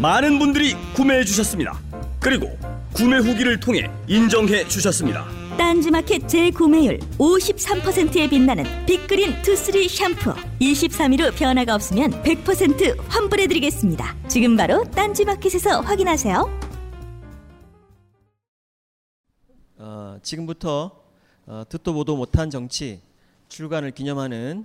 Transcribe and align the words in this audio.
많은 0.00 0.38
분들이 0.38 0.74
구매해 0.94 1.24
주셨습니다. 1.24 1.76
그리고 2.20 2.56
구매 2.94 3.16
후기를 3.16 3.58
통해 3.58 3.90
인정해 4.06 4.66
주셨습니다. 4.68 5.26
딴지마켓 5.58 6.28
재구매율 6.28 7.00
53%에 7.18 8.28
빛나는 8.28 8.64
빅그린 8.86 9.42
투쓰리 9.42 9.88
샴푸 9.88 10.32
23일 10.60 11.20
후 11.20 11.36
변화가 11.36 11.74
없으면 11.74 12.22
100% 12.22 12.96
환불해드리겠습니다 13.08 14.16
지금 14.28 14.56
바로 14.56 14.84
딴지마켓에서 14.84 15.80
확인하세요 15.80 16.60
어, 19.78 20.18
지금부터 20.22 21.02
어, 21.46 21.64
듣도 21.68 21.92
보도 21.92 22.16
못한 22.16 22.50
정치 22.50 23.00
출간을 23.48 23.90
기념하는 23.90 24.64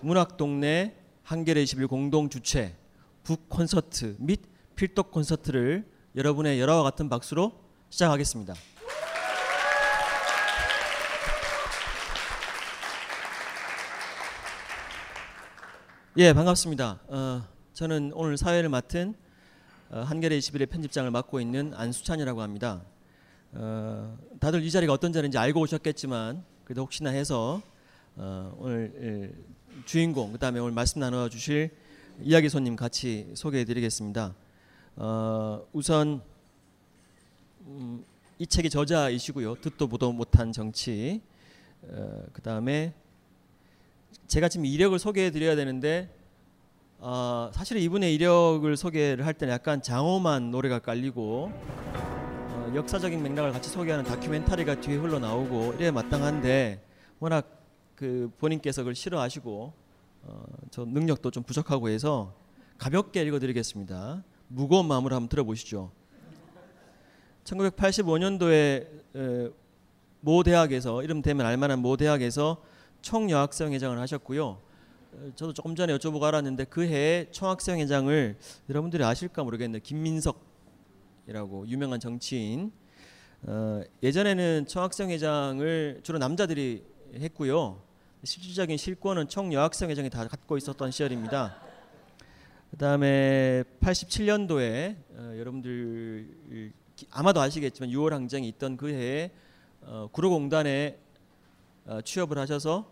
문학동네 0.00 0.96
한겨레 1.24 1.62
21 1.62 1.88
공동 1.88 2.30
주최 2.30 2.74
북 3.22 3.50
콘서트 3.50 4.16
및 4.18 4.40
필독 4.74 5.10
콘서트를 5.10 5.84
여러분의 6.16 6.60
열화와 6.60 6.82
같은 6.82 7.08
박수로 7.08 7.52
시작하겠습니다. 7.90 8.54
예, 16.18 16.32
반갑습니다. 16.34 17.00
어, 17.08 17.42
저는 17.72 18.12
오늘 18.14 18.36
사회를 18.36 18.68
맡은 18.68 19.14
어, 19.90 20.00
한겨레 20.00 20.38
21의 20.38 20.68
편집장을 20.68 21.10
맡고 21.10 21.40
있는 21.40 21.72
안수찬이라고 21.74 22.42
합니다. 22.42 22.82
어, 23.52 24.18
다들 24.40 24.62
이 24.62 24.70
자리가 24.70 24.92
어떤 24.92 25.12
자리인지 25.12 25.38
알고 25.38 25.60
오셨겠지만 25.60 26.44
그래도 26.64 26.82
혹시나 26.82 27.10
해서 27.10 27.62
어, 28.16 28.54
오늘 28.58 28.92
예, 29.00 29.84
주인공 29.86 30.32
그다음에 30.32 30.60
오늘 30.60 30.72
말씀 30.72 31.00
나눠 31.00 31.28
주실 31.28 31.70
이야기 32.20 32.48
손님 32.50 32.76
같이 32.76 33.30
소개해 33.34 33.64
드리겠습니다. 33.64 34.34
어, 34.96 35.66
우선 35.72 36.20
음, 37.66 38.04
이 38.38 38.46
책의 38.46 38.70
저자이시고요. 38.70 39.56
듣도 39.56 39.86
보도 39.86 40.12
못한 40.12 40.52
정치. 40.52 41.22
어, 41.82 42.24
그 42.32 42.42
다음에 42.42 42.92
제가 44.26 44.48
지금 44.48 44.66
이력을 44.66 44.98
소개해 44.98 45.30
드려야 45.30 45.56
되는데 45.56 46.10
어, 46.98 47.50
사실 47.54 47.78
이분의 47.78 48.14
이력을 48.14 48.76
소개를 48.76 49.26
할 49.26 49.34
때는 49.34 49.54
약간 49.54 49.82
장엄한 49.82 50.50
노래가 50.50 50.78
깔리고 50.78 51.50
어, 51.52 52.72
역사적인 52.74 53.22
맥락을 53.22 53.52
같이 53.52 53.70
소개하는 53.70 54.04
다큐멘터리가 54.04 54.80
뒤에 54.80 54.96
흘러나오고 54.96 55.74
이래 55.78 55.90
마땅한데 55.90 56.84
워낙 57.18 57.48
그 57.96 58.30
본인께서 58.38 58.82
그걸 58.82 58.94
싫어하시고 58.94 59.72
어, 60.24 60.44
저 60.70 60.84
능력도 60.84 61.30
좀 61.30 61.42
부족하고 61.42 61.88
해서 61.88 62.34
가볍게 62.78 63.22
읽어드리겠습니다. 63.22 64.22
무거운 64.54 64.86
마음으로 64.86 65.16
한번 65.16 65.28
들어보시죠. 65.28 65.90
1985년도에 67.44 68.86
에, 69.16 69.50
모 70.20 70.42
대학에서 70.42 71.02
이름 71.02 71.22
되면 71.22 71.44
알만한 71.46 71.78
모 71.80 71.96
대학에서 71.96 72.62
총여학생 73.00 73.72
회장을 73.72 73.98
하셨고요. 73.98 74.46
어, 75.14 75.30
저도 75.34 75.52
조금 75.54 75.74
전에 75.74 75.96
여쭤보고 75.96 76.22
알았는데 76.22 76.64
그 76.66 76.86
해에 76.86 77.28
총학생 77.30 77.80
회장을 77.80 78.36
여러분들이 78.68 79.02
아실까 79.02 79.42
모르겠는데 79.42 79.82
김민석이라고 79.82 81.66
유명한 81.68 81.98
정치인. 81.98 82.72
어, 83.44 83.82
예전에는 84.02 84.66
총학생 84.68 85.10
회장을 85.10 86.00
주로 86.02 86.18
남자들이 86.18 86.84
했고요. 87.14 87.80
실질적인 88.22 88.76
실권은 88.76 89.28
총여학생 89.28 89.90
회장이 89.90 90.10
다 90.10 90.28
갖고 90.28 90.56
있었던 90.56 90.90
시절입니다. 90.90 91.71
그다음에 92.72 93.64
87년도에 93.80 94.96
어, 95.10 95.34
여러분들 95.36 96.72
아마도 97.10 97.42
아시겠지만 97.42 97.90
6월 97.90 98.10
항쟁이 98.10 98.48
있던 98.48 98.78
그 98.78 98.88
해에 98.88 99.30
어, 99.82 100.08
구로공단에 100.10 100.98
어, 101.84 102.00
취업을 102.00 102.38
하셔서 102.38 102.90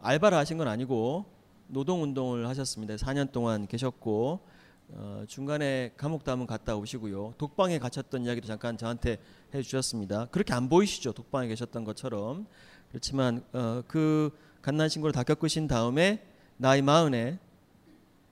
알바를 0.00 0.36
하신 0.36 0.58
건 0.58 0.66
아니고 0.66 1.24
노동운동을 1.68 2.48
하셨습니다. 2.48 2.96
4년 2.96 3.30
동안 3.30 3.68
계셨고 3.68 4.40
어, 4.88 5.24
중간에 5.28 5.92
감옥도 5.96 6.32
한번 6.32 6.48
갔다 6.48 6.74
오시고요. 6.74 7.34
독방에 7.38 7.78
갇혔던 7.78 8.24
이야기도 8.24 8.48
잠깐 8.48 8.76
저한테 8.76 9.18
해주셨습니다. 9.54 10.26
그렇게 10.32 10.52
안 10.52 10.68
보이시죠? 10.68 11.12
독방에 11.12 11.46
계셨던 11.46 11.84
것처럼 11.84 12.46
그렇지만 12.88 13.44
어, 13.52 13.84
그 13.86 14.36
갓난 14.62 14.88
신고를 14.88 15.12
다 15.12 15.22
겪으신 15.22 15.68
다음에 15.68 16.26
나이 16.56 16.82
마흔에 16.82 17.38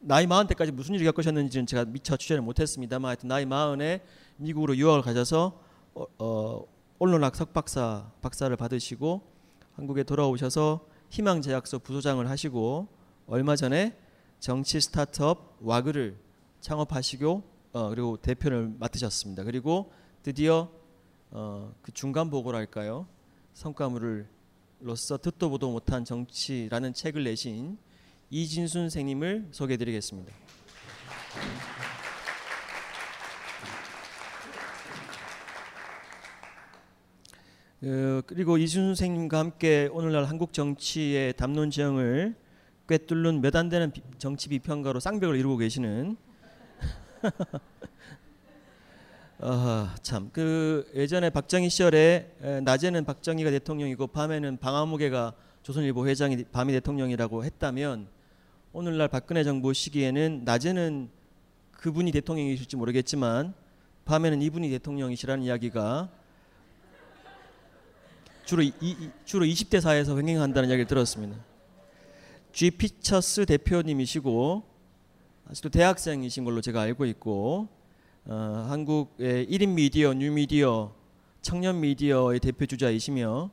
나이 0.02 0.26
마흔 0.26 0.46
때까지 0.46 0.72
무슨 0.72 0.94
일을 0.94 1.04
겪으셨는지는 1.12 1.66
제가 1.66 1.84
미처 1.84 2.16
취재를 2.16 2.42
못했습니다만 2.42 3.08
하여튼 3.10 3.28
나이 3.28 3.44
마흔에 3.44 4.00
미국으로 4.38 4.74
유학을 4.76 5.02
가셔서 5.02 5.60
어, 5.94 6.06
어, 6.18 6.64
언론학 6.98 7.36
석박사 7.36 8.10
박사를 8.22 8.54
받으시고 8.56 9.20
한국에 9.74 10.02
돌아오셔서 10.02 10.86
희망제약소 11.10 11.80
부소장을 11.80 12.26
하시고 12.28 12.88
얼마 13.26 13.56
전에 13.56 13.94
정치 14.38 14.80
스타트업 14.80 15.58
와그를 15.60 16.16
창업하시고 16.60 17.42
어, 17.72 17.88
그리고 17.90 18.16
대표를 18.16 18.72
맡으셨습니다. 18.78 19.44
그리고 19.44 19.92
드디어 20.22 20.70
어, 21.30 21.74
그 21.82 21.92
중간 21.92 22.30
보고랄까요 22.30 23.06
성과물로서 23.52 25.18
듣도 25.20 25.50
보도 25.50 25.70
못한 25.70 26.06
정치라는 26.06 26.94
책을 26.94 27.24
내신 27.24 27.76
이진순 28.30 28.82
선생님을 28.82 29.48
소개해드리겠습니다. 29.50 30.32
어, 37.82 38.20
그리고 38.26 38.58
이준수 38.58 39.00
선생님과 39.00 39.38
함께 39.38 39.88
오늘날 39.92 40.26
한국 40.26 40.52
정치의 40.52 41.32
담론 41.34 41.70
지형을 41.70 42.34
꿰뚫는 42.88 43.40
몇 43.40 43.56
안 43.56 43.68
되는 43.68 43.90
비, 43.90 44.02
정치 44.18 44.48
비평가로 44.48 45.00
쌍벽을 45.00 45.36
이루고 45.36 45.56
계시는 45.56 46.16
어, 49.38 49.88
참그 50.02 50.92
예전에 50.94 51.30
박정희 51.30 51.70
시절에 51.70 52.36
에, 52.42 52.60
낮에는 52.60 53.04
박정희가 53.04 53.50
대통령이고 53.50 54.08
밤에는 54.08 54.58
방아무개가 54.58 55.32
조선일보 55.62 56.06
회장이 56.06 56.44
밤이 56.52 56.72
대통령이라고 56.74 57.44
했다면 57.44 58.08
오늘날 58.72 59.08
박근혜 59.08 59.42
정부 59.42 59.74
시기에는 59.74 60.42
낮에는 60.44 61.10
그분이 61.72 62.12
대통령이실지 62.12 62.76
모르겠지만 62.76 63.52
밤에는 64.04 64.40
이분이 64.42 64.70
대통령이시라는 64.70 65.42
이야기가 65.42 66.08
주로 68.44 68.62
이, 68.62 68.72
이, 68.80 69.10
주로 69.24 69.44
20대 69.44 69.80
사회에서 69.80 70.16
횡행한다는 70.16 70.68
이야기를 70.68 70.86
들었습니다. 70.86 71.36
G 72.52 72.70
Pictures 72.70 73.46
대표님이시고 73.46 74.62
아직도 75.48 75.70
대학생이신 75.70 76.44
걸로 76.44 76.60
제가 76.60 76.80
알고 76.82 77.06
있고 77.06 77.66
어, 78.26 78.66
한국의 78.68 79.48
1인 79.48 79.70
미디어, 79.70 80.14
뉴 80.14 80.30
미디어, 80.30 80.94
청년 81.42 81.80
미디어의 81.80 82.38
대표 82.38 82.66
주자이시며 82.66 83.50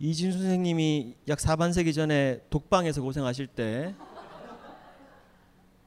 이진수 0.00 0.38
선생님이 0.38 1.16
약 1.28 1.38
4반세기 1.38 1.94
전에 1.94 2.40
독방에서 2.50 3.02
고생하실 3.02 3.46
때 3.48 3.94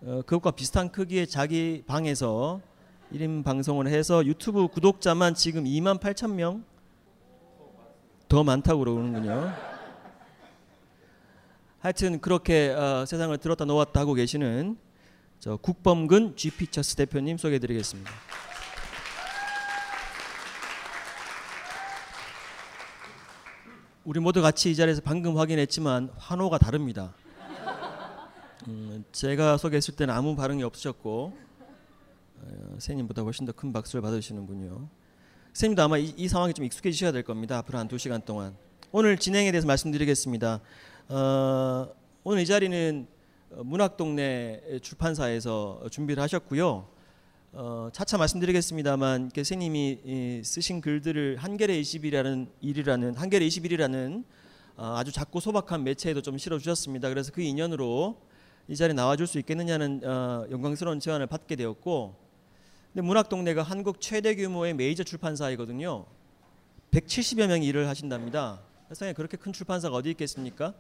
어, 0.01 0.21
그것과 0.25 0.51
비슷한 0.51 0.91
크기의 0.91 1.27
자기 1.27 1.83
방에서 1.85 2.61
1인 3.13 3.43
방송을 3.43 3.87
해서 3.87 4.25
유튜브 4.25 4.67
구독자만 4.67 5.35
지금 5.35 5.63
2만 5.63 5.99
8천 5.99 6.33
명 6.33 6.71
더 8.31 8.45
많다고 8.45 8.79
그러는군요. 8.79 9.53
하여튼 11.79 12.21
그렇게 12.21 12.69
어, 12.69 13.05
세상을 13.05 13.37
들었다 13.39 13.65
놓았다 13.65 13.99
하고 13.99 14.13
계시는 14.13 14.77
저 15.39 15.57
국범근 15.57 16.37
G피처스 16.37 16.95
대표님 16.95 17.35
소개해드리겠습니다. 17.35 18.09
우리 24.03 24.19
모두 24.19 24.41
같이 24.41 24.71
이 24.71 24.75
자리에서 24.75 25.01
방금 25.03 25.37
확인했지만 25.37 26.09
환호가 26.17 26.57
다릅니다. 26.57 27.13
음, 28.67 29.03
제가 29.11 29.57
소개했을 29.57 29.95
때는 29.95 30.13
아무 30.13 30.35
반응이 30.35 30.63
없으셨고 30.63 31.33
어, 32.41 32.67
선생님보다 32.71 33.21
훨씬 33.21 33.45
더 33.45 33.51
큰 33.53 33.71
박수를 33.71 34.01
받으시는군요. 34.01 34.87
선생님도 35.53 35.81
아마 35.83 35.97
이, 35.97 36.13
이 36.17 36.27
상황에 36.27 36.53
좀 36.53 36.65
익숙해지셔야 36.65 37.11
될 37.11 37.23
겁니다. 37.23 37.57
앞으로 37.59 37.77
한 37.77 37.87
두 37.87 37.97
시간 37.97 38.21
동안 38.23 38.55
오늘 38.91 39.17
진행에 39.17 39.51
대해서 39.51 39.67
말씀드리겠습니다. 39.67 40.59
어, 41.09 41.89
오늘 42.23 42.41
이 42.41 42.45
자리는 42.45 43.07
어, 43.51 43.63
문학동네 43.63 44.79
출판사에서 44.81 45.83
준비를 45.91 46.21
하셨고요. 46.23 46.87
어, 47.53 47.89
차차 47.91 48.17
말씀드리겠습니다만 48.17 49.31
선생님이 49.35 49.99
이, 50.05 50.41
쓰신 50.41 50.79
글들을 50.79 51.35
한겨레 51.35 51.81
20일이라는 51.81 52.47
일이라는 52.61 53.15
한겨레 53.15 53.45
21이라는 53.45 54.23
어, 54.77 54.95
아주 54.95 55.11
작고 55.11 55.41
소박한 55.41 55.83
매체에도 55.83 56.21
좀 56.21 56.37
실어 56.37 56.57
주셨습니다. 56.57 57.09
그래서 57.09 57.33
그 57.33 57.41
인연으로 57.41 58.21
이 58.69 58.75
자리에 58.77 58.93
나와 58.93 59.17
줄 59.17 59.27
수 59.27 59.37
있겠느냐는 59.37 59.99
어, 60.05 60.47
영광스러운 60.49 61.01
제안을 61.01 61.27
받게 61.27 61.57
되었고, 61.57 62.15
근데 62.93 63.05
문학 63.05 63.27
동네가 63.27 63.63
한국 63.63 63.99
최대 63.99 64.33
규모의 64.35 64.73
메이저 64.73 65.03
출판사이거든요. 65.03 66.05
170여 66.91 67.47
명이 67.47 67.65
일을 67.67 67.89
하신답니다. 67.89 68.61
세상에 68.87 69.11
그렇게 69.11 69.35
큰 69.35 69.51
출판사가 69.51 69.93
어디 69.93 70.09
있겠습니까? 70.11 70.73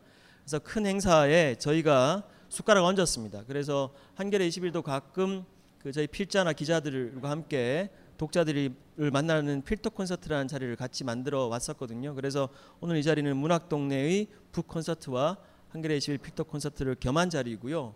그래서 0.45 0.59
큰 0.59 0.85
행사에 0.85 1.55
저희가 1.55 2.23
숟가락 2.47 2.85
얹었습니다. 2.85 3.43
그래서 3.45 3.93
한겨레 4.15 4.47
21도 4.47 4.83
가끔 4.83 5.43
그 5.81 5.91
저희 5.91 6.05
필자나 6.05 6.53
기자들과 6.53 7.31
함께 7.31 7.89
독자들을 8.17 8.71
만나는 9.11 9.63
필터 9.63 9.89
콘서트라는 9.89 10.47
자리를 10.47 10.75
같이 10.75 11.03
만들어 11.03 11.47
왔었거든요. 11.47 12.13
그래서 12.13 12.49
오늘 12.81 12.97
이 12.97 13.03
자리는 13.03 13.35
문학 13.35 13.67
동네의 13.67 14.27
북 14.51 14.67
콘서트와 14.67 15.37
한겨레 15.69 15.97
21 15.97 16.19
필터 16.19 16.43
콘서트를 16.43 16.95
겸한 16.99 17.31
자리이고요. 17.31 17.95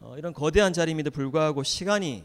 어, 0.00 0.14
이런 0.16 0.32
거대한 0.32 0.72
자리임에도 0.72 1.10
불구하고 1.10 1.64
시간이 1.64 2.22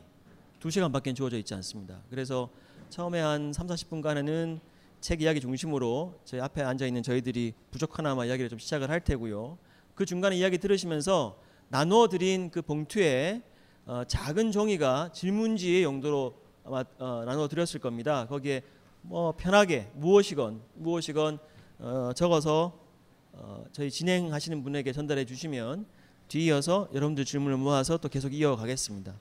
2시간밖에 0.59 1.15
주어져 1.15 1.37
있지 1.37 1.55
않습니다. 1.55 1.99
그래서 2.11 2.49
처음에 2.91 3.19
한 3.19 3.51
3, 3.51 3.65
40분간은 3.65 4.59
책 5.01 5.23
이야기 5.23 5.41
중심으로 5.41 6.19
저희 6.23 6.39
앞에 6.39 6.61
앉아 6.61 6.85
있는 6.85 7.01
저희들이 7.01 7.53
부족하나마 7.71 8.25
이야기를 8.25 8.47
좀 8.47 8.59
시작을 8.59 8.91
할 8.91 9.01
테고요. 9.01 9.57
그 9.95 10.05
중간에 10.05 10.35
이야기 10.37 10.59
들으시면서 10.59 11.39
나누어 11.69 12.07
드린 12.09 12.51
그 12.51 12.61
봉투에 12.61 13.41
어, 13.85 14.03
작은 14.07 14.53
종이가 14.53 15.11
질문지의 15.11 15.83
용도로 15.83 16.33
아마 16.63 16.85
어, 16.99 17.23
나누어 17.25 17.49
드렸을 17.49 17.81
겁니다. 17.81 18.25
거기에 18.27 18.61
뭐 19.01 19.33
편하게 19.33 19.91
무엇이건 19.95 20.61
무엇이건 20.75 21.37
어, 21.79 22.11
적어서 22.15 22.79
어, 23.33 23.65
저희 23.73 23.91
진행하시는 23.91 24.63
분에게 24.63 24.93
전달해 24.93 25.25
주시면 25.25 25.85
뒤이어서 26.29 26.87
여러분들 26.93 27.25
질문을 27.25 27.57
모아서 27.57 27.97
또 27.97 28.07
계속 28.07 28.33
이어가겠습니다. 28.33 29.13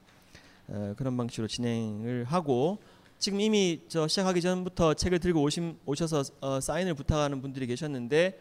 어, 0.68 0.94
그런 0.96 1.16
방식으로 1.16 1.48
진행을 1.48 2.24
하고 2.24 2.78
지금 3.18 3.40
이미 3.40 3.80
저 3.88 4.06
시작하기 4.06 4.40
전부터 4.40 4.94
책을 4.94 5.18
들고 5.18 5.42
오신, 5.42 5.76
오셔서 5.86 6.22
어, 6.40 6.60
사인을 6.60 6.94
부탁하는 6.94 7.42
분들이 7.42 7.66
계셨는데 7.66 8.38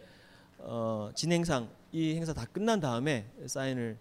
어, 0.59 1.09
진행상 1.15 1.67
이 1.91 2.13
행사 2.13 2.31
다 2.31 2.45
끝난 2.45 2.79
다음에 2.79 3.25
사인을 3.47 3.97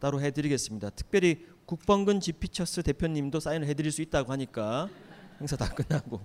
따로 0.00 0.20
해드리겠습니다. 0.20 0.90
특별히 0.90 1.46
국번근 1.70 2.18
지피처스 2.18 2.82
대표님도 2.82 3.38
사인을 3.38 3.68
해드릴 3.68 3.92
수 3.92 4.02
있다고 4.02 4.32
하니까 4.32 4.88
행사 5.38 5.56
다 5.56 5.72
끝나고 5.72 6.20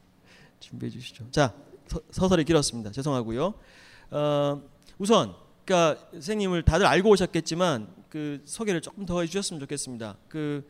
준비해 0.58 0.88
주시죠. 0.88 1.30
자 1.30 1.52
서, 1.86 2.00
서설이 2.10 2.44
길었습니다. 2.44 2.92
죄송하고요. 2.92 3.52
어, 4.12 4.62
우선 4.96 5.34
그러니까 5.66 6.00
선생님을 6.12 6.62
다들 6.62 6.86
알고 6.86 7.10
오셨겠지만 7.10 7.88
그 8.08 8.40
소개를 8.46 8.80
조금 8.80 9.04
더 9.04 9.20
해주셨으면 9.20 9.60
좋겠습니다. 9.60 10.16
그 10.30 10.66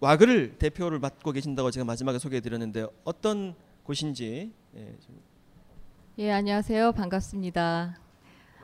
와그를 0.00 0.56
대표를 0.56 0.98
맡고 0.98 1.30
계신다고 1.32 1.70
제가 1.70 1.84
마지막에 1.84 2.18
소개해드렸는데 2.18 2.86
어떤 3.04 3.54
곳인지 3.82 4.54
예, 4.74 4.96
좀 5.04 5.20
예, 6.16 6.32
안녕하세요. 6.32 6.92
반갑습니다. 6.92 8.00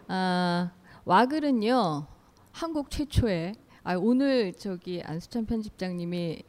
아, 0.08 0.70
와글은요. 1.04 2.06
한국 2.52 2.90
최초의 2.90 3.65
아, 3.88 3.94
오늘 3.94 4.52
저기 4.52 5.00
안수찬 5.00 5.46
편집장님이 5.46 6.42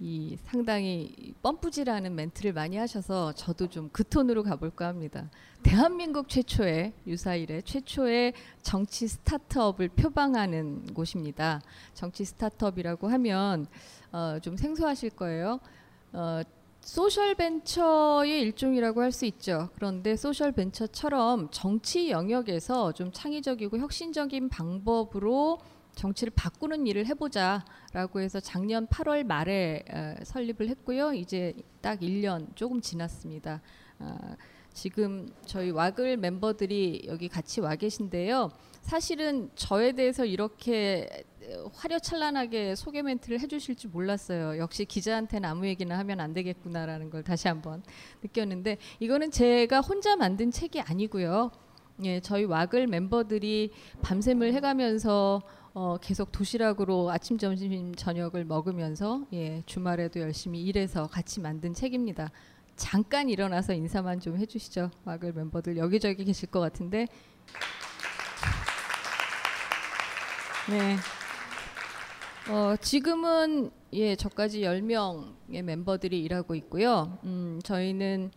이 0.00 0.36
상당히 0.42 1.34
뻠뿌질하는 1.40 2.16
멘트를 2.16 2.52
많이 2.52 2.76
하셔서 2.78 3.32
저도 3.34 3.68
좀 3.68 3.90
그 3.92 4.02
톤으로 4.02 4.42
가볼까 4.42 4.88
합니다. 4.88 5.30
대한민국 5.62 6.28
최초의 6.28 6.92
유사 7.06 7.34
이래 7.34 7.62
최초의 7.62 8.32
정치 8.62 9.06
스타트업을 9.06 9.90
표방하는 9.90 10.86
곳입니다. 10.92 11.62
정치 11.94 12.24
스타트업이라고 12.24 13.06
하면 13.06 13.68
어, 14.10 14.40
좀 14.42 14.56
생소하실 14.56 15.10
거예요. 15.10 15.60
어, 16.12 16.42
소셜 16.80 17.36
벤처의 17.36 18.40
일종이라고 18.40 19.00
할 19.00 19.12
수 19.12 19.26
있죠. 19.26 19.68
그런데 19.76 20.16
소셜 20.16 20.50
벤처처럼 20.50 21.50
정치 21.52 22.10
영역에서 22.10 22.90
좀 22.90 23.12
창의적이고 23.12 23.78
혁신적인 23.78 24.48
방법으로 24.48 25.60
정치를 26.00 26.32
바꾸는 26.34 26.86
일을 26.86 27.04
해보자라고 27.06 28.20
해서 28.20 28.40
작년 28.40 28.86
8월 28.86 29.22
말에 29.24 29.84
어, 29.92 30.14
설립을 30.24 30.68
했고요. 30.70 31.12
이제 31.12 31.54
딱 31.82 32.00
1년 32.00 32.56
조금 32.56 32.80
지났습니다. 32.80 33.60
아, 33.98 34.36
지금 34.72 35.28
저희 35.44 35.70
와글 35.70 36.16
멤버들이 36.16 37.02
여기 37.06 37.28
같이 37.28 37.60
와 37.60 37.76
계신데요. 37.76 38.50
사실은 38.80 39.50
저에 39.56 39.92
대해서 39.92 40.24
이렇게 40.24 41.24
화려찬란하게 41.74 42.76
소개 42.76 43.02
멘트를 43.02 43.40
해주실 43.40 43.74
줄 43.74 43.90
몰랐어요. 43.90 44.58
역시 44.58 44.86
기자한테는 44.86 45.46
아무 45.46 45.66
얘기나 45.66 45.98
하면 45.98 46.20
안 46.20 46.32
되겠구나라는 46.32 47.10
걸 47.10 47.22
다시 47.22 47.48
한번 47.48 47.82
느꼈는데 48.22 48.78
이거는 49.00 49.30
제가 49.32 49.80
혼자 49.80 50.16
만든 50.16 50.50
책이 50.50 50.80
아니고요. 50.80 51.50
예, 52.04 52.20
저희 52.20 52.44
와글 52.44 52.86
멤버들이 52.86 53.72
밤샘을 54.00 54.54
해가면서 54.54 55.42
어, 55.72 55.96
계속 56.00 56.32
도시락으로 56.32 57.10
아침, 57.10 57.38
점심, 57.38 57.94
저녁을 57.94 58.44
먹으면서 58.44 59.24
예, 59.32 59.62
주말에도 59.66 60.20
열심히 60.20 60.62
일해서 60.62 61.06
같이 61.06 61.40
만든 61.40 61.74
책입니다. 61.74 62.30
잠깐 62.74 63.28
일어나서 63.28 63.74
인사만 63.74 64.20
좀 64.20 64.36
해주시죠. 64.36 64.90
와글 65.04 65.32
멤버들 65.32 65.76
여기저기 65.76 66.24
계실 66.24 66.50
것 66.50 66.60
같은데. 66.60 67.06
네. 70.68 70.96
어, 72.48 72.74
지금은 72.80 73.70
예, 73.92 74.16
저까지 74.16 74.62
10명의 74.62 75.62
멤버들이 75.62 76.20
일하고 76.22 76.56
있고요. 76.56 77.18
음, 77.24 77.60
저희는 77.62 78.32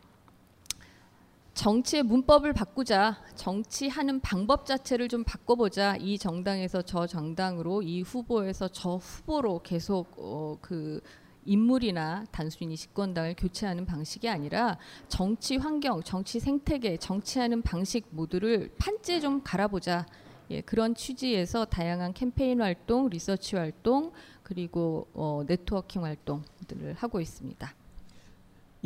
정치의 1.53 2.03
문법을 2.03 2.53
바꾸자, 2.53 3.22
정치하는 3.36 4.19
방법 4.22 4.65
자체를 4.65 5.07
좀 5.07 5.24
바꿔보자. 5.24 5.98
이 5.98 6.17
정당에서 6.17 6.81
저 6.81 7.05
정당으로, 7.05 7.83
이 7.83 8.01
후보에서 8.01 8.67
저 8.69 8.95
후보로 8.95 9.62
계속 9.62 10.07
어, 10.17 10.57
그 10.62 11.00
인물이나 11.45 12.25
단순히 12.31 12.75
집권당을 12.75 13.36
교체하는 13.38 13.86
방식이 13.86 14.27
아니라 14.29 14.79
정치 15.10 15.57
환경, 15.57 16.01
정치 16.01 16.39
생태계, 16.39 16.98
정치하는 16.98 17.62
방식 17.62 18.07
모두를 18.10 18.72
판째 18.79 19.19
좀 19.19 19.41
갈아보자. 19.43 20.07
예, 20.50 20.62
그런 20.62 20.95
취지에서 20.95 21.65
다양한 21.65 22.13
캠페인 22.13 22.62
활동, 22.62 23.10
리서치 23.10 23.55
활동, 23.57 24.12
그리고 24.41 25.07
어, 25.13 25.43
네트워킹 25.48 26.03
활동들을 26.03 26.93
하고 26.95 27.22
있습니다. 27.22 27.74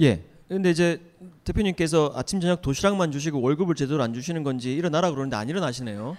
예. 0.01 0.36
근데 0.47 0.69
이제 0.71 1.01
대표님께서 1.43 2.13
아침 2.15 2.39
저녁 2.39 2.61
도시락만 2.61 3.11
주시고 3.11 3.41
월급을 3.41 3.75
제대로 3.75 4.01
안 4.01 4.13
주시는 4.13 4.43
건지 4.43 4.73
일어나라 4.73 5.09
그러는데 5.11 5.35
안 5.35 5.49
일어나시네요. 5.49 6.17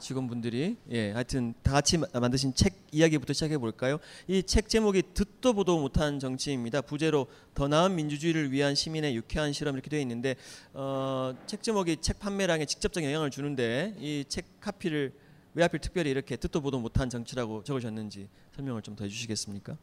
직원분들이 0.00 0.76
예 0.92 1.10
하여튼 1.12 1.54
다 1.64 1.72
같이 1.72 1.98
마- 1.98 2.06
만드신 2.12 2.54
책 2.54 2.74
이야기부터 2.92 3.32
시작해 3.32 3.58
볼까요? 3.58 3.98
이 4.28 4.42
책 4.42 4.68
제목이 4.68 5.02
듣도 5.14 5.52
보도 5.54 5.78
못한 5.80 6.18
정치입니다. 6.20 6.82
부제로 6.82 7.26
더 7.54 7.66
나은 7.66 7.94
민주주의를 7.96 8.52
위한 8.52 8.74
시민의 8.76 9.16
유쾌한 9.16 9.52
실험 9.52 9.74
이렇게 9.74 9.90
되어 9.90 10.00
있는데 10.00 10.36
어, 10.72 11.34
책 11.46 11.62
제목이 11.62 11.96
책 12.00 12.18
판매량에 12.20 12.64
직접적 12.66 13.02
영향을 13.04 13.30
주는데 13.30 13.94
이 14.00 14.24
책 14.28 14.44
카피를 14.60 15.12
왜 15.54 15.62
하필 15.64 15.80
특별히 15.80 16.10
이렇게 16.10 16.36
듣도 16.36 16.60
보도 16.60 16.78
못한 16.78 17.10
정치라고 17.10 17.64
적으셨는지 17.64 18.28
설명을 18.54 18.82
좀 18.82 18.94
더 18.96 19.04
해주시겠습니까? 19.04 19.76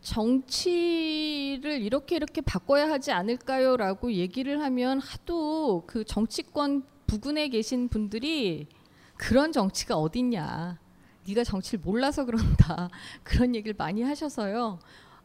정치를 0.00 1.82
이렇게 1.82 2.16
이렇게 2.16 2.40
바꿔야 2.40 2.88
하지 2.88 3.12
않을까요라고 3.12 4.12
얘기를 4.12 4.62
하면 4.62 5.00
하도 5.00 5.84
그 5.86 6.04
정치권 6.04 6.84
부근에 7.06 7.48
계신 7.48 7.88
분들이 7.88 8.68
그런 9.16 9.52
정치가 9.52 9.96
어딨냐. 9.96 10.78
네가 11.26 11.44
정치를 11.44 11.80
몰라서 11.84 12.24
그런다. 12.24 12.88
그런 13.24 13.54
얘기를 13.54 13.74
많이 13.76 14.02
하셔서요. 14.02 14.78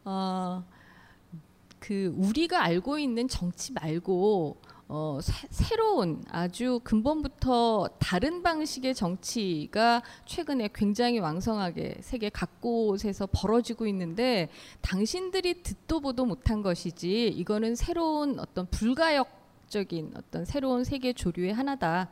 어, 0.04 0.64
그 1.78 2.12
우리가 2.16 2.62
알고 2.62 2.98
있는 2.98 3.28
정치 3.28 3.72
말고 3.72 4.56
어, 4.88 5.18
새, 5.22 5.32
새로운 5.50 6.22
아주 6.28 6.80
근본부터 6.84 7.88
다른 7.98 8.42
방식의 8.42 8.94
정치가 8.94 10.02
최근에 10.26 10.70
굉장히 10.74 11.18
왕성하게 11.18 11.98
세계 12.00 12.28
각곳에서 12.28 13.26
벌어지고 13.32 13.86
있는데 13.86 14.48
당신들이 14.82 15.62
듣도 15.62 16.00
보도 16.00 16.26
못한 16.26 16.62
것이지 16.62 17.28
이거는 17.28 17.74
새로운 17.74 18.38
어떤 18.38 18.66
불가역적인 18.66 20.12
어떤 20.16 20.44
새로운 20.44 20.84
세계 20.84 21.12
조류의 21.12 21.54
하나다. 21.54 22.10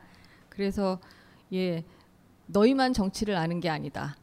그래서 0.48 0.98
예 1.52 1.84
너희만 2.46 2.92
정치를 2.92 3.36
아는 3.36 3.60
게 3.60 3.68
아니다. 3.68 4.16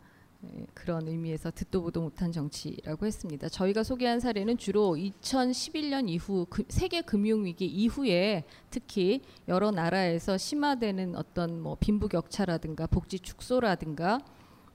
예, 0.46 0.66
그런 0.74 1.08
의미에서 1.08 1.52
듣도 1.52 1.82
보도 1.82 2.02
못한 2.02 2.32
정치라고 2.32 3.06
했습니다. 3.06 3.50
저희가 3.50 3.84
소개한 3.84 4.20
사례는 4.20 4.58
주로 4.58 4.96
2011년 4.96 6.10
이후 6.10 6.46
그 6.50 6.64
세계 6.70 7.02
금융 7.02 7.46
위기 7.46 7.66
이후에 7.66 8.44
특히 8.70 9.22
여러 9.48 9.72
나라에서 9.72 10.38
심화되는 10.38 11.16
어떤 11.16 11.60
뭐 11.60 11.76
빈부 11.80 12.08
격차라든가 12.08 12.86
복지 12.88 13.20
축소라든가 13.20 14.20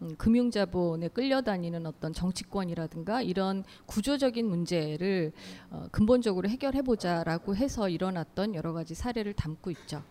음, 0.03 0.17
금융 0.19 0.51
자본에 0.51 1.07
끌려다니는 1.09 1.87
어떤 1.87 2.13
정치권이라든가 2.13 3.23
이런 3.23 3.63
구조적인 3.87 4.45
문제를 4.49 5.33
어, 5.71 5.87
근본적으로 5.93 6.49
해결해 6.49 6.83
보자라고 6.83 7.55
해서 7.55 7.89
일어났던 7.89 8.57
여러 8.57 8.73
가지 8.73 8.95
사례를 8.95 9.33
담고 9.35 9.71
있죠. 9.71 10.03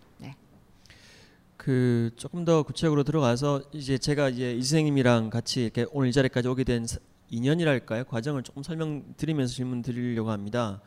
네. 1.62 1.66
그 1.66 2.10
조금 2.16 2.44
더 2.44 2.64
구체적으로 2.64 3.04
들어가서 3.04 3.62
이제 3.72 4.00
제가 4.00 4.30
이제 4.30 4.54
이 4.54 4.64
선생님이랑 4.64 5.30
같이 5.30 5.62
이렇게 5.62 5.86
오늘 5.92 6.10
이 6.10 6.12
자리까지 6.12 6.48
오게 6.48 6.64
된 6.64 6.88
사- 6.88 6.98
인연이랄까요 7.30 8.06
과정을 8.06 8.42
조금 8.42 8.64
설명드리면서 8.64 9.54
질문 9.54 9.84
드리려고 9.84 10.32
합니다. 10.32 10.82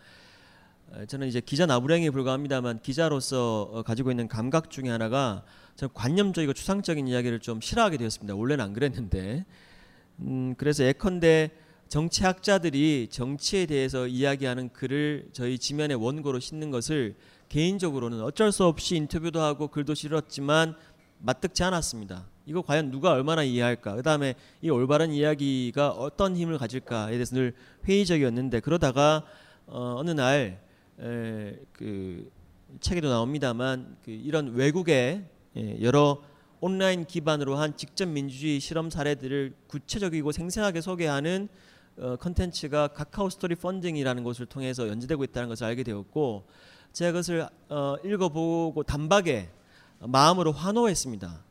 어, 0.90 1.04
저는 1.06 1.28
이제 1.28 1.40
기자 1.40 1.66
나부랭에 1.66 2.10
불과합니다만 2.10 2.80
기자로서 2.82 3.70
어, 3.72 3.82
가지고 3.84 4.10
있는 4.10 4.26
감각 4.26 4.68
중에 4.68 4.88
하나가 4.88 5.44
저는 5.76 5.94
관념적이고 5.94 6.52
추상적인 6.52 7.06
이야기를 7.06 7.38
좀 7.38 7.60
싫어하게 7.60 7.96
되었습니다. 7.96 8.34
원래는 8.34 8.64
안 8.64 8.72
그랬는데 8.72 9.46
음, 10.20 10.56
그래서 10.58 10.84
예컨대 10.84 11.52
정치학자들이 11.86 13.08
정치에 13.12 13.66
대해서 13.66 14.08
이야기하는 14.08 14.70
글을 14.72 15.28
저희 15.32 15.56
지면에 15.56 15.94
원고로 15.94 16.40
싣는 16.40 16.72
것을 16.72 17.14
개인적으로는 17.54 18.20
어쩔 18.20 18.50
수 18.50 18.64
없이 18.64 18.96
인터뷰도 18.96 19.40
하고 19.40 19.68
글도 19.68 19.94
실었지만 19.94 20.74
맞득지 21.20 21.62
않았습니다. 21.62 22.26
이거 22.46 22.62
과연 22.62 22.90
누가 22.90 23.12
얼마나 23.12 23.44
이해할까? 23.44 23.94
그다음에 23.94 24.34
이 24.60 24.70
올바른 24.70 25.12
이야기가 25.12 25.90
어떤 25.90 26.36
힘을 26.36 26.58
가질까에 26.58 27.12
대해서 27.12 27.36
늘 27.36 27.54
회의적이었는데 27.86 28.58
그러다가 28.58 29.24
어, 29.66 29.94
어느 29.98 30.10
날그 30.10 30.58
책에도 32.80 33.08
나옵니다만 33.08 33.98
그 34.04 34.10
이런 34.10 34.54
외국의 34.54 35.24
예, 35.56 35.80
여러 35.80 36.20
온라인 36.58 37.04
기반으로 37.04 37.54
한 37.54 37.76
직접 37.76 38.08
민주주의 38.08 38.58
실험 38.58 38.90
사례들을 38.90 39.54
구체적이고 39.68 40.32
생생하게 40.32 40.80
소개하는 40.80 41.48
어, 41.98 42.16
컨텐츠가 42.16 42.88
카카오 42.88 43.30
스토리 43.30 43.54
펀딩이라는 43.54 44.24
것을 44.24 44.46
통해서 44.46 44.88
연재되고 44.88 45.22
있다는 45.22 45.48
것을 45.48 45.66
알게 45.66 45.84
되었고 45.84 46.48
제가 46.94 47.10
그것을 47.10 47.48
어, 47.70 47.96
읽어보고 48.04 48.84
단박에 48.84 49.50
마음으로 49.98 50.52
환호했습니다. 50.52 51.44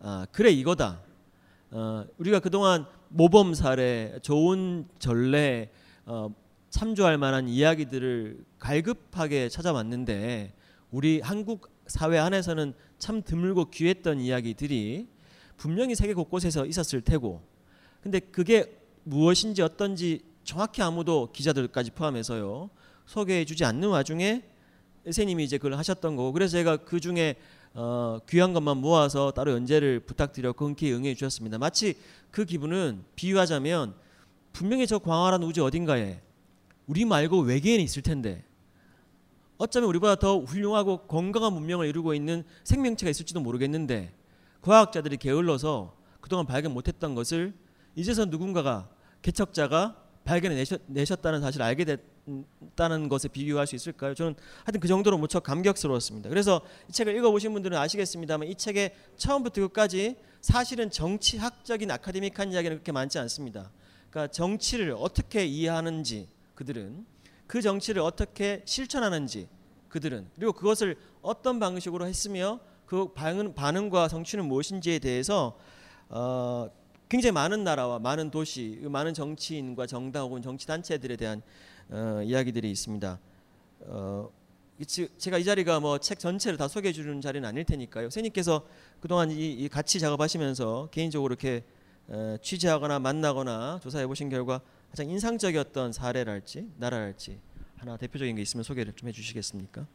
아, 0.00 0.26
그래 0.30 0.50
이거다. 0.50 1.00
어, 1.70 2.04
우리가 2.18 2.40
그동안 2.40 2.84
모범 3.08 3.54
사례, 3.54 4.18
좋은 4.20 4.86
전례, 4.98 5.70
어, 6.04 6.28
참조할 6.68 7.16
만한 7.16 7.48
이야기들을 7.48 8.44
갈급하게 8.58 9.48
찾아왔는데 9.48 10.52
우리 10.90 11.22
한국 11.22 11.70
사회 11.86 12.18
안에서는 12.18 12.74
참 12.98 13.22
드물고 13.22 13.70
귀했던 13.70 14.20
이야기들이 14.20 15.08
분명히 15.56 15.94
세계 15.94 16.12
곳곳에서 16.12 16.66
있었을 16.66 17.00
테고 17.00 17.40
근데 18.02 18.20
그게 18.20 18.78
무엇인지 19.04 19.62
어떤지 19.62 20.20
정확히 20.44 20.82
아무도 20.82 21.30
기자들까지 21.32 21.92
포함해서요 21.92 22.68
소개해 23.06 23.46
주지 23.46 23.64
않는 23.64 23.88
와중에 23.88 24.51
선생님이 25.04 25.44
이제 25.44 25.58
그걸 25.58 25.74
하셨던 25.74 26.16
거고 26.16 26.32
그래서 26.32 26.52
제가 26.52 26.78
그 26.78 27.00
중에 27.00 27.36
어, 27.74 28.18
귀한 28.28 28.52
것만 28.52 28.76
모아서 28.78 29.30
따로 29.30 29.52
연재를 29.52 30.00
부탁드렸고 30.00 30.66
흔쾌히 30.66 30.92
응해 30.92 31.14
주셨습니다. 31.14 31.58
마치 31.58 31.96
그 32.30 32.44
기분은 32.44 33.04
비유하자면 33.16 33.94
분명히 34.52 34.86
저 34.86 34.98
광활한 34.98 35.42
우주 35.42 35.64
어딘가에 35.64 36.20
우리 36.86 37.04
말고 37.04 37.40
외계인이 37.40 37.82
있을 37.82 38.02
텐데 38.02 38.44
어쩌면 39.56 39.88
우리보다 39.88 40.16
더 40.16 40.40
훌륭하고 40.40 41.06
건강한 41.06 41.52
문명을 41.52 41.86
이루고 41.86 42.14
있는 42.14 42.44
생명체가 42.64 43.10
있을지도 43.10 43.40
모르겠는데 43.40 44.12
과학자들이 44.60 45.16
게을러서 45.16 45.96
그동안 46.20 46.46
발견 46.46 46.72
못했던 46.72 47.14
것을 47.14 47.54
이제서 47.94 48.24
누군가가 48.24 48.88
개척자가 49.22 50.01
발견해 50.24 50.56
내셨, 50.56 50.80
내셨다는 50.86 51.40
사실을 51.40 51.64
알게 51.66 51.84
됐다는 51.84 53.08
것에 53.08 53.28
비교할 53.28 53.66
수 53.66 53.74
있을까요? 53.74 54.14
저는 54.14 54.34
하여튼 54.64 54.80
그 54.80 54.88
정도로 54.88 55.18
무척 55.18 55.42
감격스러웠습니다. 55.42 56.28
그래서 56.28 56.60
이 56.88 56.92
책을 56.92 57.16
읽어보신 57.16 57.52
분들은 57.52 57.76
아시겠습니다만 57.76 58.48
이 58.48 58.54
책의 58.54 58.94
처음부터 59.16 59.60
끝까지 59.62 60.16
사실은 60.40 60.90
정치학적인 60.90 61.90
아카데믹한 61.90 62.52
이야기는 62.52 62.76
그렇게 62.76 62.92
많지 62.92 63.18
않습니다. 63.18 63.70
그러니까 64.10 64.30
정치를 64.32 64.94
어떻게 64.98 65.44
이해하는지 65.44 66.28
그들은 66.54 67.06
그 67.46 67.60
정치를 67.60 68.02
어떻게 68.02 68.62
실천하는지 68.64 69.48
그들은 69.88 70.28
그리고 70.34 70.52
그것을 70.52 70.96
어떤 71.20 71.58
방식으로 71.58 72.06
했으며 72.06 72.60
그 72.86 73.12
반응, 73.12 73.54
반응과 73.54 74.08
성취는 74.08 74.44
무엇인지에 74.46 74.98
대해서 74.98 75.58
어, 76.08 76.68
굉장히 77.12 77.32
많은 77.32 77.62
나라와 77.62 77.98
많은 77.98 78.30
도시, 78.30 78.80
많은 78.84 79.12
정치인과 79.12 79.86
정당 79.86 80.22
혹은 80.22 80.40
정치 80.40 80.66
단체들에 80.66 81.16
대한 81.16 81.42
어, 81.90 82.22
이야기들이 82.24 82.70
있습니다. 82.70 83.20
어, 83.80 84.30
제가 85.18 85.36
이 85.36 85.44
자리가 85.44 85.78
뭐 85.80 85.98
책 85.98 86.18
전체를 86.18 86.56
다 86.56 86.68
소개해 86.68 86.94
주는 86.94 87.20
자리는 87.20 87.46
아닐 87.46 87.64
테니까요. 87.64 88.04
선생님께서 88.04 88.66
그동안 88.98 89.30
이, 89.30 89.52
이 89.52 89.68
같이 89.68 90.00
작업하시면서 90.00 90.88
개인적으로 90.90 91.34
이렇게 91.34 91.64
어, 92.08 92.36
취재하거나 92.40 92.98
만나거나 92.98 93.80
조사해 93.82 94.06
보신 94.06 94.30
결과 94.30 94.62
가장 94.88 95.10
인상적이었던 95.10 95.92
사례랄지 95.92 96.70
나라랄지 96.78 97.38
하나 97.76 97.98
대표적인 97.98 98.36
게 98.36 98.40
있으면 98.40 98.64
소개를 98.64 98.94
좀 98.94 99.10
해주시겠습니까? 99.10 99.86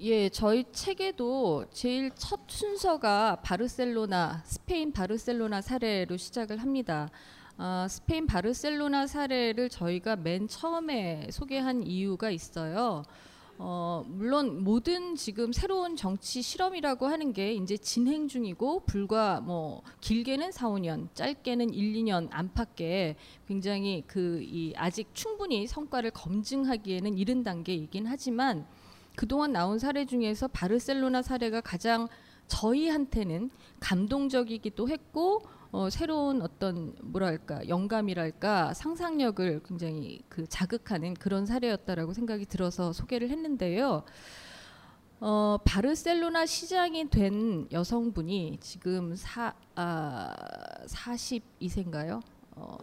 예, 0.00 0.28
저희 0.28 0.64
책에도 0.72 1.64
제일 1.72 2.10
첫 2.14 2.40
순서가 2.48 3.36
바르셀로나, 3.36 4.42
스페인 4.44 4.92
바르셀로나 4.92 5.62
사례로 5.62 6.18
시작을 6.18 6.58
합니다. 6.58 7.08
아, 7.56 7.86
스페인 7.88 8.26
바르셀로나 8.26 9.06
사례를 9.06 9.70
저희가 9.70 10.16
맨 10.16 10.48
처음에 10.48 11.28
소개한 11.30 11.82
이유가 11.82 12.28
있어요. 12.30 13.04
어, 13.58 14.04
물론 14.06 14.62
모든 14.64 15.14
지금 15.16 15.50
새로운 15.50 15.96
정치 15.96 16.42
실험이라고 16.42 17.06
하는 17.06 17.32
게 17.32 17.54
이제 17.54 17.78
진행 17.78 18.28
중이고 18.28 18.80
불과 18.80 19.40
뭐 19.40 19.80
길게는 20.02 20.52
4, 20.52 20.68
5년, 20.68 21.08
짧게는 21.14 21.72
1, 21.72 21.94
2년 21.94 22.28
안팎에 22.30 23.16
굉장히 23.48 24.04
그 24.06 24.42
이 24.42 24.74
아직 24.76 25.08
충분히 25.14 25.66
성과를 25.66 26.10
검증하기에는 26.10 27.16
이른 27.16 27.42
단계이긴 27.42 28.06
하지만 28.06 28.66
그동안 29.16 29.52
나온 29.52 29.78
사례 29.78 30.04
중에서 30.04 30.46
바르셀로나 30.48 31.22
사례가 31.22 31.60
가장 31.62 32.06
저희한테는 32.46 33.50
감동적이기도 33.80 34.88
했고 34.88 35.42
어, 35.72 35.90
새로운 35.90 36.42
어떤 36.42 36.94
뭐랄까 37.02 37.68
영감이랄까 37.68 38.72
상상력을 38.74 39.62
굉장히 39.64 40.22
그 40.28 40.46
자극하는 40.46 41.14
그런 41.14 41.44
사례였다라고 41.44 42.12
생각이 42.12 42.46
들어서 42.46 42.92
소개를 42.92 43.30
했는데요. 43.30 44.04
어, 45.18 45.58
바르셀로나 45.64 46.46
시장이 46.46 47.08
된 47.10 47.66
여성분이 47.72 48.58
지금 48.60 49.16
사, 49.16 49.54
아, 49.74 50.32
42세인가요? 50.86 52.22
어, 52.52 52.76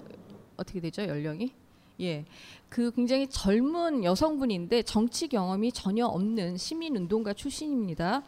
어떻게 0.57 0.79
되죠 0.81 1.03
연령이? 1.03 1.53
예, 2.03 2.25
그 2.67 2.91
굉장히 2.91 3.27
젊은 3.27 4.03
여성분인데 4.03 4.83
정치 4.83 5.27
경험이 5.29 5.71
전혀 5.71 6.05
없는 6.05 6.57
시민 6.57 6.97
운동가 6.97 7.33
출신입니다. 7.33 8.23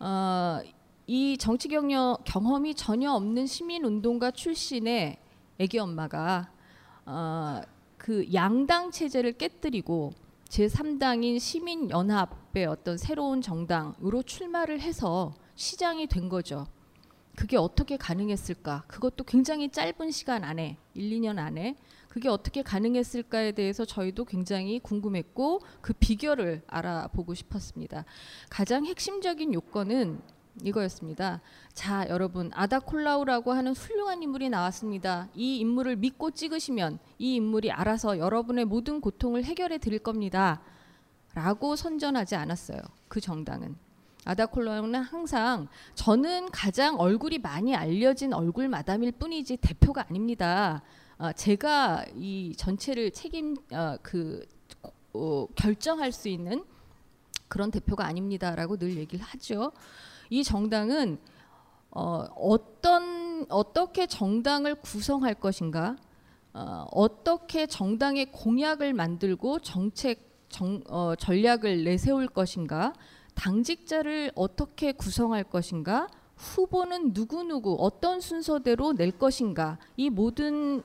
어, 0.00 0.60
이 1.06 1.36
정치 1.38 1.68
경력, 1.68 2.18
경험이 2.24 2.74
전혀 2.74 3.12
없는 3.12 3.46
시민 3.46 3.84
운동가 3.84 4.32
출신의 4.32 5.18
애기 5.58 5.78
엄마가 5.78 6.50
어, 7.06 7.60
그 7.96 8.26
양당 8.34 8.90
체제를 8.90 9.34
깨뜨리고 9.34 10.12
제 10.48 10.66
3당인 10.66 11.38
시민 11.38 11.88
연합의 11.88 12.66
어떤 12.66 12.98
새로운 12.98 13.40
정당으로 13.40 14.24
출마를 14.24 14.80
해서 14.80 15.32
시장이 15.54 16.08
된 16.08 16.28
거죠. 16.28 16.66
그게 17.36 17.56
어떻게 17.56 17.96
가능했을까? 17.96 18.84
그것도 18.86 19.24
굉장히 19.24 19.70
짧은 19.70 20.10
시간 20.10 20.44
안에 20.44 20.76
1, 20.94 21.10
2년 21.10 21.38
안에 21.38 21.76
그게 22.12 22.28
어떻게 22.28 22.60
가능했을까에 22.60 23.52
대해서 23.52 23.86
저희도 23.86 24.26
굉장히 24.26 24.78
궁금했고 24.80 25.62
그 25.80 25.94
비결을 25.94 26.60
알아보고 26.66 27.32
싶었습니다. 27.32 28.04
가장 28.50 28.84
핵심적인 28.84 29.54
요건은 29.54 30.20
이거였습니다. 30.62 31.40
자, 31.72 32.06
여러분 32.10 32.50
아다 32.52 32.80
콜라우라고 32.80 33.52
하는 33.52 33.72
훌륭한 33.72 34.22
인물이 34.22 34.50
나왔습니다. 34.50 35.28
이 35.34 35.56
인물을 35.60 35.96
믿고 35.96 36.32
찍으시면 36.32 36.98
이 37.18 37.36
인물이 37.36 37.72
알아서 37.72 38.18
여러분의 38.18 38.66
모든 38.66 39.00
고통을 39.00 39.44
해결해 39.44 39.78
드릴 39.78 39.98
겁니다. 39.98 40.60
라고 41.32 41.76
선전하지 41.76 42.34
않았어요. 42.34 42.78
그 43.08 43.22
정당은. 43.22 43.74
아다 44.26 44.44
콜라우는 44.44 45.00
항상 45.00 45.66
저는 45.94 46.50
가장 46.50 47.00
얼굴이 47.00 47.38
많이 47.38 47.74
알려진 47.74 48.34
얼굴 48.34 48.68
마담일 48.68 49.12
뿐이지 49.12 49.56
대표가 49.56 50.04
아닙니다. 50.10 50.82
어, 51.22 51.32
제가 51.32 52.04
이 52.16 52.52
전체를 52.56 53.12
책임 53.12 53.54
어, 53.70 53.96
그 54.02 54.44
어, 55.12 55.46
결정할 55.54 56.10
수 56.10 56.28
있는 56.28 56.64
그런 57.46 57.70
대표가 57.70 58.06
아닙니다라고 58.06 58.76
늘 58.76 58.96
얘기를 58.96 59.24
하죠. 59.26 59.70
이 60.30 60.42
정당은 60.42 61.20
어, 61.92 62.26
어떤 62.34 63.46
어떻게 63.50 64.08
정당을 64.08 64.74
구성할 64.74 65.34
것인가, 65.34 65.94
어, 66.54 66.86
어떻게 66.90 67.68
정당의 67.68 68.32
공약을 68.32 68.92
만들고 68.92 69.60
정책 69.60 70.48
정, 70.48 70.82
어, 70.88 71.14
전략을 71.14 71.84
내세울 71.84 72.26
것인가, 72.26 72.94
당직자를 73.36 74.32
어떻게 74.34 74.90
구성할 74.90 75.44
것인가, 75.44 76.08
후보는 76.34 77.12
누구 77.14 77.44
누구 77.44 77.76
어떤 77.78 78.20
순서대로 78.20 78.94
낼 78.94 79.12
것인가, 79.12 79.78
이 79.96 80.10
모든 80.10 80.82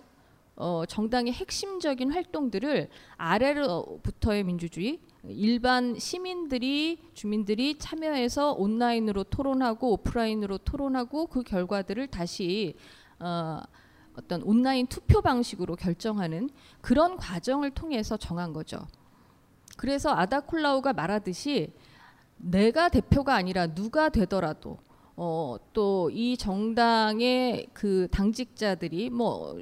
어, 0.57 0.83
정당의 0.87 1.33
핵심적인 1.33 2.11
활동들을 2.11 2.89
아래로부터의 3.17 4.43
민주주의, 4.43 4.99
일반 5.23 5.97
시민들이 5.99 6.99
주민들이 7.13 7.77
참여해서 7.77 8.53
온라인으로 8.53 9.25
토론하고 9.25 9.91
오프라인으로 9.93 10.57
토론하고 10.59 11.27
그 11.27 11.43
결과들을 11.43 12.07
다시 12.07 12.75
어, 13.19 13.61
어떤 14.15 14.41
온라인 14.41 14.87
투표 14.87 15.21
방식으로 15.21 15.75
결정하는 15.75 16.49
그런 16.81 17.17
과정을 17.17 17.71
통해서 17.71 18.17
정한 18.17 18.51
거죠. 18.51 18.87
그래서 19.77 20.09
아다콜라우가 20.09 20.93
말하듯이 20.93 21.71
내가 22.37 22.89
대표가 22.89 23.35
아니라 23.35 23.67
누가 23.67 24.09
되더라도 24.09 24.79
어, 25.15 25.57
또 25.73 26.09
이 26.11 26.35
정당의 26.35 27.67
그 27.73 28.07
당직자들이 28.09 29.11
뭐 29.11 29.55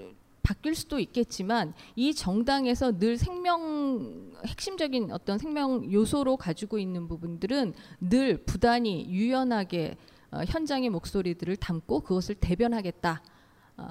바뀔 0.45 0.75
수도 0.75 0.99
있겠지만 0.99 1.73
이 1.95 2.13
정당에서 2.13 2.99
늘 2.99 3.17
생명 3.17 4.31
핵심적인 4.45 5.11
어떤 5.11 5.39
생명 5.39 5.91
요소로 5.91 6.37
가지고 6.37 6.77
있는 6.77 7.07
부분들은 7.07 7.73
늘 7.99 8.37
부단히 8.45 9.09
유연하게 9.09 9.97
어, 10.29 10.41
현장의 10.45 10.91
목소리들을 10.91 11.55
담고 11.55 12.01
그것을 12.01 12.35
대변하겠다. 12.35 13.23
어, 13.77 13.87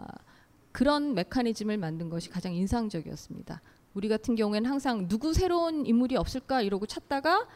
그런 0.71 1.15
메커니즘을 1.15 1.77
만든 1.77 2.09
것이 2.09 2.31
가장 2.31 2.55
인상적이었습니다. 2.55 3.61
우리 3.95 4.09
같은 4.09 4.37
경우에는 4.37 4.71
항상 4.71 5.09
누구 5.09 5.35
새로운 5.35 5.87
인물이 5.87 6.17
없을까 6.17 6.63
이러고 6.63 6.87
찾다가 6.87 7.49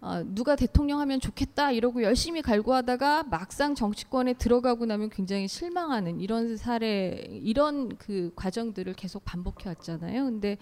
어, 0.00 0.22
누가 0.24 0.56
대통령 0.56 1.00
하면 1.00 1.20
좋겠다 1.20 1.72
이러고 1.72 2.02
열심히 2.02 2.40
갈구하다가 2.40 3.24
막상 3.24 3.74
정치권에 3.74 4.34
들어가고 4.34 4.86
나면 4.86 5.10
굉장히 5.10 5.46
실망하는 5.46 6.20
이런 6.20 6.56
사례 6.56 7.26
이런 7.42 7.96
그 7.96 8.32
과정들을 8.34 8.94
계속 8.94 9.24
반복해 9.24 9.68
왔잖아요. 9.68 10.24
근데 10.24 10.56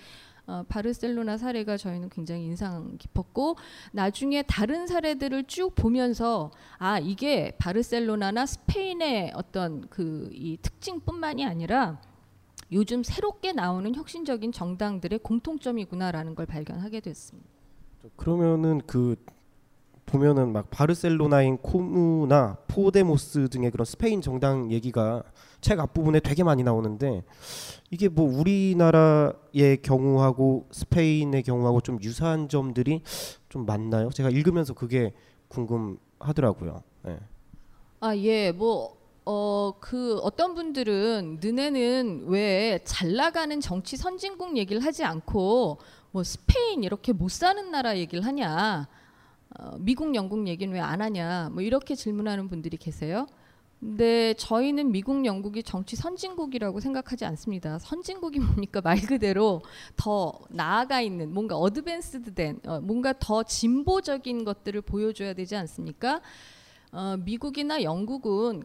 어, 0.46 0.64
바르셀로나 0.68 1.36
사례가 1.36 1.76
저희는 1.76 2.08
굉장히 2.08 2.46
인상 2.46 2.96
깊었고 2.98 3.56
나중에 3.92 4.42
다른 4.42 4.86
사례들을 4.86 5.44
쭉 5.44 5.74
보면서 5.74 6.50
아 6.78 6.98
이게 6.98 7.52
바르셀로나나 7.58 8.46
스페인의 8.46 9.32
어떤 9.34 9.88
그 9.88 10.30
이 10.32 10.56
특징뿐만이 10.62 11.44
아니라 11.44 12.00
요즘 12.72 13.02
새롭게 13.02 13.52
나오는 13.52 13.94
혁신적인 13.94 14.52
정당들의 14.52 15.18
공통점이구나라는 15.20 16.34
걸 16.34 16.46
발견하게 16.46 17.00
됐습니다. 17.00 17.57
그러면은 18.16 18.80
그 18.86 19.16
보면은 20.06 20.52
막 20.52 20.70
바르셀로나 20.70 21.45
인 21.45 21.58
코무나 21.58 22.56
포데모스 22.66 23.48
등의 23.50 23.70
그런 23.70 23.84
스페인 23.84 24.22
정당 24.22 24.70
얘기가 24.72 25.22
책 25.60 25.80
앞부분에 25.80 26.20
되게 26.20 26.42
많이 26.42 26.62
나오는데 26.62 27.24
이게 27.90 28.08
뭐 28.08 28.24
우리나라의 28.24 29.82
경우하고 29.82 30.68
스페인의 30.70 31.42
경우하고 31.42 31.82
좀 31.82 31.98
유사한 32.02 32.48
점들이 32.48 33.02
좀 33.50 33.66
많나요? 33.66 34.08
제가 34.10 34.30
읽으면서 34.30 34.72
그게 34.72 35.12
궁금하더라고요. 35.48 36.82
네. 37.02 37.18
아, 38.00 38.16
예. 38.16 38.52
뭐 38.52 38.96
어, 39.26 39.74
그 39.78 40.16
어떤 40.20 40.54
분들은 40.54 41.40
너네는 41.42 42.24
왜 42.28 42.78
잘 42.84 43.14
나가는 43.14 43.60
정치 43.60 43.96
선진국 43.98 44.56
얘기를 44.56 44.82
하지 44.82 45.04
않고 45.04 45.78
뭐 46.10 46.24
스페인 46.24 46.82
이렇게 46.84 47.12
못 47.12 47.30
사는 47.30 47.70
나라 47.70 47.96
얘기를 47.98 48.24
하냐? 48.24 48.88
어, 49.58 49.76
미국, 49.78 50.14
영국 50.14 50.46
얘기는 50.48 50.72
왜 50.74 50.80
안 50.80 51.00
하냐? 51.02 51.50
뭐 51.52 51.62
이렇게 51.62 51.94
질문하는 51.94 52.48
분들이 52.48 52.76
계세요. 52.76 53.26
근데 53.80 54.34
저희는 54.34 54.90
미국, 54.90 55.24
영국이 55.24 55.62
정치 55.62 55.94
선진국이라고 55.94 56.80
생각하지 56.80 57.24
않습니다. 57.26 57.78
선진국이 57.78 58.40
뭡니까 58.40 58.80
말 58.80 59.00
그대로 59.00 59.62
더 59.96 60.32
나아가 60.50 61.00
있는 61.00 61.32
뭔가 61.32 61.56
어드밴스드된 61.56 62.60
어, 62.66 62.80
뭔가 62.80 63.12
더 63.18 63.42
진보적인 63.44 64.44
것들을 64.44 64.80
보여줘야 64.82 65.32
되지 65.34 65.54
않습니까? 65.56 66.20
어, 66.90 67.16
미국이나 67.24 67.82
영국은 67.82 68.64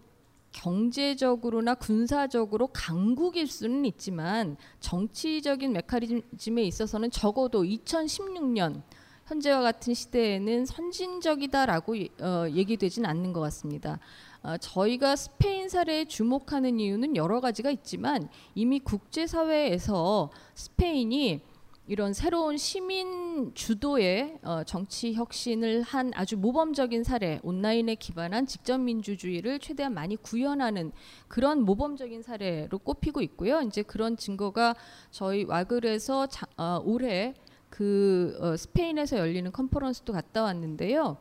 경제적으로나 0.53 1.75
군사적으로 1.75 2.67
강국일 2.67 3.47
수는 3.47 3.85
있지만 3.85 4.55
정치적인 4.79 5.73
메커니즘에 5.73 6.63
있어서는 6.63 7.11
적어도 7.11 7.63
2016년 7.63 8.81
현재와 9.25 9.61
같은 9.61 9.93
시대에는 9.93 10.65
선진적이다라고 10.65 11.95
어, 12.21 12.47
얘기되진 12.49 13.05
않는 13.05 13.33
것 13.33 13.41
같습니다. 13.41 13.99
어, 14.41 14.57
저희가 14.57 15.15
스페인 15.15 15.69
사례에 15.69 16.05
주목하는 16.05 16.79
이유는 16.79 17.15
여러 17.15 17.39
가지가 17.39 17.71
있지만 17.71 18.29
이미 18.55 18.79
국제사회에서 18.79 20.29
스페인이 20.55 21.41
이런 21.85 22.13
새로운 22.13 22.55
시민 22.55 23.53
주도의 23.53 24.39
어, 24.43 24.63
정치 24.63 25.13
혁신을 25.13 25.81
한 25.81 26.11
아주 26.15 26.37
모범적인 26.37 27.03
사례, 27.03 27.41
온라인에 27.43 27.95
기반한 27.95 28.45
직접 28.45 28.77
민주주의를 28.77 29.59
최대한 29.59 29.93
많이 29.93 30.15
구현하는 30.15 30.93
그런 31.27 31.63
모범적인 31.63 32.21
사례로 32.21 32.77
꼽히고 32.79 33.21
있고요. 33.21 33.61
이제 33.61 33.83
그런 33.83 34.15
증거가 34.15 34.75
저희 35.11 35.43
와글에서 35.43 36.27
자, 36.27 36.45
어, 36.55 36.81
올해 36.85 37.33
그 37.69 38.37
어, 38.39 38.55
스페인에서 38.55 39.17
열리는 39.17 39.51
컨퍼런스도 39.51 40.13
갔다 40.13 40.43
왔는데요. 40.43 41.17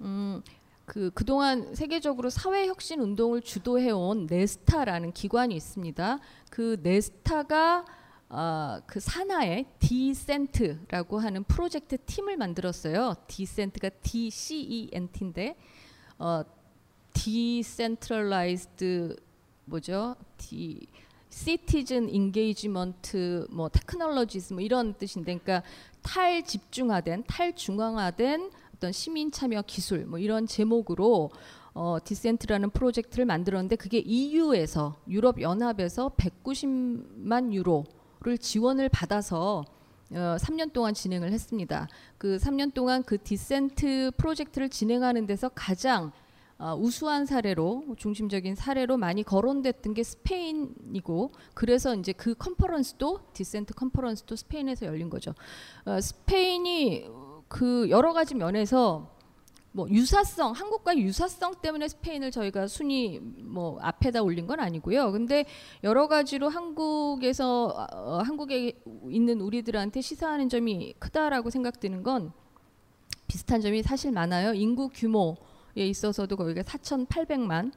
음, 0.00 0.42
그 0.86 1.12
그동안 1.14 1.72
세계적으로 1.72 2.30
사회 2.30 2.66
혁신 2.66 2.98
운동을 2.98 3.42
주도해 3.42 3.92
온 3.92 4.26
네스타라는 4.28 5.12
기관이 5.12 5.54
있습니다. 5.54 6.18
그 6.50 6.80
네스타가 6.82 7.84
어, 8.32 8.78
그 8.86 9.00
산하에 9.00 9.64
디센트라고 9.80 11.18
하는 11.18 11.42
프로젝트 11.44 11.98
팀을 11.98 12.36
만들었어요. 12.36 13.14
디센트가 13.26 13.88
DCENT인데 13.88 15.56
어, 16.18 16.44
decentralized 17.12 19.16
뭐죠? 19.64 20.14
de 20.38 20.86
citizen 21.28 22.08
engagement 22.08 23.48
뭐 23.50 23.68
technologies 23.68 24.52
뭐 24.52 24.62
이런 24.62 24.94
뜻인데 24.94 25.36
그러니까 25.38 25.68
탈집중화된 26.02 27.24
탈중앙화된 27.26 28.52
어떤 28.76 28.92
시민 28.92 29.32
참여 29.32 29.62
기술 29.66 30.06
뭐 30.06 30.20
이런 30.20 30.46
제목으로 30.46 31.32
어, 31.74 31.98
디센트라는 32.02 32.70
프로젝트를 32.70 33.24
만들었는데 33.24 33.74
그게 33.74 33.98
EU에서 33.98 34.94
유럽 35.08 35.40
연합에서 35.40 36.12
190만 36.16 37.52
유로 37.52 37.86
를 38.22 38.36
지원을 38.36 38.90
받아서 38.90 39.64
어, 40.12 40.36
3년 40.38 40.74
동안 40.74 40.92
진행을 40.92 41.32
했습니다. 41.32 41.88
그 42.18 42.36
3년 42.36 42.74
동안 42.74 43.02
그 43.02 43.16
디센트 43.16 44.10
프로젝트를 44.18 44.68
진행하는 44.68 45.24
데서 45.26 45.48
가장 45.54 46.12
어, 46.58 46.76
우수한 46.78 47.24
사례로 47.24 47.94
중심적인 47.96 48.56
사례로 48.56 48.98
많이 48.98 49.22
거론됐던 49.22 49.94
게 49.94 50.02
스페인이고 50.02 51.32
그래서 51.54 51.94
이제 51.94 52.12
그 52.12 52.34
컨퍼런스도 52.34 53.20
디센트 53.32 53.72
컨퍼런스도 53.72 54.36
스페인에서 54.36 54.84
열린 54.84 55.08
거죠. 55.08 55.34
어, 55.86 55.98
스페인이 55.98 57.06
그 57.48 57.88
여러 57.88 58.12
가지 58.12 58.34
면에서 58.34 59.16
뭐 59.72 59.88
유사성 59.88 60.52
한국과 60.52 60.98
유사성 60.98 61.56
때문에 61.62 61.86
스페인을 61.88 62.30
저희가 62.32 62.66
순위 62.66 63.20
뭐 63.20 63.78
앞에다 63.80 64.22
올린 64.22 64.46
건 64.46 64.58
아니고요. 64.58 65.12
근데 65.12 65.44
여러 65.84 66.08
가지로 66.08 66.48
한국에서 66.48 67.86
어, 67.92 68.18
한국에 68.24 68.80
있는 69.08 69.40
우리들한테 69.40 70.00
시사하는 70.00 70.48
점이 70.48 70.94
크다라고 70.98 71.50
생각드는 71.50 72.02
건 72.02 72.32
비슷한 73.28 73.60
점이 73.60 73.82
사실 73.82 74.10
많아요. 74.10 74.54
인구 74.54 74.88
규모에 74.88 75.36
있어서도 75.76 76.36
거기가 76.36 76.62
4,800만 76.62 77.72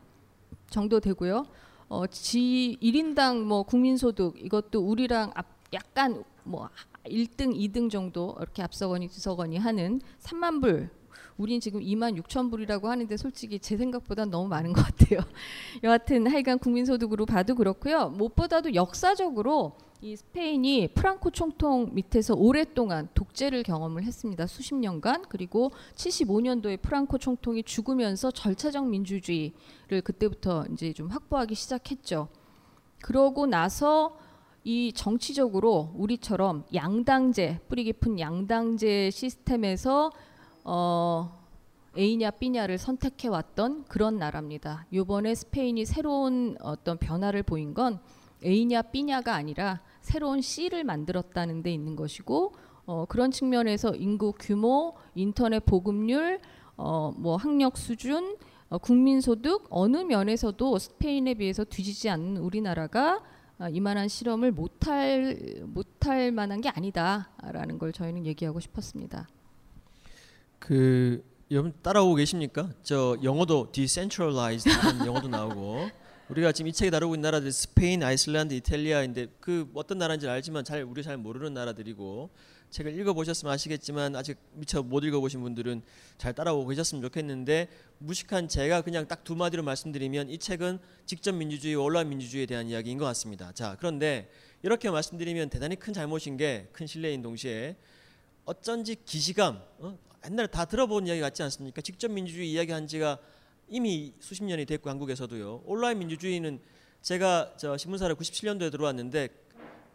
정도 0.72 1.00
되고요. 1.00 1.46
어, 1.90 2.08
지 2.08 2.76
1인당 2.82 3.44
뭐 3.44 3.62
국민 3.62 3.98
소득 3.98 4.44
이것도 4.44 4.82
우리랑 4.82 5.32
앞, 5.36 5.46
약간 5.74 6.24
뭐 6.44 6.70
1등, 7.06 7.56
2등 7.56 7.92
정도 7.92 8.36
이렇게 8.40 8.64
앞서거니 8.64 9.10
뒤서거니 9.10 9.58
하는 9.58 10.02
3만 10.22 10.60
불. 10.60 10.90
우린 11.38 11.60
지금 11.60 11.82
2만 11.82 12.22
6천 12.22 12.52
불이라고 12.52 12.90
하는데 12.90 13.18
솔직히 13.18 13.60
제 13.60 13.78
생각보다 13.78 14.26
너무 14.26 14.48
많은 14.48 14.74
것 14.74 14.84
같아요. 14.84 15.22
여하튼 15.84 16.28
하여간 16.28 16.60
국민소득으로 16.60 17.26
봐도 17.26 17.56
그렇고요. 17.56 18.10
무엇보다도 18.10 18.76
역사적으로 18.76 19.78
이 20.02 20.18
스페인이 20.18 20.90
프랑코 20.96 21.32
총통 21.32 21.92
밑에서 21.94 22.36
오랫동안 22.36 23.08
독재를 23.14 23.64
경험을 23.64 24.04
했습니다. 24.04 24.46
수십 24.48 24.76
년간. 24.76 25.24
그리고 25.30 25.72
75년도에 25.96 26.82
프랑코 26.82 27.18
총통이 27.18 27.64
죽으면서 27.64 28.30
절차적 28.32 28.90
민주주의를 28.90 30.02
그때부터 30.04 30.66
이제 30.74 30.92
좀 30.92 31.08
확보하기 31.08 31.56
시작했죠. 31.56 32.28
그러고 33.02 33.46
나서 33.46 34.18
이 34.66 34.92
정치적으로 34.94 35.94
우리처럼 35.96 36.66
양당제 36.74 37.62
뿌리 37.70 37.86
깊은 37.86 38.20
양당제 38.20 39.10
시스템에서 39.10 40.12
어 40.64 41.44
A냐 41.98 42.32
B냐를 42.32 42.78
선택해 42.78 43.28
왔던 43.28 43.86
그런 43.86 44.18
나라입니다. 44.18 44.86
이번에 44.92 45.36
스페인이 45.36 45.86
새로운 45.86 46.58
어떤 46.62 46.98
변화를 46.98 47.44
보인 47.44 47.74
건 47.74 48.00
A냐 48.44 48.82
B냐가 48.84 49.36
아니라 49.36 49.82
새로운 50.02 50.42
C를 50.42 50.84
만들었다는 50.84 51.64
데 51.64 51.72
있는 51.72 51.96
것이고 51.96 52.54
어, 52.86 53.06
그런 53.08 53.32
측면에서 53.32 53.96
인구 53.96 54.34
규모, 54.34 54.96
인터넷 55.16 55.66
보급률, 55.66 56.40
어, 56.76 57.14
뭐 57.16 57.38
학력 57.38 57.78
수준, 57.78 58.38
어, 58.70 58.78
국민 58.78 59.22
소득 59.22 59.68
어느 59.70 59.98
면에서도 59.98 60.80
스페인에 60.80 61.36
비해서 61.36 61.64
뒤지지 61.64 62.10
않는 62.10 62.38
우리나라가 62.38 63.22
아, 63.60 63.70
이만한 63.70 64.08
실험을 64.08 64.52
못할 64.52 65.62
못할 65.68 66.32
만한 66.32 66.60
게 66.60 66.70
아니다라는 66.70 67.78
걸 67.78 67.94
저희는 67.94 68.26
얘기하고 68.26 68.60
싶었습니다. 68.60 69.28
그 70.64 71.22
여러분 71.52 71.74
따라오고 71.82 72.16
계십니까? 72.16 72.70
저 72.84 73.18
영어도 73.22 73.70
decentralized 73.74 74.72
영어도 75.06 75.28
나오고 75.28 75.90
우리가 76.30 76.54
지금 76.54 76.70
이 76.70 76.74
책에 76.74 76.90
다루고 76.90 77.16
있는 77.16 77.24
나라들 77.24 77.52
스페인, 77.52 78.02
아이슬란드, 78.02 78.54
이탈리아인데 78.54 79.28
그 79.42 79.70
어떤 79.74 79.98
나라인지 79.98 80.26
알지만 80.30 80.64
잘 80.64 80.84
우리 80.84 81.04
잘 81.04 81.18
모르는 81.18 81.54
나라들이고 81.54 82.30
책을 82.70 82.98
읽어보셨으면 82.98 83.54
아시겠지만 83.54 84.16
아직 84.16 84.38
미처 84.54 84.82
못 84.82 85.04
읽어보신 85.04 85.42
분들은 85.42 85.82
잘 86.18 86.32
따라오고 86.34 86.68
계셨으면 86.70 87.02
좋겠는데 87.02 87.68
무식한 87.98 88.48
제가 88.48 88.84
그냥 88.84 89.06
딱 89.06 89.26
두 89.26 89.36
마디로 89.36 89.64
말씀드리면 89.64 90.30
이 90.30 90.38
책은 90.38 90.80
직접 91.06 91.34
민주주의, 91.34 91.76
온라인 91.76 92.08
민주주의에 92.08 92.46
대한 92.46 92.68
이야기인 92.68 92.98
것 92.98 93.04
같습니다. 93.04 93.52
자 93.52 93.76
그런데 93.80 94.30
이렇게 94.62 94.90
말씀드리면 94.90 95.50
대단히 95.50 95.76
큰 95.76 95.92
잘못인 95.92 96.38
게큰 96.38 96.88
신뢰인 96.88 97.22
동시에 97.22 97.76
어쩐지 98.46 98.96
기시감 99.04 99.62
어? 99.80 100.13
옛날에 100.26 100.48
다 100.48 100.66
들어본 100.66 101.08
이야기 101.08 101.20
같지 101.20 101.44
않습니까? 101.44 101.82
직접 101.82 102.10
민주주의 102.10 102.52
이야기한 102.52 102.88
지가 102.88 103.20
이미 103.68 104.14
수십 104.20 104.44
년이 104.44 104.66
됐고 104.66 104.90
한국에서도요. 104.90 105.64
온라인 105.66 106.00
민주주의는 106.00 106.60
제가 107.02 107.56
저 107.58 107.76
신문사를 107.76 108.16
97년도에 108.16 108.72
들어왔는데 108.72 109.30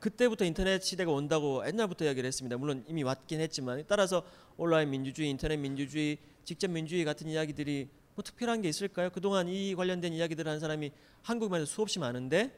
그때부터 0.01 0.45
인터넷 0.45 0.83
시대가 0.83 1.13
온다고 1.13 1.67
옛날부터 1.67 2.05
이야기를 2.05 2.27
했습니다. 2.27 2.57
물론 2.59 2.85
이미 2.89 3.03
왔긴 3.03 3.41
했지만 3.41 3.83
따라서 3.89 4.23
온라인 4.57 4.91
민주주의, 4.91 5.31
인터넷 5.31 5.57
민주주의, 5.57 6.19
직접 6.45 6.71
민주주의 6.71 7.05
같은 7.05 7.29
이야기들이 7.29 7.89
뭐 8.15 8.23
특별한 8.23 8.63
게 8.63 8.69
있을까요? 8.69 9.11
그동안 9.11 9.49
이 9.49 9.75
관련된 9.75 10.13
이야기들을 10.13 10.51
한 10.51 10.61
사람이 10.61 10.93
한국만 11.23 11.61
해도 11.61 11.67
수없이 11.67 11.99
많은데 11.99 12.53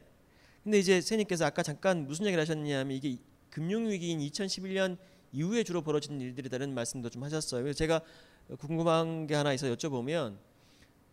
근데 0.65 0.79
이제 0.79 1.01
세님께서 1.01 1.47
아까 1.47 1.63
잠깐 1.63 2.07
무슨 2.07 2.27
얘기를 2.27 2.41
하셨냐면 2.41 2.97
이게 2.97 3.17
금융위기인 3.51 4.21
2011년 4.21 4.99
이후에 5.33 5.63
주로 5.63 5.83
벌어진 5.83 6.21
일들이다는 6.21 6.75
말씀도 6.75 7.11
좀 7.11 7.23
하셨어요. 7.23 7.63
그래서 7.63 7.77
제가 7.79 8.01
궁금한 8.59 9.27
게 9.27 9.35
하나 9.35 9.53
있어 9.53 9.67
여쭤보면 9.75 10.37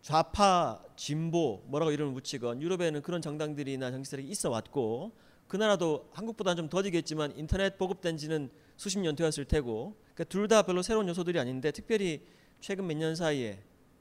좌파, 0.01 0.81
진보 0.95 1.61
뭐라고 1.65 1.91
이름을 1.91 2.13
붙이건 2.13 2.61
유럽에는 2.61 3.01
그런 3.01 3.21
정당들이나 3.21 3.91
정치세력이 3.91 4.29
있어 4.29 4.49
왔고 4.49 5.11
그 5.47 5.57
나라도 5.57 6.09
한국보다는 6.13 6.57
좀 6.57 6.69
더디겠지만 6.69 7.33
인터넷 7.37 7.77
보급된 7.77 8.17
지는 8.17 8.49
수십 8.75 8.99
년 8.99 9.15
되었을 9.15 9.45
테고 9.45 9.95
그러니까 10.13 10.23
둘 10.25 10.47
다 10.47 10.61
별로 10.61 10.81
새로운 10.81 11.07
요소들이 11.07 11.39
아닌데 11.39 11.71
특별히 11.71 12.21
최근 12.59 12.87
몇 12.87 12.97
년 12.97 13.15
사이에 13.15 13.59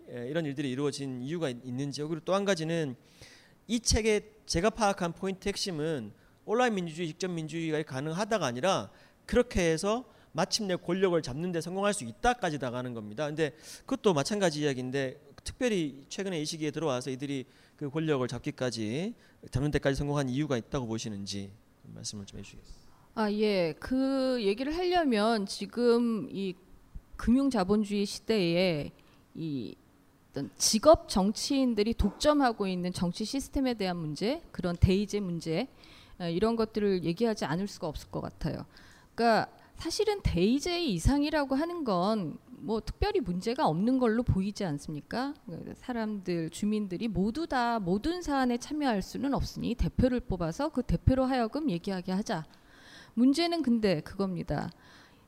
예, 0.08 0.28
이런 0.28 0.44
일들이 0.44 0.70
이루어진 0.70 1.20
이유가 1.22 1.50
있는지요. 1.50 2.08
그리고 2.08 2.24
또 2.24 2.34
한 2.34 2.44
가지는 2.44 2.94
이 3.66 3.80
책의 3.80 4.30
제가 4.46 4.70
파악한 4.70 5.12
포인트 5.14 5.48
핵심은 5.48 6.12
온라인 6.44 6.74
민주주의, 6.74 7.08
직접 7.08 7.28
민주주의가 7.28 7.82
가능하다가 7.82 8.46
아니라 8.46 8.90
그렇게 9.26 9.60
해서 9.72 10.04
마침내 10.32 10.76
권력을 10.76 11.20
잡는 11.20 11.52
데 11.52 11.60
성공할 11.60 11.94
수 11.94 12.04
있다까지 12.04 12.58
나가는 12.58 12.92
겁니다. 12.92 13.26
근데 13.26 13.54
그것도 13.86 14.12
마찬가지 14.14 14.60
이야기인데 14.60 15.20
특별히 15.44 16.04
최근에 16.08 16.40
이 16.40 16.44
시기에 16.44 16.70
들어와서 16.70 17.10
이들이 17.10 17.46
그 17.76 17.88
권력을 17.88 18.26
잡기까지 18.26 19.14
잡는 19.50 19.70
데까지 19.70 19.96
성공한 19.96 20.28
이유가 20.28 20.56
있다고 20.56 20.86
보시는지 20.86 21.52
말씀을 21.82 22.26
좀 22.26 22.38
해주시겠어요? 22.40 22.86
아 23.14 23.32
예, 23.32 23.74
그 23.78 24.38
얘기를 24.42 24.76
하려면 24.76 25.46
지금 25.46 26.28
이 26.30 26.54
금융 27.16 27.48
자본주의 27.48 28.04
시대에 28.04 28.92
이 29.34 29.74
어떤 30.30 30.50
직업 30.58 31.08
정치인들이 31.08 31.94
독점하고 31.94 32.66
있는 32.66 32.92
정치 32.92 33.24
시스템에 33.24 33.72
대한 33.72 33.96
문제, 33.96 34.42
그런 34.52 34.76
대의제 34.76 35.20
문제 35.20 35.66
어, 36.18 36.26
이런 36.28 36.56
것들을 36.56 37.04
얘기하지 37.04 37.46
않을 37.46 37.66
수가 37.68 37.86
없을 37.86 38.10
것 38.10 38.20
같아요. 38.20 38.66
그러니까 39.16 39.50
사실은 39.74 40.20
대의제 40.22 40.84
이상이라고 40.84 41.56
하는 41.56 41.82
건 41.82 42.38
뭐 42.58 42.80
특별히 42.80 43.20
문제가 43.20 43.66
없는 43.66 43.98
걸로 43.98 44.22
보이지 44.22 44.64
않습니까? 44.64 45.34
사람들 45.76 46.50
주민들이 46.50 47.06
모두 47.06 47.46
다 47.46 47.78
모든 47.78 48.22
사안에 48.22 48.58
참여할 48.58 49.02
수는 49.02 49.34
없으니 49.34 49.74
대표를 49.74 50.20
뽑아서 50.20 50.70
그 50.70 50.82
대표로 50.82 51.26
하여금 51.26 51.70
얘기하게 51.70 52.12
하자. 52.12 52.44
문제는 53.14 53.62
근데 53.62 54.00
그겁니다. 54.00 54.70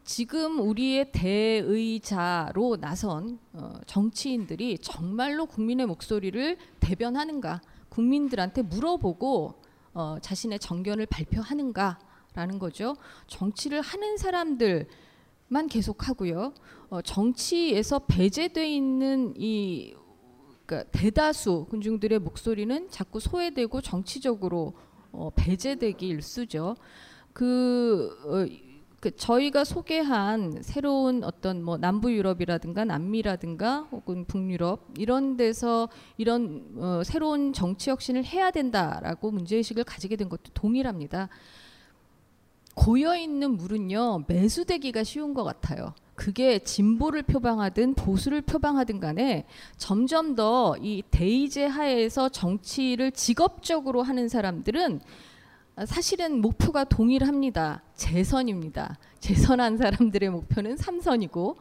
지금 0.05 0.59
우리의 0.59 1.13
대의자로 1.13 2.79
나선 2.81 3.39
어, 3.53 3.75
정치인들이 3.87 4.79
정말로 4.79 5.47
국민의 5.47 5.87
목소리를 5.87 6.57
대변하는가, 6.81 7.61
국민들한테 7.91 8.63
물어보고 8.63 9.55
어, 9.93 10.17
자신의 10.21 10.59
정견을 10.59 11.07
발표하는가 11.07 11.99
라는 12.39 12.61
거죠. 12.61 12.97
정치를 13.27 13.81
하는 13.81 14.17
사람들만 14.17 15.67
계속 15.69 16.09
하고요. 16.09 16.55
어, 16.89 17.03
정치에서 17.03 17.99
배제돼 18.07 18.73
있는 18.73 19.35
이 19.37 19.93
그러니까 20.65 20.89
대다수 20.93 21.67
군중들의 21.69 22.21
목소리는 22.21 22.89
자꾸 22.91 23.19
소외되고 23.19 23.81
정치적으로 23.81 24.75
어, 25.11 25.31
배제되기 25.35 26.07
일쑤죠. 26.07 26.77
그, 27.33 28.17
어, 28.25 28.47
그 29.01 29.17
저희가 29.17 29.65
소개한 29.65 30.63
새로운 30.63 31.25
어떤 31.25 31.65
뭐 31.65 31.77
남부 31.77 32.13
유럽이라든가 32.13 32.85
남미라든가 32.85 33.89
혹은 33.91 34.27
북유럽 34.27 34.95
이런 34.97 35.37
데서 35.37 35.89
이런 36.19 36.67
어, 36.77 37.03
새로운 37.05 37.53
정치 37.53 37.91
혁신을 37.91 38.25
해야 38.25 38.53
된다라고 38.53 39.33
문제의식을 39.33 39.83
가지게 39.83 40.15
된 40.15 40.29
것도 40.29 40.53
동일합니다. 40.55 41.29
고여 42.79 43.17
있는 43.17 43.57
물은요 43.57 44.25
매수되기가 44.29 45.03
쉬운 45.03 45.35
것 45.35 45.43
같아요. 45.43 45.95
그게 46.15 46.61
진보를 46.61 47.25
표방하든 47.25 47.95
보수를 47.95 48.41
표방하든 48.41 49.01
간에 49.01 49.47
점점 49.77 50.37
더 50.37 50.77
이 50.81 51.03
대의제 51.11 51.67
하에서 51.67 52.29
정치를 52.29 53.11
직업적으로 53.11 54.03
하는 54.03 54.29
사람들은 54.29 55.01
사실은 55.87 56.41
목표가 56.41 56.85
동일합니다. 56.85 57.83
재선입니다. 57.95 58.99
재선한 59.19 59.77
사람들의 59.77 60.31
목표는 60.31 60.77
삼선이고 60.77 61.57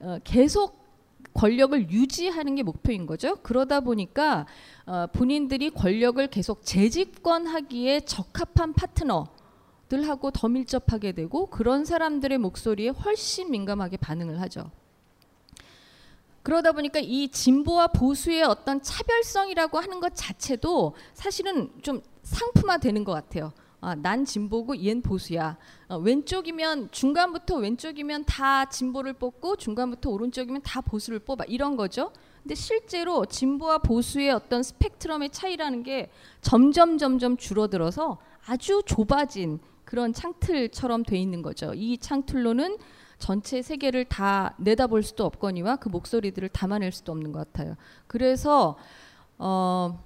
어, 0.00 0.18
계속 0.22 0.84
권력을 1.32 1.90
유지하는 1.90 2.56
게 2.56 2.62
목표인 2.62 3.06
거죠. 3.06 3.36
그러다 3.36 3.80
보니까 3.80 4.46
어, 4.84 5.06
본인들이 5.12 5.70
권력을 5.70 6.26
계속 6.28 6.62
재집권하기에 6.62 8.00
적합한 8.00 8.74
파트너 8.74 9.28
들하고 9.88 10.30
더 10.30 10.48
밀접하게 10.48 11.12
되고 11.12 11.46
그런 11.46 11.84
사람들의 11.84 12.38
목소리에 12.38 12.88
훨씬 12.88 13.50
민감하게 13.50 13.98
반응을 13.98 14.40
하죠. 14.42 14.70
그러다 16.42 16.72
보니까 16.72 17.00
이 17.00 17.28
진보와 17.28 17.88
보수의 17.88 18.44
어떤 18.44 18.80
차별성이라고 18.80 19.80
하는 19.80 19.98
것 19.98 20.12
자체도 20.14 20.94
사실은 21.12 21.72
좀 21.82 22.00
상품화되는 22.22 23.02
것 23.02 23.12
같아요. 23.12 23.52
아, 23.80 23.94
난 23.94 24.24
진보고 24.24 24.74
얜 24.74 25.02
보수야. 25.02 25.56
어, 25.88 25.98
왼쪽이면 25.98 26.90
중간부터 26.92 27.56
왼쪽이면 27.56 28.24
다 28.24 28.64
진보를 28.64 29.14
뽑고 29.14 29.56
중간부터 29.56 30.10
오른쪽이면 30.10 30.62
다 30.62 30.80
보수를 30.80 31.18
뽑아 31.20 31.44
이런 31.46 31.76
거죠. 31.76 32.12
근데 32.42 32.54
실제로 32.54 33.26
진보와 33.26 33.78
보수의 33.78 34.30
어떤 34.30 34.62
스펙트럼의 34.62 35.30
차이라는 35.30 35.82
게 35.82 36.10
점점 36.40 36.96
점점 36.96 37.36
줄어들어서 37.36 38.18
아주 38.46 38.82
좁아진 38.86 39.58
그런 39.86 40.12
창틀처럼 40.12 41.04
돼 41.04 41.16
있는 41.16 41.40
거죠. 41.40 41.72
이 41.72 41.96
창틀로는 41.96 42.76
전체 43.18 43.62
세계를 43.62 44.04
다 44.04 44.54
내다볼 44.58 45.02
수도 45.02 45.24
없거니와 45.24 45.76
그 45.76 45.88
목소리들을 45.88 46.50
담아낼 46.50 46.92
수도 46.92 47.12
없는 47.12 47.32
것 47.32 47.38
같아요. 47.38 47.76
그래서 48.06 48.76
어, 49.38 50.04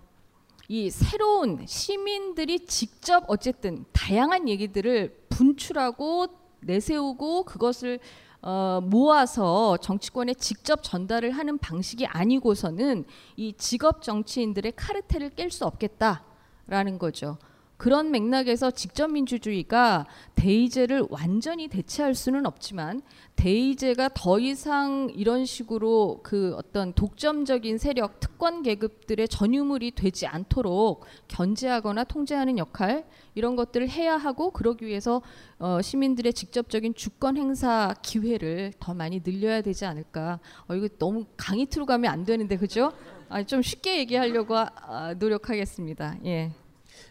이 0.69 0.91
새로운 0.91 1.67
시민들이 1.67 2.67
직접 2.67 3.25
어쨌든 3.27 3.85
다양한 3.93 4.49
얘기들을 4.49 5.27
분출하고 5.31 6.27
내세우고 6.61 7.45
그것을 7.45 7.99
어, 8.43 8.81
모아서 8.83 9.79
정치권에 9.79 10.35
직접 10.35 10.83
전달을 10.83 11.31
하는 11.31 11.59
방식이 11.59 12.07
아니고서는 12.07 13.05
이 13.37 13.55
직업 13.55 14.03
정치인들의 14.03 14.73
카르텔을 14.77 15.31
깰 15.31 15.51
수 15.51 15.65
없겠다라는 15.65 16.99
거죠. 16.99 17.39
그런 17.81 18.11
맥락에서 18.11 18.71
직접 18.71 19.11
민주주의가 19.11 20.05
대의제를 20.35 21.07
완전히 21.09 21.67
대체할 21.67 22.15
수는 22.15 22.45
없지만 22.45 23.01
대의제가 23.37 24.11
더 24.13 24.39
이상 24.39 25.11
이런 25.15 25.47
식으로 25.47 26.21
그 26.23 26.55
어떤 26.59 26.93
독점적인 26.93 27.79
세력 27.79 28.21
특권 28.21 28.63
계급들의 28.63 29.27
전유물이 29.29 29.93
되지 29.93 30.27
않도록 30.27 31.07
견제하거나 31.29 32.05
통제하는 32.05 32.59
역할 32.59 33.07
이런 33.35 33.57
것들을 33.57 33.89
해야 33.89 34.19
하고 34.19 34.51
그러기 34.51 34.85
위해서 34.85 35.23
어, 35.59 35.81
시민들의 35.81 36.35
직접적인 36.35 36.95
주권 36.95 37.39
행사 37.39 37.95
기회를 38.03 38.75
더 38.79 38.93
많이 38.93 39.23
늘려야 39.23 39.63
되지 39.63 39.87
않을까. 39.87 40.39
어, 40.69 40.75
이거 40.75 40.87
너무 40.99 41.25
강의투로 41.39 41.87
가면 41.87 42.13
안 42.13 42.27
되는데 42.27 42.59
그죠? 42.59 42.93
아, 43.31 43.43
좀 43.43 43.63
쉽게 43.63 44.01
얘기하려고 44.01 44.55
아, 44.55 45.15
노력하겠습니다. 45.19 46.19
예. 46.27 46.51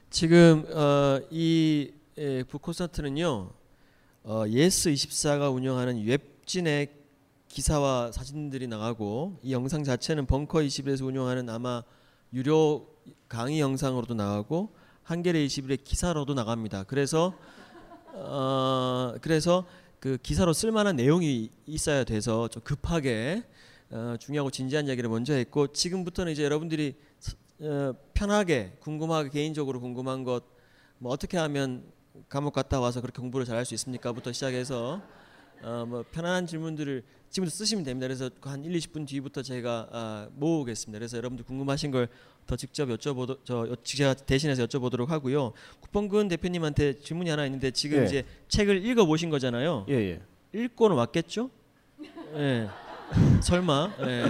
지금 0.09 0.65
어, 0.73 1.21
이 1.29 1.91
예, 2.17 2.43
북콘서트는요 2.43 3.51
어, 4.23 4.43
예스 4.49 4.91
24가 4.91 5.53
운영하는 5.53 6.05
웹진의 6.05 6.89
기사와 7.47 8.11
사진들이 8.11 8.67
나가고 8.67 9.39
이 9.41 9.53
영상 9.53 9.83
자체는 9.83 10.25
벙커 10.25 10.59
21에서 10.59 11.05
운영하는 11.05 11.49
아마 11.49 11.83
유료 12.33 12.87
강의 13.27 13.59
영상으로도 13.59 14.13
나가고 14.13 14.69
한겨레 15.03 15.45
21의 15.45 15.83
기사로도 15.83 16.33
나갑니다. 16.33 16.83
그래서 16.83 17.33
어, 18.13 19.15
그래서 19.21 19.65
그 19.99 20.17
기사로 20.21 20.53
쓸만한 20.53 20.95
내용이 20.95 21.49
있어야 21.65 22.03
돼서 22.03 22.47
좀 22.47 22.61
급하게 22.63 23.43
어, 23.91 24.15
중요하고 24.19 24.51
진지한 24.51 24.87
이야기를 24.87 25.09
먼저 25.09 25.33
했고 25.33 25.67
지금부터는 25.67 26.31
이제 26.31 26.43
여러분들이 26.43 26.95
어, 26.95 27.08
편하게 28.13 28.73
궁금하게 28.79 29.29
개인적으로 29.29 29.79
궁금한 29.79 30.23
것 30.23 30.59
뭐 30.99 31.13
어떻게 31.13 31.37
하면 31.37 31.83
감옥 32.27 32.53
갔다 32.53 32.79
와서 32.79 32.99
그렇게 33.01 33.21
공부를 33.21 33.45
잘할 33.45 33.63
수 33.65 33.73
있습니까?부터 33.75 34.33
시작해서 34.33 35.01
어, 35.61 35.85
뭐 35.87 36.03
편안한 36.11 36.45
질문들을 36.45 37.03
지금부터 37.29 37.55
쓰시면 37.55 37.83
됩니다. 37.85 38.05
그래서 38.07 38.29
한 38.41 38.63
1, 38.65 38.71
20분 38.79 39.07
뒤부터 39.07 39.41
제가 39.41 39.87
아, 39.91 40.27
모으겠습니다. 40.33 40.99
그래서 40.99 41.17
여러분들 41.17 41.45
궁금하신 41.45 41.91
걸 41.91 42.07
더 42.49 42.55
직접 42.55 42.89
여쭤보도 42.89 43.37
저 43.43 43.75
제가 43.83 44.15
대신해서 44.15 44.65
여쭤보도록 44.65 45.09
하고요. 45.09 45.53
국범근 45.81 46.29
대표님한테 46.29 46.99
질문이 46.99 47.29
하나 47.29 47.45
있는데 47.45 47.69
지금 47.69 47.99
예. 47.99 48.05
이제 48.05 48.25
책을 48.47 48.83
읽어 48.87 49.05
보신 49.05 49.29
거잖아요. 49.29 49.85
예, 49.87 49.93
예. 49.93 50.21
읽고는 50.53 50.95
왔겠죠? 50.95 51.51
예. 52.33 52.67
설마. 53.43 53.93
예. 54.01 54.25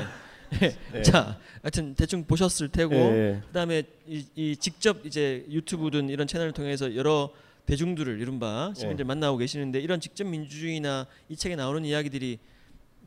예. 0.96 1.02
자, 1.02 1.38
하여튼 1.62 1.96
대충 1.96 2.24
보셨을 2.24 2.70
테고 2.70 2.96
예, 2.96 3.00
예. 3.00 3.42
그다음에 3.48 3.84
이, 4.08 4.26
이 4.36 4.56
직접 4.56 5.06
이제 5.06 5.46
유튜브든 5.50 6.10
이런 6.10 6.28
채널을 6.28 6.52
통해서 6.54 6.96
여러 6.96 7.32
대중들을 7.66 8.20
이른바 8.20 8.74
시민들 8.76 9.06
예. 9.06 9.08
만나고 9.08 9.38
계시는데 9.38 9.80
이런 9.80 10.00
직접 10.00 10.26
민주주의나 10.26 11.06
이 11.30 11.36
책에 11.36 11.56
나오는 11.56 11.84
이야기들이 11.86 12.40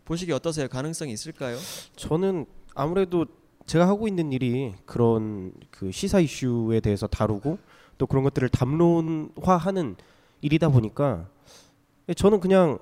보시기 0.05 0.33
어떠세요? 0.33 0.69
가능성이 0.69 1.13
있을까요? 1.13 1.57
저는 1.97 2.47
아무래도 2.75 3.27
제가 3.67 3.87
하고 3.87 4.09
있는 4.09 4.33
일이 4.33 4.73
그런 4.85 5.53
그 5.71 5.91
시사 5.91 6.21
이슈에 6.21 6.81
대해서 6.81 7.07
다루고 7.07 7.59
또 7.99 8.07
그런 8.07 8.25
것들을 8.25 8.49
담론화하는 8.49 9.97
일이다 10.41 10.69
보니까 10.69 11.29
저는 12.17 12.41
그냥 12.41 12.79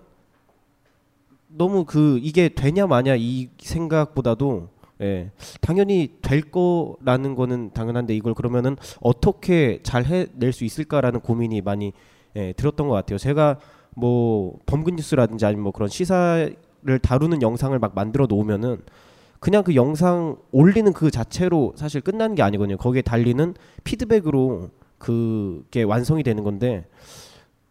너무 1.53 1.85
그 1.85 2.19
이게 2.23 2.49
되냐 2.49 2.87
마냐 2.87 3.17
이 3.17 3.49
생각보다도 3.59 4.69
예, 5.03 5.31
당연히 5.61 6.17
될 6.21 6.43
거라는 6.43 7.35
거는 7.35 7.71
당연한데 7.73 8.15
이걸 8.15 8.35
그러면은 8.35 8.77
어떻게 9.01 9.81
잘 9.83 10.05
해낼 10.05 10.53
수 10.53 10.65
있을까라는 10.65 11.21
고민이 11.21 11.63
많이 11.63 11.93
예, 12.37 12.53
들었던 12.53 12.87
것 12.87 12.95
같아요. 12.95 13.19
제가 13.19 13.59
뭐 13.97 14.59
범근 14.67 14.97
뉴스라든지 14.97 15.45
아니면 15.47 15.65
뭐 15.65 15.73
그런 15.73 15.89
시사를 15.89 16.55
다루는 17.03 17.43
영상을 17.43 17.77
막 17.79 17.95
만들어 17.95 18.27
놓으면은 18.27 18.83
그냥 19.41 19.65
그 19.65 19.75
영상 19.75 20.37
올리는 20.53 20.93
그 20.93 21.11
자체로 21.11 21.73
사실 21.77 22.03
끝나는 22.03 22.35
게 22.35 22.43
아니거든요. 22.43 22.77
거기에 22.77 23.03
달리는 23.03 23.55
피드백으로 23.85 24.69
그게 24.99 25.83
완성이 25.83 26.23
되는 26.23 26.45
건데 26.45 26.87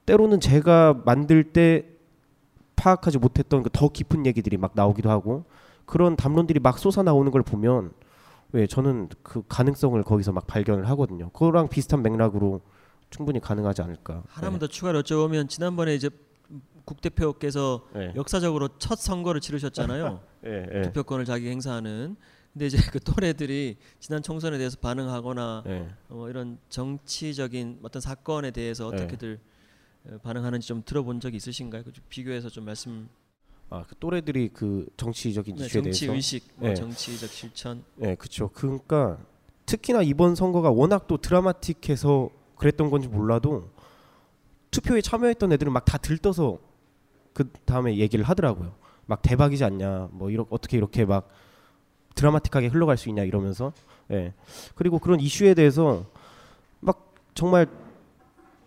때로는 0.08 0.40
제가 0.40 1.04
만들 1.06 1.44
때 1.44 1.86
파악하지 2.80 3.18
못했던 3.20 3.64
그 3.64 3.70
더 3.70 3.90
깊은 3.90 4.26
얘기들이 4.26 4.58
막 4.58 4.72
나오기도 4.76 5.10
하고 5.10 5.46
그런 5.86 6.16
담론들이 6.16 6.60
막 6.60 6.78
솟아 6.78 7.04
나오는 7.04 7.32
걸 7.32 7.44
보면 7.44 7.92
왜 8.52 8.68
저는 8.68 9.10
그 9.24 9.44
가능성을 9.48 10.02
거기서 10.04 10.32
막 10.32 10.48
발견을 10.48 10.88
하거든요. 10.90 11.30
그거랑 11.30 11.70
비슷한 11.70 12.02
맥락으로 12.02 12.62
충분히 13.10 13.40
가능하지 13.40 13.82
않을까. 13.82 14.24
하나만 14.28 14.60
더 14.60 14.68
추가로 14.68 15.04
여쭤보면 15.04 15.50
지난번에 15.50 15.96
이제 15.96 16.10
국 16.86 17.02
대표께서 17.02 17.86
네. 17.94 18.12
역사적으로 18.16 18.70
첫 18.80 18.98
선거를 18.98 19.40
치르셨잖아요. 19.42 20.20
예, 20.46 20.66
예. 20.74 20.82
투표권을 20.84 21.26
자기 21.26 21.50
행사하는. 21.50 22.16
근데 22.54 22.66
이제 22.66 22.78
그 22.92 23.00
또래들이 23.00 23.78
지난 24.00 24.24
총선에 24.24 24.58
대해서 24.58 24.78
반응하거나 24.82 25.64
예. 25.68 25.88
어, 26.10 26.28
이런 26.30 26.58
정치적인 26.70 27.80
어떤 27.84 28.02
사건에 28.02 28.52
대해서 28.52 28.90
네. 28.90 28.98
어떻게들 28.98 29.40
어, 29.40 29.59
반응하는지 30.24 30.68
좀 30.68 30.84
들어본 30.86 31.20
적이 31.20 31.38
있으신가요? 31.38 31.84
그 31.84 31.92
비교해서 32.10 32.50
좀 32.50 32.66
말씀. 32.66 33.10
아, 33.70 33.84
그 33.88 33.96
또래들이 34.00 34.50
그 34.54 34.88
정치적인 34.98 35.56
네, 35.56 35.66
이슈에 35.66 35.82
정치 35.82 36.00
대해서 36.06 36.16
의식, 36.16 36.44
뭐 36.56 36.70
네. 36.70 36.76
정치적 36.76 37.30
실천. 37.30 37.84
예, 38.02 38.16
그렇죠. 38.16 38.50
그러니까 38.50 39.20
특히나 39.66 40.02
이번 40.02 40.34
선거가 40.36 40.72
워낙 40.72 41.08
또 41.08 41.18
드라마틱해서 41.18 42.30
그랬던 42.56 42.90
건지 42.90 43.08
몰라도 43.08 43.70
투표에 44.72 45.02
참여했던 45.02 45.52
애들은 45.54 45.72
막 45.72 45.86
다 45.86 45.98
들떠서 45.98 46.58
그 47.34 47.50
다음에 47.66 47.98
얘기를 47.98 48.26
하더라고요. 48.26 48.74
막 49.06 49.22
대박이지 49.22 49.64
않냐, 49.64 50.10
뭐 50.12 50.30
이렇게 50.32 50.50
어떻게 50.52 50.78
이렇게 50.78 51.06
막 51.06 51.30
드라마틱하게 52.16 52.68
흘러갈 52.68 52.98
수 52.98 53.10
있냐 53.10 53.24
이러면서, 53.24 53.72
예. 54.12 54.34
그리고 54.76 55.00
그런 55.00 55.20
이슈에 55.20 55.54
대해서 55.54 56.06
막 56.80 57.14
정말 57.34 57.68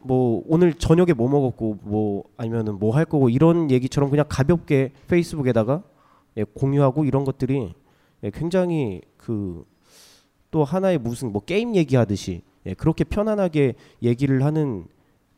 뭐 0.05 0.43
오늘 0.47 0.75
저녁에 0.75 1.13
뭐 1.13 1.29
먹었고 1.29 1.79
뭐 1.83 2.25
아니면은 2.37 2.79
뭐 2.79 2.95
할 2.95 3.05
거고 3.05 3.29
이런 3.29 3.71
얘기처럼 3.71 4.11
그냥 4.11 4.27
가볍게 4.29 4.93
페이스북에다가 5.09 5.83
예, 6.37 6.45
공유하고 6.45 7.05
이런 7.05 7.25
것들이 7.25 7.75
예, 8.25 8.31
굉장히 8.31 9.01
그 9.17 9.65
또 10.53 10.65
하나의 10.65 10.99
무슨 10.99 11.33
뭐 11.33 11.43
게임 11.43 11.75
얘기하듯이 11.75 12.43
예, 12.67 12.75
그렇게 12.75 13.05
편안하게 13.05 13.75
얘기를 14.03 14.45
하는 14.45 14.87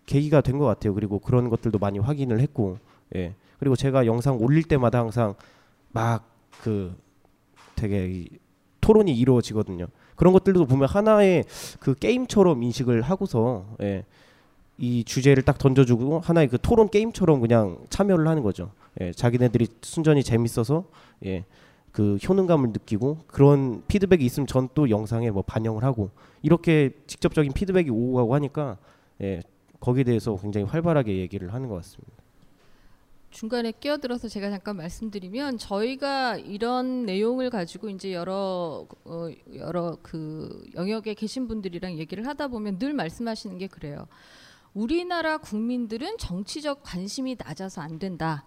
계기가 0.06 0.40
된 0.42 0.58
것 0.58 0.66
같아요. 0.66 0.92
그리고 0.92 1.18
그런 1.20 1.48
것들도 1.48 1.78
많이 1.78 1.98
확인을 1.98 2.40
했고, 2.40 2.78
예. 3.16 3.34
그리고 3.58 3.76
제가 3.76 4.04
영상 4.06 4.36
올릴 4.42 4.64
때마다 4.64 4.98
항상 4.98 5.34
막 5.92 6.24
그 6.62 6.94
되게 7.76 8.06
이 8.08 8.28
토론이 8.80 9.16
이루어지거든요. 9.16 9.86
그런 10.16 10.32
것들도 10.32 10.66
보면 10.66 10.88
하나의 10.88 11.44
그 11.80 11.94
게임처럼 11.94 12.62
인식을 12.62 13.02
하고서 13.02 13.66
예. 13.82 14.04
이 14.78 15.04
주제를 15.04 15.42
딱 15.44 15.58
던져주고 15.58 16.20
하나의 16.20 16.48
그 16.48 16.58
토론 16.60 16.88
게임처럼 16.90 17.40
그냥 17.40 17.78
참여를 17.90 18.26
하는 18.26 18.42
거죠. 18.42 18.72
예, 19.00 19.12
자기네들이 19.12 19.68
순전히 19.82 20.22
재밌어서 20.22 20.84
예, 21.26 21.44
그 21.92 22.16
효능감을 22.16 22.70
느끼고 22.70 23.18
그런 23.26 23.82
피드백이 23.86 24.24
있으면 24.24 24.46
전 24.46 24.68
또 24.74 24.90
영상에 24.90 25.30
뭐 25.30 25.42
반영을 25.42 25.84
하고 25.84 26.10
이렇게 26.42 26.90
직접적인 27.06 27.52
피드백이 27.52 27.90
오고 27.90 28.14
가고 28.14 28.34
하니까 28.34 28.76
예, 29.22 29.42
거기에 29.80 30.02
대해서 30.04 30.36
굉장히 30.36 30.66
활발하게 30.66 31.18
얘기를 31.18 31.52
하는 31.54 31.68
것 31.68 31.76
같습니다. 31.76 32.12
중간에 33.30 33.72
끼어들어서 33.72 34.28
제가 34.28 34.48
잠깐 34.48 34.76
말씀드리면 34.76 35.58
저희가 35.58 36.36
이런 36.36 37.04
내용을 37.04 37.50
가지고 37.50 37.88
이제 37.90 38.12
여러 38.12 38.86
어, 39.04 39.28
여러 39.56 39.98
그 40.02 40.64
영역에 40.76 41.14
계신 41.14 41.48
분들이랑 41.48 41.98
얘기를 41.98 42.26
하다 42.26 42.48
보면 42.48 42.78
늘 42.78 42.92
말씀하시는 42.92 43.58
게 43.58 43.66
그래요. 43.66 44.06
우리나라 44.74 45.38
국민들은 45.38 46.18
정치적 46.18 46.82
관심이 46.82 47.36
낮아서 47.38 47.80
안 47.80 48.00
된다. 48.00 48.44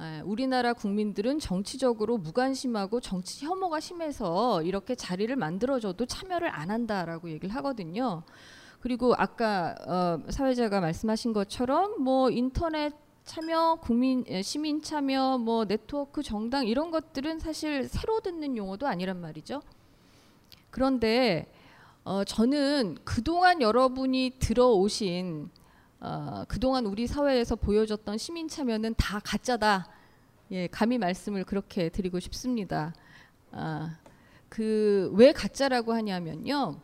예, 0.00 0.22
우리나라 0.24 0.72
국민들은 0.72 1.40
정치적으로 1.40 2.16
무관심하고 2.16 3.00
정치 3.00 3.44
혐오가 3.44 3.78
심해서 3.78 4.62
이렇게 4.62 4.94
자리를 4.94 5.34
만들어줘도 5.36 6.06
참여를 6.06 6.48
안 6.48 6.70
한다라고 6.70 7.28
얘기를 7.28 7.54
하거든요. 7.56 8.22
그리고 8.80 9.14
아까 9.18 9.74
어, 9.86 10.30
사회자가 10.30 10.80
말씀하신 10.80 11.34
것처럼 11.34 12.02
뭐 12.02 12.30
인터넷 12.30 12.94
참여, 13.24 13.80
국민 13.82 14.24
예, 14.28 14.40
시민 14.40 14.80
참여, 14.80 15.36
뭐 15.36 15.66
네트워크 15.66 16.22
정당 16.22 16.66
이런 16.66 16.90
것들은 16.90 17.40
사실 17.40 17.86
새로 17.88 18.20
듣는 18.20 18.56
용어도 18.56 18.86
아니란 18.86 19.20
말이죠. 19.20 19.60
그런데 20.70 21.52
어, 22.04 22.24
저는 22.24 22.96
그동안 23.04 23.60
여러분이 23.60 24.36
들어오신 24.38 25.50
어, 26.00 26.44
그동안 26.46 26.86
우리 26.86 27.06
사회에서 27.06 27.56
보여줬던 27.56 28.18
시민 28.18 28.48
참여는 28.48 28.94
다 28.96 29.20
가짜다. 29.20 29.88
예, 30.52 30.66
감히 30.68 30.96
말씀을 30.98 31.44
그렇게 31.44 31.88
드리고 31.88 32.20
싶습니다. 32.20 32.94
아, 33.50 33.98
그 34.48 35.10
왜 35.14 35.32
가짜라고 35.32 35.92
하냐면요. 35.92 36.80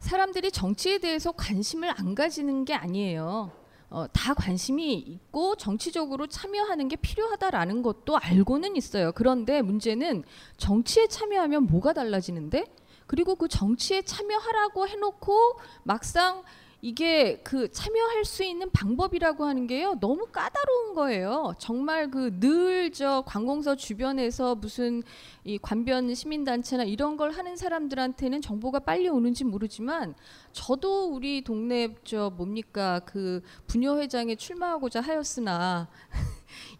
사람들이 0.00 0.50
정치에 0.50 0.98
대해서 0.98 1.32
관심을 1.32 1.90
안 1.98 2.14
가지는 2.14 2.64
게 2.64 2.74
아니에요. 2.74 3.50
어, 3.88 4.06
다 4.12 4.34
관심이 4.34 4.94
있고 4.94 5.54
정치적으로 5.56 6.26
참여하는 6.26 6.88
게 6.88 6.96
필요하다라는 6.96 7.82
것도 7.82 8.18
알고는 8.18 8.76
있어요. 8.76 9.12
그런데 9.12 9.62
문제는 9.62 10.24
정치에 10.56 11.06
참여하면 11.06 11.66
뭐가 11.66 11.92
달라지는데? 11.92 12.64
그리고 13.06 13.36
그 13.36 13.46
정치에 13.46 14.02
참여하라고 14.02 14.88
해놓고 14.88 15.60
막상 15.84 16.42
이게 16.82 17.40
그 17.42 17.70
참여할 17.70 18.24
수 18.24 18.44
있는 18.44 18.70
방법이라고 18.70 19.44
하는 19.44 19.66
게요 19.66 19.96
너무 19.98 20.26
까다로운 20.26 20.94
거예요. 20.94 21.54
정말 21.58 22.10
그 22.10 22.30
늘 22.38 22.90
저 22.92 23.22
관공서 23.26 23.74
주변에서 23.74 24.54
무슨 24.54 25.02
이 25.44 25.58
관변 25.58 26.14
시민단체나 26.14 26.84
이런 26.84 27.16
걸 27.16 27.32
하는 27.32 27.56
사람들한테는 27.56 28.40
정보가 28.42 28.80
빨리 28.80 29.08
오는지 29.08 29.44
모르지만 29.44 30.14
저도 30.52 31.08
우리 31.12 31.42
동네 31.42 31.94
저 32.04 32.30
뭡니까 32.30 33.00
그 33.06 33.42
부녀회장에 33.66 34.36
출마하고자 34.36 35.00
하였으나 35.00 35.88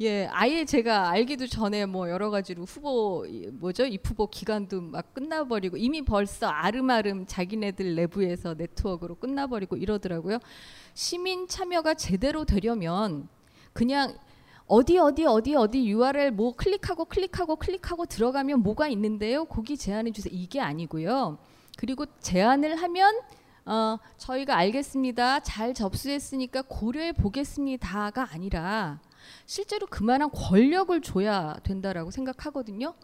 예 0.00 0.26
아예 0.26 0.64
제가 0.64 1.10
알기도 1.10 1.46
전에 1.46 1.86
뭐 1.86 2.10
여러 2.10 2.30
가지로 2.30 2.64
후보 2.64 3.26
뭐죠? 3.52 3.84
입후보 3.84 4.28
기간도 4.28 4.80
막 4.80 5.14
끝나버리고 5.14 5.76
이미 5.76 6.02
벌써 6.02 6.48
아름아름 6.48 7.26
자기네들 7.26 7.94
내부에서 7.94 8.54
네트워크로 8.54 9.16
끝나버리고 9.16 9.76
이러더라고요. 9.76 10.38
시민 10.94 11.48
참여가 11.48 11.94
제대로 11.94 12.44
되려면 12.44 13.28
그냥 13.72 14.16
어디 14.66 14.98
어디 14.98 15.24
어디 15.24 15.54
어디 15.54 15.86
URL 15.86 16.32
뭐 16.32 16.54
클릭하고 16.56 17.04
클릭하고 17.04 17.56
클릭하고 17.56 18.06
들어가면 18.06 18.62
뭐가 18.62 18.88
있는데요? 18.88 19.44
거기 19.44 19.76
제안해 19.76 20.10
주세요. 20.10 20.32
이게 20.34 20.60
아니고요. 20.60 21.38
그리고 21.76 22.06
제안을 22.20 22.76
하면 22.76 23.20
어, 23.66 23.98
저희가 24.16 24.56
알겠습니다. 24.56 25.40
잘 25.40 25.74
접수했으니까 25.74 26.62
고려해 26.62 27.12
보겠습니다가 27.12 28.28
아니라 28.32 29.00
실제로 29.46 29.86
그만한 29.86 30.30
권력을 30.30 31.00
줘야 31.02 31.54
된다라고 31.62 32.10
생각하거든요. 32.10 32.94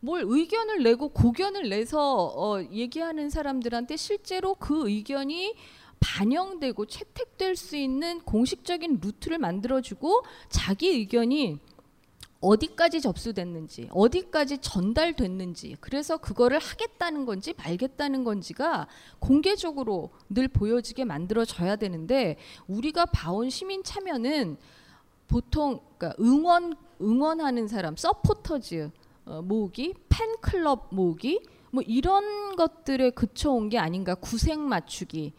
뭘 0.00 0.22
의견을 0.24 0.82
내고 0.82 1.08
고견을 1.08 1.68
내서 1.68 2.26
어, 2.36 2.62
얘기하는 2.62 3.30
사람들한테 3.30 3.96
실제로 3.96 4.54
그 4.54 4.88
의견이 4.88 5.54
반영되고 6.00 6.86
채택될 6.86 7.56
수 7.56 7.76
있는 7.76 8.20
공식적인 8.20 9.00
루트를 9.02 9.38
만들어주고 9.38 10.22
자기 10.48 10.88
의견이 10.90 11.58
어디까지 12.40 13.00
접수됐는지, 13.00 13.88
어디까지 13.90 14.58
전달됐는지, 14.58 15.76
그래서 15.80 16.18
그거를 16.18 16.60
하겠다는 16.60 17.26
건지 17.26 17.52
말겠다는 17.56 18.22
건지가 18.22 18.86
공개적으로 19.18 20.10
늘 20.28 20.46
보여지게 20.46 21.04
만들어져야 21.04 21.74
되는데 21.76 22.36
우리가 22.68 23.06
봐온 23.06 23.50
시민 23.50 23.82
참여는 23.82 24.56
보통 25.28 25.80
그러니까 25.96 26.20
응원 26.22 26.74
응원하는 27.00 27.68
사람, 27.68 27.96
서포터즈 27.96 28.90
어, 29.26 29.42
모으기, 29.42 29.94
팬클럽 30.08 30.88
모으기, 30.90 31.40
뭐 31.70 31.82
이런 31.86 32.56
것들에 32.56 33.10
그쳐온 33.10 33.68
게 33.68 33.78
아닌가 33.78 34.14
구색 34.14 34.58
맞추기 34.58 35.32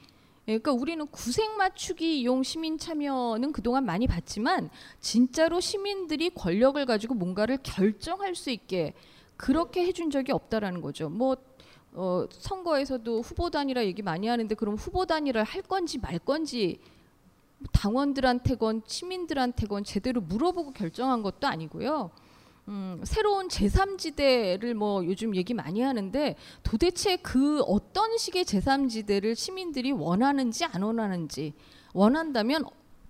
예, 0.48 0.58
그러니까 0.58 0.72
우리는 0.72 1.06
구색 1.08 1.58
맞추기용 1.58 2.44
시민 2.44 2.78
참여는 2.78 3.52
그동안 3.52 3.86
많이 3.86 4.08
봤지만 4.08 4.70
진짜로 5.00 5.60
시민들이 5.60 6.30
권력을 6.32 6.84
가지고 6.86 7.14
뭔가를 7.16 7.60
결정할 7.62 8.36
수 8.36 8.50
있게 8.50 8.94
그렇게 9.38 9.86
해준 9.86 10.10
적이 10.10 10.32
없다라는 10.32 10.82
거죠. 10.82 11.10
뭐 11.10 11.38
어, 11.94 12.26
선거에서도 12.32 13.22
후보 13.22 13.50
단일화 13.50 13.86
얘기 13.86 14.02
많이 14.02 14.28
하는데 14.28 14.54
그럼 14.56 14.76
후보 14.76 15.06
단일화 15.06 15.44
할 15.44 15.62
건지 15.62 15.98
말 15.98 16.20
건지 16.20 16.80
당원들한테건 17.72 18.84
시민들한테건 18.86 19.84
제대로 19.84 20.22
물어보고 20.22 20.74
결정한 20.74 21.22
것도 21.22 21.48
아니고요. 21.48 22.12
음, 22.68 23.02
새로운 23.04 23.48
제3지대를 23.48 24.76
뭐 24.76 25.04
요즘 25.06 25.36
얘기 25.36 25.54
많이 25.54 25.82
하는데 25.82 26.36
도대체 26.62 27.18
그 27.18 27.62
어떤 27.62 28.18
식의 28.18 28.46
제3지대를 28.46 29.36
시민들이 29.36 29.92
원하는지 29.92 30.66
안 30.66 30.84
원하는지 30.84 31.54
원한다면 31.94 32.64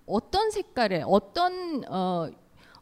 어떤 0.06 0.50
색깔의 0.50 1.04
어떤 1.06 1.84
어, 1.88 2.30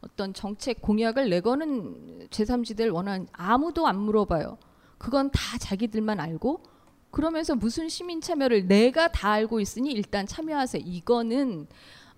어떤 0.01 0.33
정책 0.33 0.81
공약을 0.81 1.29
내거는 1.29 2.29
제3지대를 2.29 2.93
원하는 2.93 3.27
아무도 3.33 3.85
안 3.85 3.99
물어봐요. 3.99 4.57
그건 4.97 5.29
다 5.31 5.57
자기들만 5.57 6.19
알고 6.19 6.63
그러면서 7.11 7.55
무슨 7.55 7.89
시민 7.89 8.21
참여를 8.21 8.67
내가 8.67 9.07
다 9.11 9.31
알고 9.31 9.59
있으니 9.59 9.91
일단 9.91 10.25
참여하세요. 10.27 10.83
이거는 10.85 11.67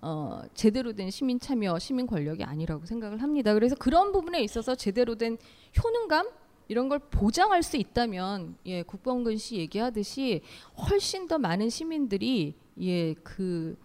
어, 0.02 0.42
제대로 0.54 0.92
된 0.92 1.10
시민 1.10 1.38
참여, 1.38 1.78
시민 1.78 2.06
권력이 2.06 2.42
아니라고 2.42 2.86
생각을 2.86 3.22
합니다. 3.22 3.54
그래서 3.54 3.74
그런 3.76 4.12
부분에 4.12 4.42
있어서 4.42 4.74
제대로 4.74 5.14
된 5.14 5.38
효능감 5.82 6.28
이런 6.68 6.88
걸 6.88 6.98
보장할 6.98 7.62
수 7.62 7.76
있다면 7.76 8.56
예, 8.66 8.82
국범근 8.82 9.36
씨 9.36 9.56
얘기하듯이 9.56 10.42
훨씬 10.88 11.28
더 11.28 11.38
많은 11.38 11.70
시민들이 11.70 12.54
예, 12.80 13.14
그 13.14 13.76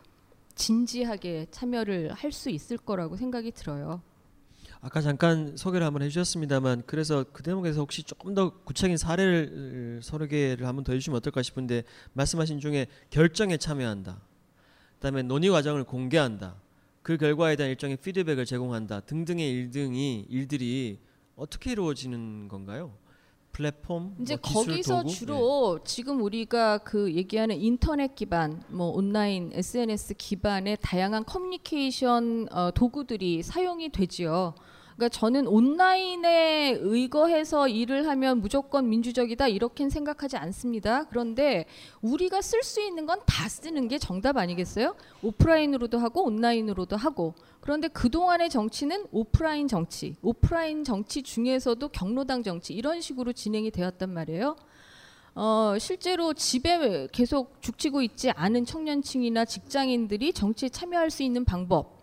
진지하게 0.56 1.48
참여를 1.52 2.14
할 2.14 2.32
수 2.32 2.50
있을 2.50 2.78
거라고 2.78 3.16
생각이 3.16 3.52
들어요. 3.52 4.02
아까 4.82 5.02
잠깐 5.02 5.58
소개를 5.58 5.86
한번 5.86 6.04
해주셨습니다만 6.04 6.84
그래서 6.86 7.26
그 7.34 7.42
대목에서 7.42 7.82
혹시 7.82 8.04
조금 8.04 8.34
더 8.36 8.52
구체적인 8.64 8.98
사례를 8.98 10.02
서너 10.04 10.28
개를 10.28 10.68
한번 10.68 10.84
더 10.84 10.94
해주시면 10.94 11.18
어떨까 11.18 11.42
싶은데 11.42 11.84
말씀하신 12.14 12.60
중에 12.60 12.88
결정에 13.10 13.58
참여한다. 13.58 14.22
그다음에 14.96 15.24
논의 15.24 15.50
과정을 15.50 15.84
공개한다. 15.84 16.56
그 17.02 17.18
결과에 17.18 17.56
대한 17.56 17.72
일정의 17.72 17.98
피드백을 17.98 18.46
제공한다. 18.46 19.02
등등의 19.02 19.50
일등이 19.50 20.26
일들이 20.30 21.00
어떻게 21.36 21.72
이루어지는 21.72 22.48
건가요? 22.48 22.94
플랫폼, 23.58 24.16
이제 24.22 24.36
뭐 24.36 24.54
거기서 24.54 25.02
도구? 25.02 25.14
주로 25.14 25.80
지금 25.84 26.22
우리가 26.22 26.78
그 26.80 27.12
얘기하는 27.12 27.60
인터넷 27.60 28.14
기반, 28.14 28.62
뭐 28.68 28.90
온라인 28.90 29.50
SNS 29.52 30.14
기반의 30.14 30.78
다양한 30.80 31.26
커뮤니케이션 31.26 32.48
어, 32.52 32.70
도구들이 32.70 33.42
사용이 33.42 33.90
되지요. 33.90 34.54
그러니까 34.98 35.10
저는 35.10 35.46
온라인에 35.46 36.80
의거해서 36.82 37.68
일을 37.68 38.08
하면 38.08 38.42
무조건 38.42 38.90
민주적이다 38.90 39.48
이렇게는 39.48 39.92
생각하지 39.92 40.38
않습니다. 40.38 41.04
그런데 41.06 41.66
우리가 42.02 42.42
쓸 42.42 42.64
수 42.64 42.82
있는 42.82 43.06
건 43.06 43.18
다 43.28 43.48
쓰는 43.48 43.88
게 43.88 44.00
정답 44.00 44.38
아니겠어요? 44.38 44.96
오프라인으로도 45.22 46.00
하고 46.00 46.24
온라인으로도 46.26 46.96
하고 46.98 47.36
그런데 47.62 47.88
그동안의 47.88 48.50
정치는 48.50 49.06
오프라인 49.12 49.68
정치, 49.68 50.16
오프라인 50.24 50.84
정치 50.84 51.22
중에서도 51.22 51.88
경로당 51.90 52.42
정치 52.42 52.74
이런 52.74 53.00
식으로 53.00 53.34
진행이 53.34 53.70
되었단 53.70 54.10
말이에요. 54.10 54.56
어, 55.36 55.76
실제로 55.80 56.34
집에 56.34 57.08
계속 57.12 57.62
죽치고 57.62 58.02
있지 58.02 58.32
않은 58.32 58.66
청년층이나 58.66 59.46
직장인들이 59.46 60.34
정치에 60.34 60.70
참여할 60.70 61.12
수 61.12 61.22
있는 61.22 61.46
방법 61.46 61.97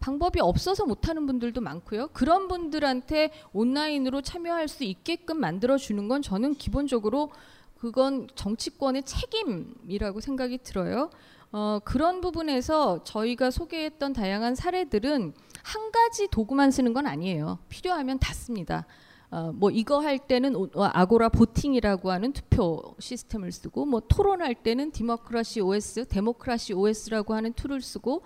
방법이 0.00 0.40
없어서 0.40 0.84
못하는 0.86 1.26
분들도 1.26 1.60
많고요. 1.60 2.08
그런 2.12 2.48
분들한테 2.48 3.30
온라인으로 3.52 4.22
참여할 4.22 4.68
수 4.68 4.84
있게끔 4.84 5.38
만들어 5.40 5.76
주는 5.76 6.06
건 6.08 6.22
저는 6.22 6.54
기본적으로 6.54 7.30
그건 7.78 8.28
정치권의 8.34 9.04
책임이라고 9.04 10.20
생각이 10.20 10.58
들어요. 10.58 11.10
어, 11.50 11.78
그런 11.84 12.20
부분에서 12.20 13.02
저희가 13.04 13.50
소개했던 13.50 14.12
다양한 14.12 14.54
사례들은 14.54 15.32
한 15.62 15.92
가지 15.92 16.28
도구만 16.28 16.70
쓰는 16.70 16.92
건 16.92 17.06
아니에요. 17.06 17.58
필요하면 17.68 18.18
다 18.18 18.32
씁니다. 18.34 18.86
어, 19.30 19.52
뭐 19.54 19.70
이거 19.70 19.98
할 19.98 20.18
때는 20.18 20.56
오- 20.56 20.70
어, 20.74 20.84
Agora 20.92 21.28
Voting이라고 21.28 22.10
하는 22.10 22.32
투표 22.32 22.94
시스템을 22.98 23.52
쓰고 23.52 23.84
뭐 23.84 24.00
토론할 24.00 24.54
때는 24.56 24.90
Democracy 24.90 25.60
OS, 25.60 26.06
Democracy 26.08 26.72
OS라고 26.72 27.34
하는 27.34 27.52
툴을 27.52 27.82
쓰고 27.82 28.22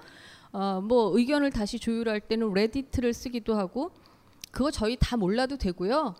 어, 0.53 0.81
뭐 0.83 1.17
의견을 1.17 1.51
다시 1.51 1.79
조율할 1.79 2.21
때는 2.21 2.53
레디트를 2.53 3.15
쓰기도 3.15 3.55
하고 3.55 3.91
그거 4.51 4.71
저희 4.71 4.97
다 5.01 5.17
몰라도 5.17 5.57
되고요. 5.57 6.15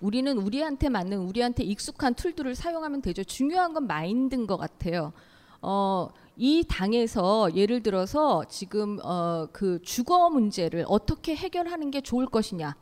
우리는 0.00 0.38
우리한테 0.38 0.88
맞는 0.88 1.18
우리한테 1.18 1.62
익숙한 1.62 2.14
툴들을 2.14 2.54
사용하면 2.54 3.02
되죠. 3.02 3.22
중요한 3.22 3.74
건 3.74 3.86
마인드인 3.86 4.46
것 4.46 4.56
같아요. 4.56 5.12
어, 5.60 6.08
이 6.38 6.64
당에서 6.66 7.54
예를 7.54 7.82
들어서 7.82 8.44
지금 8.48 8.98
어, 9.04 9.46
그 9.52 9.78
주거 9.82 10.30
문제를 10.30 10.86
어떻게 10.88 11.36
해결하는 11.36 11.90
게 11.90 12.00
좋을 12.00 12.26
것이냐. 12.26 12.74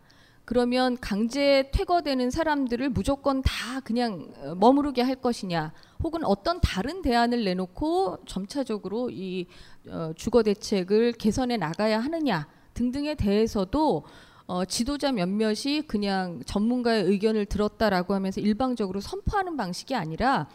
그러면 0.44 0.96
강제 0.98 1.68
퇴거되는 1.74 2.30
사람들을 2.30 2.88
무조건 2.90 3.42
다 3.42 3.80
그냥 3.80 4.32
어, 4.38 4.54
머무르게 4.54 5.02
할 5.02 5.16
것이냐, 5.16 5.72
혹은 6.02 6.24
어떤 6.24 6.60
다른 6.60 7.02
대안을 7.02 7.44
내놓고 7.44 8.18
점차적으로 8.26 9.10
이 9.10 9.46
어, 9.90 10.12
주거 10.16 10.42
대책을 10.42 11.12
개선해 11.12 11.56
나가야 11.56 12.00
하느냐 12.00 12.46
등등에 12.74 13.14
대해서도 13.14 14.04
어, 14.46 14.64
지도자 14.64 15.12
몇몇이 15.12 15.82
그냥 15.86 16.40
전문가의 16.46 17.04
의견을 17.04 17.46
들었다라고 17.46 18.14
하면서 18.14 18.40
일방적으로 18.40 19.00
선포하는 19.00 19.56
방식이 19.56 19.94
아니라 19.94 20.48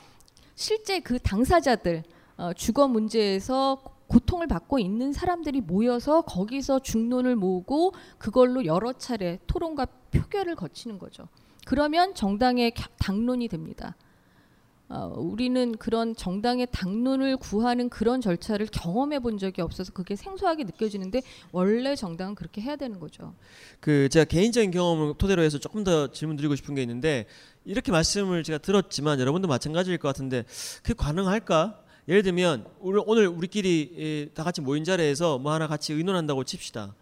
실제 0.56 1.00
그 1.00 1.20
당사자들 1.20 2.04
어, 2.38 2.54
주거 2.54 2.88
문제에서 2.88 3.84
고통을 4.08 4.48
받고 4.48 4.80
있는 4.80 5.14
사람들이 5.14 5.62
모여서 5.62 6.22
거기서 6.22 6.80
중론을 6.80 7.36
모으고 7.36 7.94
그걸로 8.18 8.66
여러 8.66 8.94
차례 8.94 9.40
토론과 9.48 9.88
표결을 10.12 10.56
거치는 10.56 11.00
거죠. 11.00 11.28
그러면 11.66 12.14
정당의 12.14 12.72
겨- 12.72 12.90
당론이 13.00 13.48
됩니다. 13.48 13.96
어, 14.94 15.12
우리는 15.18 15.76
그런 15.78 16.16
정당의 16.16 16.68
당론을 16.72 17.38
구하는 17.38 17.90
그런 17.90 18.22
절차를 18.22 18.68
경험해 18.68 19.20
본 19.22 19.40
적이 19.40 19.64
없어서 19.64 19.92
그게 19.92 20.16
생소하게 20.16 20.66
느껴지는데 20.66 21.24
원래 21.52 21.96
정당은 21.96 22.36
그렇게 22.36 22.62
해야 22.62 22.76
되는 22.76 23.00
거죠. 23.00 23.34
그 23.80 24.08
제가 24.10 24.26
개인적인 24.26 24.70
경험을 24.70 25.16
토대로 25.18 25.42
해서 25.42 25.58
조금 25.58 25.84
더 25.84 26.12
질문 26.12 26.38
드리고 26.38 26.56
싶은 26.56 26.76
게 26.76 26.84
있는데 26.84 27.26
이렇게 27.66 27.92
말씀을 27.92 28.44
제가 28.44 28.60
들었지만 28.60 29.20
여러분도 29.20 29.48
마찬가지일 29.48 29.98
것 29.98 30.10
같은데 30.10 30.46
그게 30.84 30.94
가능할까? 30.94 31.80
예를 32.08 32.22
들면 32.22 32.68
오늘, 32.80 33.28
우리끼리 33.28 33.96
예, 33.98 34.34
다 34.36 34.44
같이 34.44 34.62
모인 34.62 34.84
자리에서 34.84 35.40
뭐 35.40 35.54
하나 35.54 35.68
같이 35.68 35.94
의논한다고 35.94 36.44
칩시다. 36.44 36.94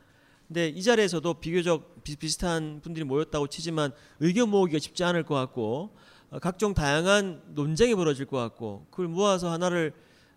근데 0.47 0.69
이 0.69 0.81
자리에서도 0.81 1.33
비교적 1.35 2.03
비슷비슷한 2.03 2.79
분들이 2.81 3.03
모였다고 3.03 3.47
치지만 3.47 3.91
의견 4.21 4.49
모으기가 4.49 4.79
쉽지 4.79 5.03
않을 5.03 5.23
것 5.23 5.35
같고 5.35 5.89
어, 5.93 6.10
각종 6.39 6.73
다양한 6.73 7.41
논쟁이 7.47 7.93
벌어질 7.93 8.25
것 8.25 8.37
같고 8.37 8.87
그걸 8.89 9.07
모아서 9.07 9.51
하나를 9.51 9.91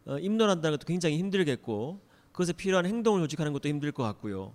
어, 0.07 0.19
입론한다는 0.19 0.79
것도 0.79 0.87
굉장히 0.87 1.19
힘들겠고 1.19 2.01
그것에 2.33 2.53
필요한 2.53 2.85
행동을 2.85 3.21
조직하는 3.23 3.53
것도 3.53 3.69
힘들 3.69 3.93
것 3.93 4.03
같고요. 4.03 4.55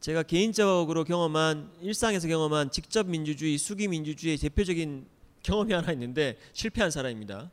제가 0.00 0.22
개인적으로 0.22 1.04
경험한 1.04 1.70
일상에서 1.82 2.26
경험한 2.26 2.70
직접 2.70 3.06
민주주의, 3.06 3.58
수기 3.58 3.86
민주주의의 3.88 4.38
대표적인 4.38 5.06
경험이 5.42 5.74
하나 5.74 5.92
있는데 5.92 6.38
실패한 6.54 6.90
사람입니다. 6.90 7.50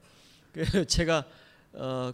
그 0.54 0.64
제가 0.88 1.26
어, 1.74 2.14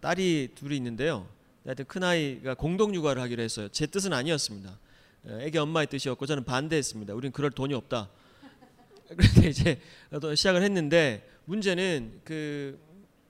딸이 0.00 0.50
둘이 0.54 0.76
있는데요. 0.76 1.28
하여튼 1.64 1.84
큰 1.86 2.04
아이가 2.04 2.54
공동 2.54 2.94
육아를 2.94 3.20
하기로 3.22 3.42
했어요. 3.42 3.68
제 3.70 3.86
뜻은 3.86 4.12
아니었습니다. 4.12 4.78
어, 5.24 5.38
애기 5.40 5.58
엄마의 5.58 5.88
뜻이었고 5.88 6.24
저는 6.26 6.44
반대했습니다. 6.44 7.12
우리는 7.12 7.32
그럴 7.32 7.50
돈이 7.50 7.74
없다. 7.74 8.08
그렇게 9.14 9.48
이제 9.50 9.80
또 10.20 10.34
시작을 10.34 10.62
했는데 10.62 11.28
문제는 11.44 12.20
그, 12.24 12.78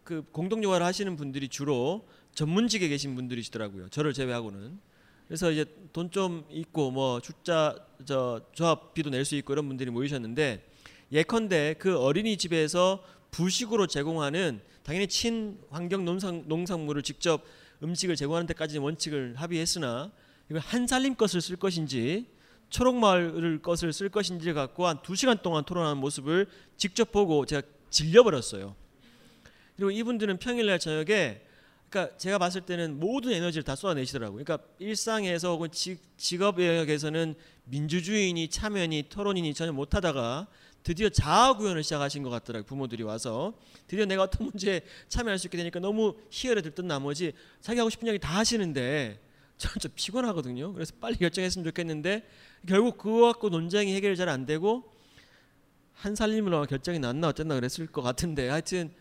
그 0.02 0.24
공동 0.32 0.62
육아를 0.62 0.84
하시는 0.84 1.16
분들이 1.16 1.48
주로 1.48 2.06
전문직에 2.34 2.88
계신 2.88 3.14
분들이시더라고요. 3.14 3.88
저를 3.88 4.12
제외하고는. 4.12 4.78
그래서 5.26 5.50
이제 5.50 5.64
돈 5.92 6.10
좀 6.10 6.44
있고 6.50 6.90
뭐 6.90 7.20
출자 7.20 7.76
저 8.04 8.40
조합비도 8.52 9.10
낼 9.10 9.24
수 9.24 9.36
있고 9.36 9.52
이런 9.54 9.66
분들이 9.66 9.90
모이셨는데 9.90 10.64
예컨대 11.12 11.76
그 11.78 11.98
어린이집에서 11.98 13.02
부식으로 13.30 13.86
제공하는 13.86 14.60
당연히 14.82 15.06
친환경 15.06 16.04
농산, 16.04 16.44
농산물을 16.46 17.02
직접 17.02 17.42
음식을 17.82 18.16
제공하는 18.16 18.46
데까지 18.46 18.78
원칙을 18.78 19.34
합의했으나 19.36 20.12
이걸 20.50 20.60
한살림 20.60 21.14
것을 21.14 21.40
쓸 21.40 21.56
것인지 21.56 22.26
초록마을 22.74 23.60
것을 23.62 23.92
쓸 23.92 24.08
것인지를 24.08 24.52
갖고 24.52 24.88
한 24.88 24.98
두 25.04 25.14
시간 25.14 25.38
동안 25.38 25.64
토론하는 25.64 25.98
모습을 25.98 26.46
직접 26.76 27.12
보고 27.12 27.46
제가 27.46 27.62
질려버렸어요. 27.90 28.74
그리고 29.76 29.90
이분들은 29.92 30.38
평일날 30.38 30.80
저녁에 30.80 31.42
그러니까 31.88 32.16
제가 32.16 32.38
봤을 32.38 32.62
때는 32.62 32.98
모든 32.98 33.30
에너지를 33.32 33.62
다 33.62 33.76
쏟아내시더라고요. 33.76 34.42
그러니까 34.44 34.66
일상에서 34.80 35.50
혹은 35.50 35.70
직, 35.70 36.00
직업 36.16 36.60
영역에서는 36.60 37.36
민주주의니 37.66 38.48
참여니 38.48 39.04
토론이니 39.08 39.54
전혀 39.54 39.70
못하다가 39.70 40.48
드디어 40.82 41.08
자아 41.08 41.56
구현을 41.56 41.84
시작하신 41.84 42.24
것 42.24 42.30
같더라고요. 42.30 42.66
부모들이 42.66 43.04
와서 43.04 43.54
드디어 43.86 44.04
내가 44.04 44.24
어떤 44.24 44.46
문제에 44.48 44.80
참여할 45.08 45.38
수 45.38 45.46
있게 45.46 45.56
되니까 45.58 45.78
너무 45.78 46.16
희열에 46.30 46.62
들뜬 46.62 46.88
나머지 46.88 47.32
자기 47.60 47.78
하고 47.78 47.88
싶은 47.88 48.08
얘기 48.08 48.18
다 48.18 48.36
하시는데 48.36 49.20
저는 49.64 49.78
좀 49.80 49.92
피곤하거든요. 49.94 50.72
그래서 50.74 50.92
빨리 51.00 51.16
결정했으면 51.16 51.64
좋겠는데 51.64 52.26
결국 52.68 52.98
그거 52.98 53.26
갖고 53.26 53.48
논쟁이 53.48 53.94
해결이 53.94 54.16
잘 54.16 54.28
안 54.28 54.44
되고 54.46 54.92
한 55.94 56.14
살림으로 56.14 56.66
결정이 56.66 56.98
났나 56.98 57.28
어쨌나 57.28 57.54
그랬을 57.54 57.86
것 57.86 58.02
같은데 58.02 58.48
하여튼 58.48 58.92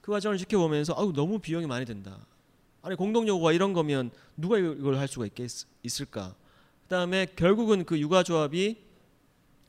그 0.00 0.10
과정을 0.12 0.36
지켜보면서 0.36 0.94
아우 0.96 1.12
너무 1.12 1.38
비용이 1.38 1.66
많이 1.66 1.86
든다. 1.86 2.26
아니 2.82 2.96
공동 2.96 3.26
요구가 3.28 3.52
이런 3.52 3.72
거면 3.72 4.10
누가 4.36 4.58
이걸 4.58 4.96
할 4.96 5.06
수가 5.08 5.26
있겠, 5.26 5.50
있을까? 5.82 6.34
그다음에 6.84 7.26
결국은 7.36 7.84
그 7.84 7.98
육아 7.98 8.22
조합이 8.22 8.76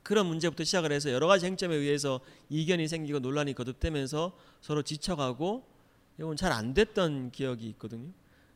그런 0.03 0.25
문제부터 0.25 0.63
시작을 0.63 0.91
해서 0.91 1.11
여러 1.11 1.27
가지 1.27 1.41
쟁점에 1.45 1.75
의해서 1.75 2.19
이견이 2.49 2.87
생기고 2.87 3.19
논란이 3.19 3.53
거듭되면서 3.53 4.35
서로 4.61 4.81
지쳐가고 4.81 5.63
이건 6.17 6.35
잘 6.35 6.51
안 6.51 6.73
됐던 6.73 7.31
기억이 7.31 7.67
있거든요. 7.69 8.09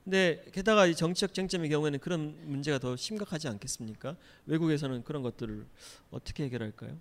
근데 0.05 0.45
게다가 0.51 0.85
이 0.85 0.95
정치적 0.95 1.33
쟁점의 1.33 1.69
경우에는 1.69 1.97
그런 1.99 2.35
문제가 2.45 2.77
더 2.77 2.95
심각하지 2.95 3.47
않겠습니까? 3.47 4.15
외국에서는 4.45 5.03
그런 5.03 5.23
것들을 5.23 5.65
어떻게 6.11 6.43
해결할까요? 6.45 6.95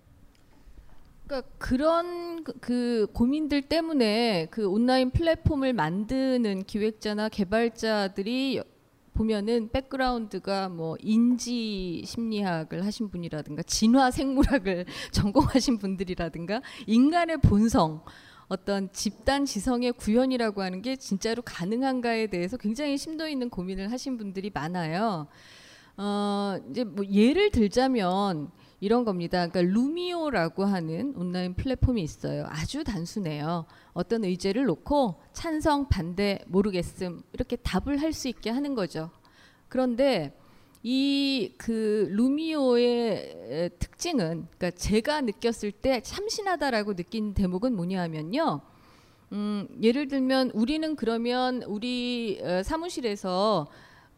그러니까 1.27 1.49
그런 1.59 2.43
그- 2.43 2.53
그 2.59 3.07
고민들 3.13 3.61
때문에 3.61 4.47
그 4.49 4.67
온라인 4.67 5.11
플랫폼을 5.11 5.73
만드는 5.73 6.63
기획자나 6.63 7.29
개발자들이 7.29 8.61
보면은 9.13 9.69
백그라운드가 9.71 10.69
뭐 10.69 10.97
인지 10.99 12.01
심리학을 12.05 12.85
하신 12.85 13.09
분이라든가 13.09 13.63
진화 13.63 14.11
생물학을 14.11 14.85
전공하신 15.13 15.77
분들이라든가 15.77 16.61
인간의 16.87 17.37
본성 17.37 18.03
어떤 18.47 18.91
집단 18.91 19.45
지성의 19.45 19.93
구현이라고 19.93 20.61
하는 20.61 20.81
게 20.81 20.95
진짜로 20.95 21.41
가능한가에 21.41 22.27
대해서 22.27 22.57
굉장히 22.57 22.97
심도 22.97 23.27
있는 23.27 23.49
고민을 23.49 23.91
하신 23.91 24.17
분들이 24.17 24.51
많아요. 24.53 25.27
어, 25.97 26.57
이제 26.69 26.83
뭐 26.83 27.05
예를 27.05 27.51
들자면 27.51 28.51
이런 28.81 29.05
겁니다. 29.05 29.47
그러니까 29.47 29.73
루미오라고 29.73 30.65
하는 30.65 31.13
온라인 31.15 31.55
플랫폼이 31.55 32.03
있어요. 32.03 32.45
아주 32.49 32.83
단순해요. 32.83 33.65
어떤 33.93 34.25
의제를 34.25 34.65
놓고 34.65 35.15
찬성, 35.33 35.87
반대, 35.87 36.39
모르겠음 36.47 37.23
이렇게 37.33 37.55
답을 37.55 38.01
할 38.01 38.13
수 38.13 38.27
있게 38.27 38.49
하는 38.49 38.75
거죠. 38.75 39.09
그런데 39.69 40.37
이 40.87 41.25
그 41.57 42.07
루미오의 42.11 43.71
특징은 43.79 44.47
그러니까 44.55 44.71
제가 44.71 45.21
느꼈을 45.21 45.71
때 45.71 45.99
참신하다라고 46.01 46.93
느낀 46.93 47.33
대목은 47.33 47.75
뭐냐면요. 47.75 48.61
음, 49.31 49.67
예를 49.81 50.07
들면 50.07 50.51
우리는 50.53 50.95
그러면 50.95 51.63
우리 51.63 52.39
어, 52.43 52.61
사무실에서 52.61 53.67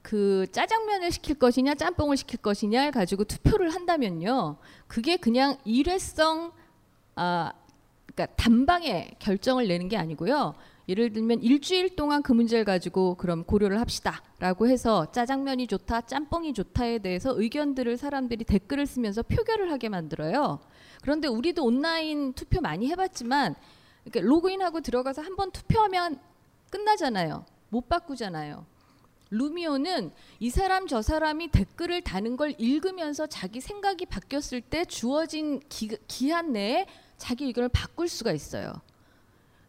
그 0.01 0.45
짜장면을 0.51 1.11
시킬 1.11 1.35
것이냐 1.35 1.75
짬뽕을 1.75 2.17
시킬 2.17 2.41
것이냐를 2.41 2.91
가지고 2.91 3.23
투표를 3.23 3.69
한다면요. 3.69 4.57
그게 4.87 5.15
그냥 5.15 5.57
일회성 5.63 6.51
아 7.15 7.53
그러니까 8.07 8.35
단방에 8.35 9.11
결정을 9.19 9.69
내는 9.69 9.87
게 9.87 9.95
아니고요. 9.95 10.53
예를 10.89 11.11
들면 11.11 11.41
일주일 11.43 11.95
동안 11.95 12.23
그 12.23 12.31
문제를 12.31 12.63
가지고 12.63 13.15
그럼 13.15 13.43
고려를 13.43 13.79
합시다라고 13.81 14.67
해서 14.67 15.11
짜장면이 15.11 15.67
좋다, 15.67 16.01
짬뽕이 16.01 16.53
좋다에 16.53 16.99
대해서 16.99 17.33
의견들을 17.35 17.97
사람들이 17.97 18.45
댓글을 18.45 18.85
쓰면서 18.85 19.23
표결을 19.23 19.69
하게 19.71 19.89
만들어요. 19.89 20.59
그런데 21.01 21.27
우리도 21.27 21.63
온라인 21.65 22.31
투표 22.33 22.61
많이 22.61 22.89
해봤지만 22.89 23.55
로그인하고 24.13 24.79
들어가서 24.81 25.21
한 25.21 25.35
번 25.35 25.51
투표하면 25.51 26.19
끝나잖아요. 26.69 27.45
못 27.69 27.89
바꾸잖아요. 27.89 28.65
루미오는 29.29 30.11
이 30.39 30.49
사람 30.49 30.87
저 30.87 31.01
사람이 31.01 31.49
댓글을 31.49 32.01
다는 32.01 32.37
걸 32.37 32.55
읽으면서 32.57 33.27
자기 33.27 33.59
생각이 33.59 34.05
바뀌었을 34.05 34.61
때 34.61 34.85
주어진 34.85 35.59
기, 35.67 35.89
기한 36.07 36.53
내에 36.53 36.85
자기 37.17 37.43
의견을 37.45 37.67
바꿀 37.69 38.07
수가 38.07 38.31
있어요. 38.31 38.71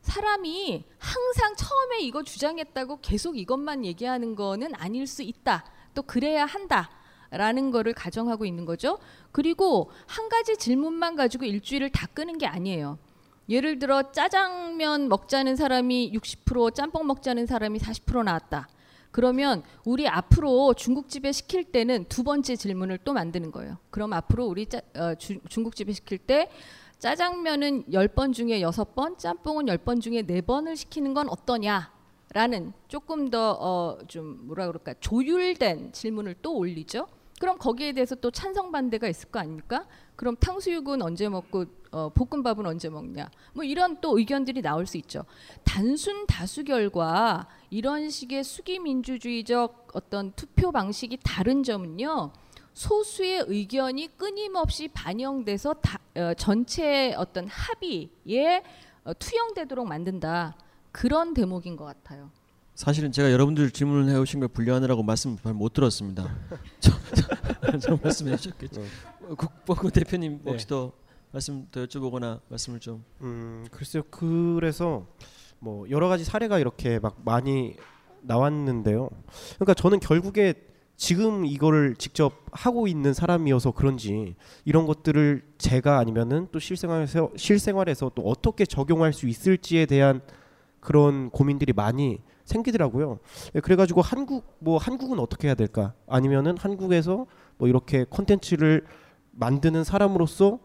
사람이 0.09 0.85
항상 0.99 1.55
처음에 1.55 2.01
이거 2.01 2.23
주장했다고 2.23 3.01
계속 3.03 3.39
이것만 3.39 3.85
얘기하는 3.85 4.35
거는 4.35 4.75
아닐 4.75 5.07
수 5.07 5.23
있다. 5.23 5.65
또 5.95 6.03
그래야 6.03 6.45
한다. 6.45 6.91
라는 7.31 7.71
거를 7.71 7.93
가정하고 7.93 8.47
있는 8.47 8.65
거죠. 8.65 8.99
그리고 9.33 9.91
한 10.07 10.31
가지 10.31 10.57
질문만 10.57 11.15
가지고 11.15 11.45
일주일을 11.45 11.91
다 11.91 12.07
끄는 12.07 12.39
게 12.39 12.47
아니에요. 12.47 12.99
예를 13.51 13.79
들어 13.79 14.13
짜장면 14.13 15.09
먹자는 15.09 15.57
사람이 15.57 16.13
60% 16.15 16.75
짬뽕 16.75 17.07
먹자는 17.07 17.47
사람이 17.47 17.79
40% 17.79 18.25
나왔다. 18.25 18.69
그러면 19.11 19.63
우리 19.85 20.07
앞으로 20.09 20.75
중국집에 20.75 21.33
시킬 21.33 21.65
때는 21.65 22.07
두 22.09 22.23
번째 22.23 22.57
질문을 22.57 22.99
또 23.05 23.13
만드는 23.13 23.51
거예요. 23.51 23.79
그럼 23.91 24.13
앞으로 24.13 24.47
우리 24.47 24.67
짜, 24.67 24.81
어, 24.97 25.15
주, 25.15 25.39
중국집에 25.49 25.93
시킬 25.93 26.19
때 26.19 26.51
짜장면은 26.99 27.85
10번 27.85 28.33
중에 28.33 28.61
6번, 28.61 29.19
짬뽕은 29.19 29.67
10번 29.67 30.01
중에 30.01 30.23
4번을 30.23 30.77
시키는 30.77 31.15
건 31.15 31.29
어떠냐? 31.29 31.93
라는 32.35 32.73
조금 32.89 33.31
더좀 33.31 34.47
뭐라 34.49 34.67
그럴까 34.67 34.95
조율된 35.01 35.93
질문을 35.93 36.37
또 36.43 36.57
올리죠. 36.57 37.07
그럼 37.41 37.57
거기에 37.57 37.93
대해서 37.93 38.17
또 38.17 38.31
찬성 38.31 38.73
반대가 38.73 39.09
있을 39.09 39.31
거 39.31 39.39
아닙니까? 39.39 39.87
그럼 40.17 40.37
탕수육은 40.37 41.01
언제 41.01 41.29
먹고 41.29 41.67
어, 41.93 42.11
볶음밥은 42.11 42.67
언제 42.67 42.89
먹냐? 42.89 43.31
뭐 43.55 43.65
이런 43.65 44.01
또 44.01 44.19
의견들이 44.19 44.61
나올 44.61 44.85
수 44.85 44.97
있죠. 44.99 45.25
단순 45.65 46.27
다수 46.27 46.65
결과 46.65 47.47
이런 47.71 48.11
식의 48.11 48.43
수기 48.43 48.81
민주주의적 48.81 49.91
어떤 49.95 50.33
투표 50.33 50.73
방식이 50.73 51.19
다른 51.23 51.63
점은요. 51.63 52.33
소수의 52.79 53.45
의견이 53.49 54.17
끊임없이 54.17 54.87
반영돼서 54.87 55.75
다, 55.75 55.99
어, 56.15 56.33
전체의 56.35 57.15
어떤 57.17 57.49
합의에 57.49 58.63
어, 59.03 59.13
투영되도록 59.19 59.89
만든다. 59.89 60.57
그런 60.93 61.35
대목인 61.35 61.75
것 61.77 61.85
같아요. 61.87 62.31
사실은 62.77 63.11
제가 63.11 63.33
여러분들 63.33 63.73
질문을 63.73 64.09
해오신 64.13 64.39
걸 64.39 64.49
분류하느라고 64.51 65.03
말씀 65.03 65.37
잘못 65.39 65.73
들었습니다. 65.73 66.33
저, 66.79 66.93
저, 67.73 67.79
저 67.79 67.99
말씀해 68.01 68.37
주셨겠죠. 68.37 68.81
어, 69.23 69.35
국방부 69.35 69.91
대표님 69.91 70.43
네. 70.45 70.51
혹시 70.53 70.69
더 70.69 70.93
말씀 71.33 71.67
더 71.73 71.85
여쭤보거나 71.85 72.41
말씀을 72.49 72.79
좀 72.79 73.03
음 73.23 73.67
글쎄요 73.73 74.05
그래서 74.05 75.05
뭐 75.59 75.91
여러 75.91 76.07
가지 76.09 76.23
사례가 76.23 76.61
이렇게 76.61 77.01
막 77.01 77.17
많이 77.25 77.75
나왔는데요. 78.23 79.11
그러니까 79.57 79.75
저는 79.75 79.99
결국에 79.99 80.68
지금 80.99 81.47
이거를 81.47 81.95
직접 81.95 82.33
하고 82.51 82.89
있는 82.89 83.15
사람이어서 83.15 83.71
그런지 83.71 84.35
이런 84.65 84.85
것들을 84.85 85.45
제가 85.57 85.99
아니면은 85.99 86.49
또 86.51 86.59
실생활에서 86.59 87.31
실생활에서 87.37 88.11
또 88.17 88.23
어떻게 88.23 88.67
적용할 88.67 89.13
수 89.13 89.29
있을지에 89.29 89.87
대한 89.87 90.21
그런 90.81 91.31
고민들이 91.31 91.73
많이 91.73 92.19
생기더라고요. 92.45 93.21
예, 93.55 93.61
그래가지고 93.61 94.03
한국 94.03 94.57
뭐 94.59 94.77
한국은 94.77 95.21
어떻게 95.21 95.47
해야 95.47 95.55
될까? 95.55 95.95
아니면은 96.09 96.57
한국에서 96.59 97.27
뭐 97.59 97.69
이렇게 97.69 98.05
콘텐츠를 98.05 98.85
만드는 99.31 99.85
사람으로서 99.85 100.59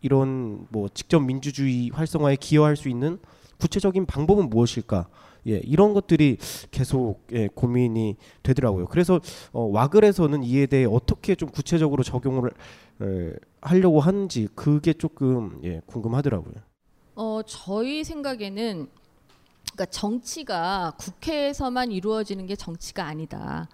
이런 0.00 0.66
뭐 0.70 0.88
직접 0.92 1.20
민주주의 1.20 1.88
활성화에 1.90 2.34
기여할 2.34 2.74
수 2.74 2.88
있는 2.88 3.20
구체적인 3.60 4.06
방법은 4.06 4.50
무엇일까? 4.50 5.06
예, 5.46 5.58
이런 5.64 5.92
것들이 5.92 6.38
계속 6.70 7.26
예, 7.32 7.48
고민이 7.48 8.16
되더라고요. 8.42 8.86
그래서 8.86 9.20
어, 9.52 9.62
와글에서는 9.62 10.42
이에 10.44 10.66
대해 10.66 10.84
어떻게 10.84 11.34
좀 11.34 11.50
구체적으로 11.50 12.02
적용을 12.02 12.50
에, 13.02 13.32
하려고 13.60 14.00
하는지 14.00 14.48
그게 14.54 14.92
조금 14.92 15.60
예, 15.64 15.80
궁금하더라고요. 15.86 16.54
어, 17.14 17.40
저희 17.46 18.04
생각에는 18.04 18.88
그러니까 19.72 19.86
정치가 19.86 20.92
국회에서만 20.98 21.92
이루어지는 21.92 22.46
게 22.46 22.56
정치가 22.56 23.06
아니다. 23.06 23.68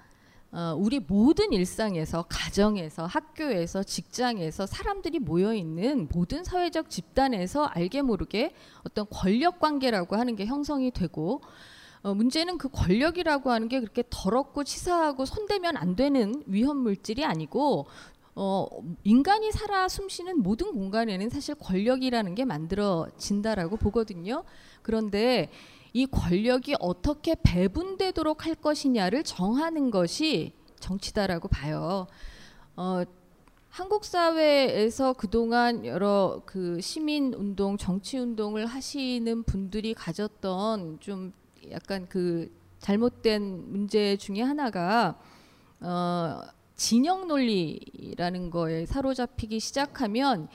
어, 0.50 0.74
우리 0.78 0.98
모든 0.98 1.52
일상에서 1.52 2.24
가정에서 2.28 3.04
학교에서 3.04 3.82
직장에서 3.82 4.64
사람들이 4.64 5.18
모여 5.18 5.52
있는 5.52 6.08
모든 6.10 6.42
사회적 6.42 6.88
집단에서 6.88 7.64
알게 7.64 8.00
모르게 8.00 8.54
어떤 8.82 9.06
권력 9.10 9.60
관계라고 9.60 10.16
하는 10.16 10.36
게 10.36 10.46
형성이 10.46 10.90
되고 10.90 11.42
어, 12.02 12.14
문제는 12.14 12.56
그 12.56 12.70
권력이라고 12.70 13.50
하는 13.50 13.68
게 13.68 13.80
그렇게 13.80 14.04
더럽고 14.08 14.64
치사하고 14.64 15.26
손대면 15.26 15.76
안 15.76 15.96
되는 15.96 16.42
위험 16.46 16.78
물질이 16.78 17.26
아니고 17.26 17.86
어, 18.34 18.66
인간이 19.04 19.52
살아 19.52 19.88
숨쉬는 19.88 20.42
모든 20.42 20.72
공간에는 20.72 21.28
사실 21.28 21.56
권력이라는 21.56 22.34
게 22.36 22.44
만들어진다라고 22.46 23.76
보거든요. 23.76 24.44
그런데 24.80 25.50
이 25.98 26.06
권력이 26.06 26.76
어떻게 26.78 27.34
배분되도록 27.42 28.46
할 28.46 28.54
것이냐를 28.54 29.24
정하는 29.24 29.90
것이 29.90 30.52
정치다라고 30.78 31.48
봐요. 31.48 32.06
어, 32.76 33.02
한국 33.68 34.04
사회에서 34.04 35.14
그동안 35.14 35.84
여러 35.84 36.40
그 36.46 36.80
시민 36.80 37.34
운동, 37.34 37.76
정치 37.76 38.16
운동을 38.16 38.66
하시는 38.66 39.42
분들이 39.42 39.92
가졌던 39.92 41.00
좀 41.00 41.32
약간 41.72 42.06
그 42.08 42.48
잘못된 42.78 43.72
문제 43.72 44.16
중에 44.18 44.40
하나가 44.40 45.18
어, 45.80 46.42
진영 46.76 47.26
논리라는 47.26 48.50
거에 48.50 48.86
사로잡히기 48.86 49.58
시작하면 49.58 50.46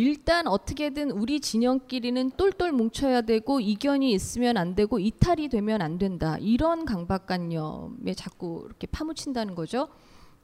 일단 0.00 0.46
어떻게든 0.46 1.10
우리 1.10 1.40
진영끼리는 1.40 2.30
똘똘 2.36 2.70
뭉쳐야 2.70 3.22
되고 3.22 3.58
이견이 3.58 4.12
있으면 4.12 4.56
안 4.56 4.76
되고 4.76 5.00
이탈이 5.00 5.48
되면 5.48 5.82
안 5.82 5.98
된다. 5.98 6.38
이런 6.38 6.84
강박관념에 6.84 8.14
자꾸 8.14 8.62
이렇게 8.66 8.86
파묻힌다는 8.86 9.56
거죠. 9.56 9.88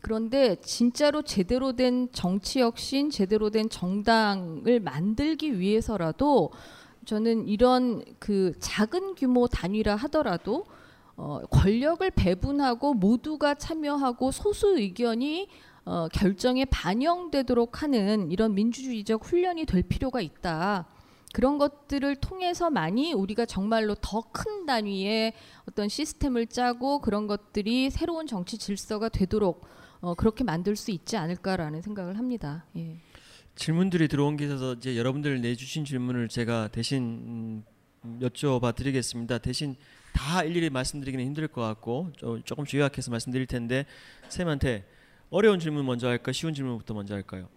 그런데 0.01 0.57
진짜로 0.57 1.23
제대로 1.23 1.77
된 1.77 2.09
정치 2.11 2.63
혁신, 2.63 3.11
제대로 3.11 3.49
된 3.51 3.71
정당을 3.71 4.81
만들기 4.81 5.61
위해서라도 5.61 6.51
저는 7.05 7.47
이런 7.47 8.05
그 8.19 8.55
작은 8.59 9.15
규모 9.15 9.47
단위라 9.47 9.95
하더라도 9.95 10.65
어, 11.15 11.43
권력을 11.49 12.11
배분하고 12.11 12.95
모두가 12.95 13.55
참여하고 13.55 14.33
소수 14.33 14.77
의견이 14.77 15.47
어, 15.85 16.09
결정에 16.13 16.65
반영되도록 16.65 17.83
하는 17.83 18.31
이런 18.31 18.55
민주주의적 18.55 19.25
훈련이 19.25 19.67
될 19.67 19.83
필요가 19.83 20.21
있다. 20.21 20.87
그런 21.33 21.59
것들을 21.59 22.17
통해서만이 22.17 23.13
우리가 23.13 23.45
정말로 23.45 23.95
더 24.01 24.23
큰 24.33 24.67
단위의 24.67 25.33
어떤 25.69 25.89
시스템을 25.89 26.47
짜고 26.47 27.01
그런 27.01 27.27
것들이 27.27 27.91
새로운 27.91 28.27
정치 28.27 28.57
질서가 28.57 29.09
되도록 29.09 29.67
어, 30.01 30.15
그렇게 30.15 30.45
만들 30.45 30.77
수 30.77 30.91
있지 30.91 31.17
않을까라는 31.17 31.83
생각을 31.83 32.19
합니다. 32.19 32.65
예. 32.77 32.97
질문들이 33.57 34.09
들어온 34.09 34.37
게 34.37 34.45
있어서 34.47 34.75
이제 34.75 34.97
여러분들 34.97 35.41
내주신 35.41 35.85
질문을 35.85 36.29
제가 36.29 36.69
대신 36.69 37.65
음, 38.05 38.19
여쭤봐 38.21 38.75
드리겠습니다. 38.75 39.39
대신 39.39 39.77
다 40.13 40.43
일일이 40.45 40.71
말씀드리기는 40.71 41.25
힘들 41.25 41.49
것 41.49 41.63
같고 41.63 42.11
조- 42.17 42.41
조금 42.43 42.65
요약해서 42.73 43.11
말씀드릴 43.11 43.47
텐데 43.47 43.87
쌤한테 44.29 44.85
어려운 45.31 45.59
질문 45.59 45.85
먼저 45.87 46.09
할까 46.09 46.33
쉬운 46.33 46.55
질문부터 46.55 46.95
먼저 46.95 47.15
할까요? 47.15 47.49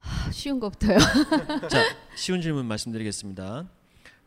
아, 0.00 0.30
쉬운 0.32 0.60
것부터요. 0.60 0.98
자 1.68 1.82
쉬운 2.16 2.40
질문 2.40 2.66
말씀드리겠습니다. 2.66 3.68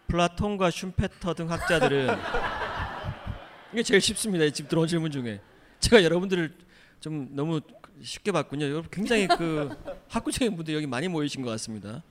플라톤과 0.07 0.71
슘페터 0.71 1.35
등 1.35 1.51
학자들은 1.51 2.09
이게 3.73 3.83
제일 3.83 4.01
쉽습니다. 4.01 4.49
지금 4.49 4.69
들어온 4.69 4.87
질문 4.87 5.11
중에 5.11 5.41
제가 5.79 6.03
여러분들을 6.03 6.53
좀 6.99 7.29
너무 7.31 7.61
쉽게 8.01 8.31
봤군요. 8.31 8.65
여러분 8.65 8.89
굉장히 8.91 9.27
그 9.27 9.69
학구적인 10.09 10.55
분들 10.55 10.73
여기 10.73 10.87
많이 10.87 11.07
모이신 11.07 11.41
것 11.41 11.49
같습니다. 11.51 12.03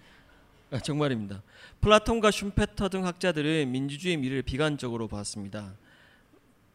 아, 0.70 0.78
정말입니다. 0.78 1.42
플라톤과 1.80 2.30
슘페터 2.30 2.90
등 2.90 3.06
학자들은 3.06 3.70
민주주의 3.70 4.16
미래를 4.16 4.42
비관적으로 4.42 5.08
봤습니다. 5.08 5.74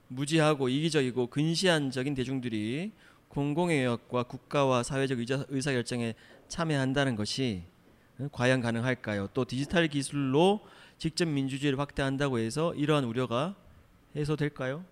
무지하고 0.07 0.69
이기적이고 0.69 1.27
근시안적인 1.27 2.13
대중들이 2.15 2.91
공공의 3.37 3.83
영역과 3.83 4.23
국가와 4.23 4.83
사회적 4.83 5.17
의사결정에 5.49 6.13
참여한다는 6.49 7.15
것이 7.15 7.63
어, 8.19 8.27
과연 8.31 8.61
가능할까요? 8.61 9.27
또 9.33 9.43
디지털 9.43 9.87
기술로 9.87 10.59
직접 10.99 11.27
민주주의를 11.27 11.79
확대한다고 11.79 12.37
해서 12.37 12.75
이러한 12.75 13.05
우려가 13.05 13.55
해소될까요? 14.15 14.85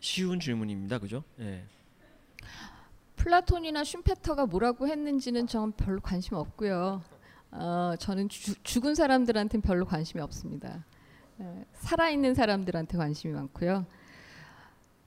쉬운 0.00 0.38
질문입니다. 0.38 0.98
그죠? 0.98 1.24
예. 1.40 1.64
플라톤이나 3.16 3.84
슘페터가 3.84 4.44
뭐라고 4.46 4.86
했는지는 4.86 5.46
전 5.46 5.72
별로 5.72 5.98
관심 6.00 6.34
없고요. 6.34 7.02
어, 7.52 7.94
저는 7.98 8.28
주- 8.28 8.54
죽은 8.62 8.94
사람들한테는 8.94 9.62
별로 9.62 9.86
관심이 9.86 10.20
없습니다. 10.20 10.84
에, 11.40 11.64
살아있는 11.72 12.34
사람들한테 12.34 12.98
관심이 12.98 13.32
많고요. 13.32 13.86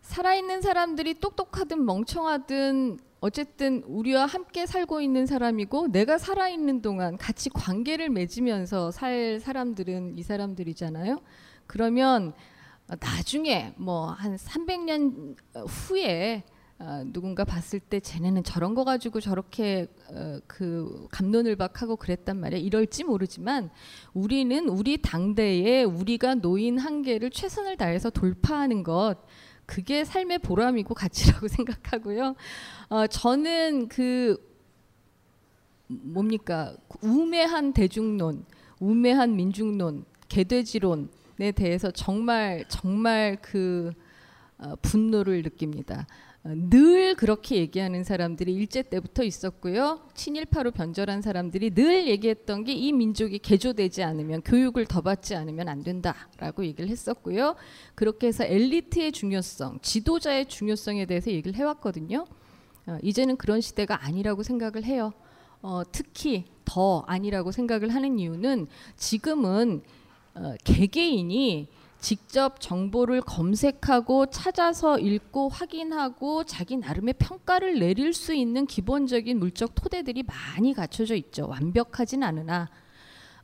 살아있는 0.06 0.62
사람들이 0.62 1.16
똑똑하든 1.16 1.84
멍청하든 1.84 3.00
어쨌든 3.22 3.82
우리와 3.88 4.28
함께 4.28 4.68
살고 4.68 5.02
있는 5.02 5.26
사람이고 5.26 5.88
내가 5.88 6.20
살아있는 6.20 6.84
동안 6.84 7.18
같이 7.18 7.50
관계를 7.50 8.10
맺으면서 8.10 8.92
살 8.92 9.40
사람들은 9.40 10.16
이 10.16 10.22
사람들이잖아요. 10.22 11.22
그러면 11.66 12.34
나중에 12.88 13.74
뭐 13.78 14.12
한 14.12 14.36
300년 14.36 15.36
후에 15.68 16.44
어, 16.78 17.04
누군가 17.06 17.46
봤을 17.46 17.80
때 17.80 18.00
쟤네는 18.02 18.44
저런 18.44 18.76
거 18.76 18.84
가지고 18.84 19.22
저렇게 19.22 19.88
어, 20.12 20.40
그 20.46 21.08
감론을박하고 21.10 21.96
그랬단 21.96 22.38
말이야. 22.38 22.60
이럴지 22.60 23.06
모르지만 23.06 23.72
우리는 24.14 24.68
우리 24.68 24.98
당대에 25.02 25.84
우리가 25.84 26.36
놓인 26.36 26.78
한계를 26.78 27.32
최선을 27.32 27.78
다해서 27.78 28.10
돌파하는 28.12 28.84
것 28.84 29.16
그게 29.66 30.04
삶의 30.04 30.40
보람이고 30.40 30.94
가치라고 30.94 31.48
생각하고요. 31.50 32.36
어, 32.90 33.08
저는 33.08 33.88
그 33.88 34.38
뭡니까 35.88 36.76
우매한 37.02 37.74
대중론, 37.74 38.46
우매한 38.80 39.36
민중론, 39.36 40.06
개돼지론에 40.30 41.52
대해서 41.56 41.92
정말 41.92 42.66
정말 42.68 43.38
그 43.42 43.92
어, 44.58 44.76
분노를 44.82 45.42
느낍니다. 45.44 46.08
어, 46.46 46.50
늘 46.54 47.16
그렇게 47.16 47.56
얘기하는 47.56 48.04
사람들이 48.04 48.54
일제 48.54 48.84
때부터 48.84 49.24
있었고요. 49.24 50.02
친일파로 50.14 50.72
변절한 50.72 51.24
사람들이 51.24 51.72
늘 51.74 52.08
얘기했던 52.08 52.64
게 52.66 52.76
이 52.76 52.94
민족이 52.94 53.40
개조되지 53.40 54.04
않으면 54.04 54.44
교육을 54.44 54.86
더 54.86 55.02
받지 55.02 55.34
않으면 55.34 55.68
안 55.68 55.82
된다라고 55.84 56.64
얘기를 56.66 56.88
했었고요. 56.88 57.56
그렇게 57.96 58.28
해서 58.28 58.44
엘리트의 58.44 59.12
중요성, 59.12 59.80
지도자의 59.82 60.46
중요성에 60.48 61.08
대해서 61.08 61.32
얘기를 61.32 61.56
해왔거든요. 61.58 62.28
어, 62.86 62.98
이제는 63.02 63.38
그런 63.38 63.60
시대가 63.60 64.06
아니라고 64.06 64.44
생각을 64.44 64.84
해요. 64.84 65.14
어, 65.64 65.82
특히 65.92 66.46
더 66.64 67.00
아니라고 67.08 67.52
생각을 67.52 67.90
하는 67.90 68.20
이유는 68.20 68.68
지금은 68.98 69.82
어, 70.36 70.54
개개인이 70.64 71.68
직접 72.00 72.60
정보를 72.60 73.22
검색하고 73.22 74.28
찾아서 74.28 75.00
읽고 75.00 75.50
확인하고 75.50 76.44
자기 76.44 76.78
나름의 76.78 77.16
평가를 77.18 77.80
내릴 77.80 78.14
수 78.14 78.34
있는 78.34 78.68
기본적인 78.68 79.40
물적 79.40 79.74
토대들이 79.74 80.24
많이 80.24 80.74
갖춰져 80.74 81.16
있죠. 81.16 81.48
완벽하진 81.48 82.24
않으나 82.24 82.70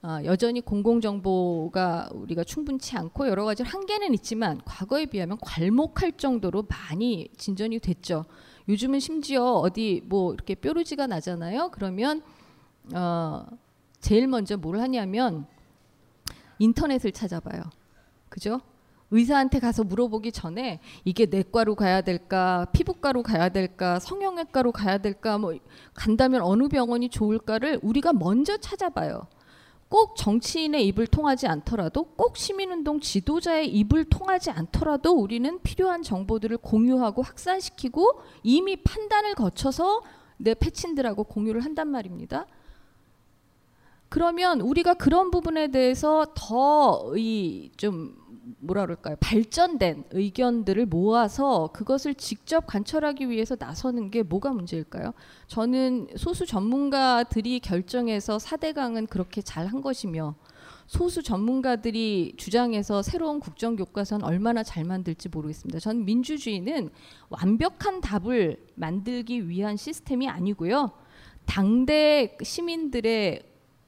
어, 0.04 0.20
여전히 0.26 0.62
공공정보가 0.62 2.10
우리가 2.14 2.44
충분치 2.44 2.98
않고 2.98 3.28
여러 3.28 3.46
가지 3.46 3.62
한계는 3.62 4.16
있지만 4.16 4.60
과거에 4.66 5.06
비하면 5.06 5.38
괄목할 5.40 6.14
정도로 6.18 6.64
많이 6.64 7.30
진전이 7.38 7.80
됐죠. 7.80 8.26
요즘은 8.68 9.00
심지어 9.00 9.44
어디 9.44 10.02
뭐 10.06 10.34
이렇게 10.34 10.56
뾰루지가 10.56 11.06
나잖아요. 11.06 11.70
그러면 11.72 12.24
어, 12.94 13.46
제일 14.00 14.28
먼저 14.28 14.58
뭘 14.58 14.80
하냐면 14.80 15.46
인터넷을 16.58 17.12
찾아봐요. 17.12 17.62
그죠? 18.32 18.62
의사한테 19.12 19.60
가서 19.60 19.84
물어보기 19.84 20.32
전에 20.32 20.80
이게 21.04 21.26
내과로 21.26 21.76
가야 21.76 22.00
될까, 22.00 22.66
피부과로 22.72 23.24
가야 23.24 23.50
될까, 23.50 24.00
성형외과로 24.00 24.72
가야 24.72 25.00
될까, 25.00 25.38
뭐 25.38 25.54
간다면 25.94 26.42
어느 26.42 26.70
병원이 26.70 27.10
좋을까를 27.10 27.82
우리가 27.84 28.14
먼저 28.14 28.56
찾아봐요. 28.56 29.28
꼭 29.90 30.16
정치인의 30.16 30.88
입을 30.88 31.08
통하지 31.08 31.48
않더라도 31.48 32.06
꼭 32.16 32.38
시민운동 32.38 33.02
지도자의 33.02 33.68
입을 33.68 34.06
통하지 34.06 34.50
않더라도 34.50 35.12
우리는 35.12 35.60
필요한 35.62 36.02
정보들을 36.02 36.56
공유하고 36.60 37.22
확산시키고 37.22 38.22
이미 38.44 38.78
판단을 38.78 39.36
거쳐서 39.36 40.04
내 40.38 40.54
패친들하고 40.54 41.26
공유를 41.26 41.66
한단 41.66 41.90
말입니다. 41.90 42.46
그러면 44.08 44.62
우리가 44.62 44.94
그런 44.94 45.32
부분에 45.32 45.68
대해서 45.72 46.26
더 46.34 47.14
이 47.18 47.72
좀 47.76 48.21
뭐라 48.60 48.86
그럴까요? 48.86 49.16
발전된 49.20 50.06
의견들을 50.12 50.88
모아서 50.88 51.70
그것을 51.74 52.16
직접 52.16 52.66
관철하기 52.66 53.30
위해서 53.30 53.56
나서는 53.60 54.10
게 54.10 54.24
뭐가 54.24 54.52
문제일까요? 54.52 55.14
저는 55.48 56.08
소수 56.18 56.46
전문가들이 56.46 57.60
결정해서 57.60 58.38
4대강은 58.38 59.10
그렇게 59.10 59.42
잘 59.42 59.68
한 59.68 59.82
것이며 59.82 60.36
소수 60.88 61.24
전문가들이 61.24 62.34
주장해서 62.36 63.02
새로운 63.02 63.40
국정 63.40 63.76
교과서는 63.78 64.26
얼마나 64.26 64.64
잘 64.64 64.84
만들지 64.84 65.30
모르겠습니다. 65.30 65.80
저는 65.80 66.04
민주주의는 66.04 66.90
완벽한 67.30 68.02
답을 68.02 68.58
만들기 68.76 69.48
위한 69.48 69.78
시스템이 69.78 70.28
아니고요. 70.28 70.92
당대 71.46 72.38
시민들의 72.42 73.44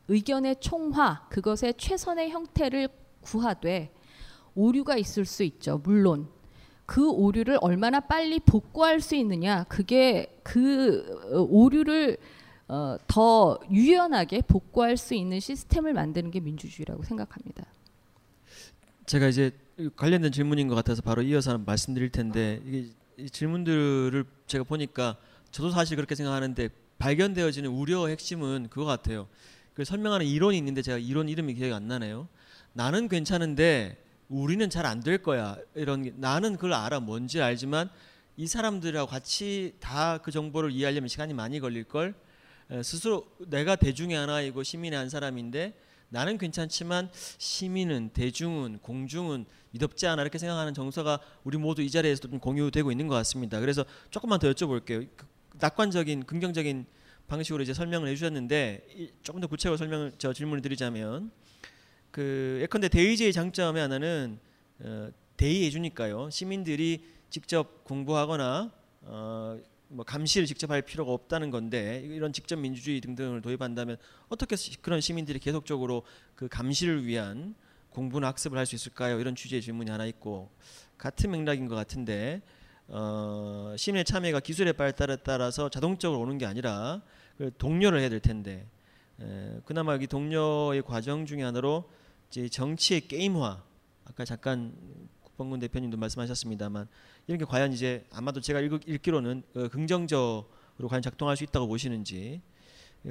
의견의 0.08 0.58
총화, 0.62 1.28
그것의 1.30 1.74
최선의 1.78 2.30
형태를 2.30 2.88
구하되 3.22 3.92
오류가 4.56 4.98
있을 4.98 5.26
수 5.26 5.44
있죠. 5.44 5.82
물론 5.84 6.28
그 6.86 7.10
오류를 7.10 7.58
얼마나 7.62 8.00
빨리 8.00 8.40
복구할 8.40 9.00
수 9.00 9.16
있느냐, 9.16 9.64
그게 9.66 10.40
그 10.44 11.06
어, 11.34 11.42
오류를 11.42 12.18
어, 12.68 12.98
더 13.08 13.60
유연하게 13.72 14.42
복구할 14.42 14.98
수 14.98 15.14
있는 15.14 15.40
시스템을 15.40 15.94
만드는 15.94 16.32
게 16.32 16.40
민주주의라고 16.40 17.04
생각합니다. 17.04 17.66
제가 19.06 19.28
이제 19.28 19.52
관련된 19.96 20.32
질문인 20.32 20.68
것 20.68 20.76
같아서 20.76 21.02
바로 21.02 21.22
이어서 21.22 21.58
말씀드릴 21.58 22.10
텐데 22.10 22.62
이 23.18 23.30
질문들을 23.30 24.26
제가 24.48 24.64
보니까 24.64 25.18
저도 25.52 25.72
사실 25.72 25.96
그렇게 25.98 26.16
생각하는데 26.16 26.70
발견되어지는 26.98 27.70
우려의 27.70 28.12
핵심은 28.12 28.68
그거 28.70 28.86
같아요. 28.86 29.28
그 29.74 29.84
설명하는 29.84 30.26
이론이 30.26 30.58
있는데 30.58 30.82
제가 30.82 30.98
이론 30.98 31.28
이름이 31.28 31.56
기억이 31.56 31.74
안 31.74 31.88
나네요. 31.88 32.28
나는 32.74 33.08
괜찮은데 33.08 34.03
우리는 34.34 34.68
잘 34.70 34.86
안 34.86 35.02
될 35.02 35.20
거야. 35.22 35.58
이런 35.76 36.04
게 36.04 36.14
나는 36.16 36.56
그걸 36.56 36.74
알아 36.74 37.00
뭔지 37.00 37.40
알지만 37.42 37.90
이 38.36 38.48
사람들하고 38.48 39.08
같이 39.10 39.76
다 39.80 40.20
그 40.24 40.32
정보를 40.32 40.72
이해하려면 40.72 41.08
시간이 41.08 41.34
많이 41.34 41.60
걸릴 41.60 41.84
걸 41.84 42.16
스스로 42.84 43.28
내가 43.48 43.76
대중의 43.76 44.18
하나이고 44.18 44.64
시민의 44.64 44.98
한 44.98 45.10
사람인데 45.10 45.74
나는 46.10 46.38
괜찮지만 46.40 47.10
시민은 47.38 48.10
대중은 48.14 48.80
공중은 48.80 49.46
미덥지 49.72 50.08
않아 50.08 50.22
이렇게 50.24 50.38
생각하는 50.40 50.74
정서가 50.74 51.20
우리 51.44 51.58
모두 51.58 51.82
이 51.84 51.90
자리에서도 51.92 52.30
좀 52.30 52.40
공유되고 52.40 52.92
있는 52.92 53.08
것 53.08 53.16
같습니다. 53.16 53.60
그래서 53.60 53.86
조금만 54.10 54.40
더 54.40 54.52
여쭤볼게요. 54.52 55.08
그 55.16 55.28
낙관적인 55.60 56.26
긍정적인 56.26 56.86
방식으로 57.28 57.62
이제 57.64 57.74
설명을 57.74 58.08
해주셨는데 58.10 59.12
조금 59.22 59.42
더 59.42 59.48
구체적으로 59.48 59.78
설명을 59.78 60.14
저 60.18 60.34
질문을 60.34 60.62
드리자면 60.62 61.32
그 62.14 62.60
예컨대 62.62 62.90
대의제의 62.90 63.34
장점의 63.34 63.82
하나는 63.82 64.38
어, 64.82 65.10
대의해 65.36 65.72
주니까요 65.72 66.30
시민들이 66.30 67.04
직접 67.32 67.84
공부하거나 67.86 68.72
어, 69.02 69.60
뭐 69.88 70.06
감시를 70.06 70.46
직접 70.46 70.70
할 70.70 70.84
필요가 70.84 71.12
없다는 71.12 71.50
건데 71.50 72.04
이런 72.06 72.32
직접 72.32 72.58
민주주의 72.58 73.02
등등을 73.02 73.42
도입한다면 73.42 73.98
어떻게 74.30 74.56
그런 74.84 75.02
시민들이 75.02 75.40
계속적으로 75.40 76.04
그 76.36 76.48
감시를 76.48 77.04
위한 77.08 77.56
공부나 77.90 78.28
학습을 78.28 78.60
할 78.60 78.68
수 78.68 78.76
있을까요? 78.76 79.20
이런 79.20 79.36
취지의 79.36 79.64
질문이 79.64 79.90
하나 79.90 80.06
있고 80.06 80.52
같은 81.00 81.32
맥락인 81.32 81.68
것 81.68 81.74
같은데 81.74 82.44
어, 82.90 83.74
시민의 83.76 84.06
참여가 84.06 84.40
기술의 84.40 84.74
발달에 84.74 85.18
따라서 85.24 85.68
자동적으로 85.68 86.22
오는 86.22 86.38
게 86.38 86.46
아니라 86.46 87.02
동료를 87.58 88.02
해야 88.02 88.10
될 88.10 88.20
텐데 88.20 88.68
에, 89.20 89.60
그나마 89.66 89.96
이 89.96 90.06
동료의 90.06 90.84
과정 90.84 91.26
중에 91.26 91.42
하나로 91.42 91.90
이제 92.34 92.50
정치의 92.50 93.02
게임화 93.02 93.64
아까 94.06 94.26
잠깐 94.26 94.74
국방군 95.22 95.60
대표님도 95.60 95.98
말씀하셨습니다만 95.98 96.88
이런 97.28 97.38
게 97.38 97.46
과연 97.46 97.72
이제 97.74 98.08
아마도 98.12 98.42
제가 98.42 98.60
읽, 98.60 99.02
기로는 99.04 99.44
어, 99.56 99.68
긍정적으로 99.68 100.88
과연 100.90 101.04
작동할 101.04 101.38
수 101.38 101.44
있다고 101.44 101.68
보시는지 101.68 102.42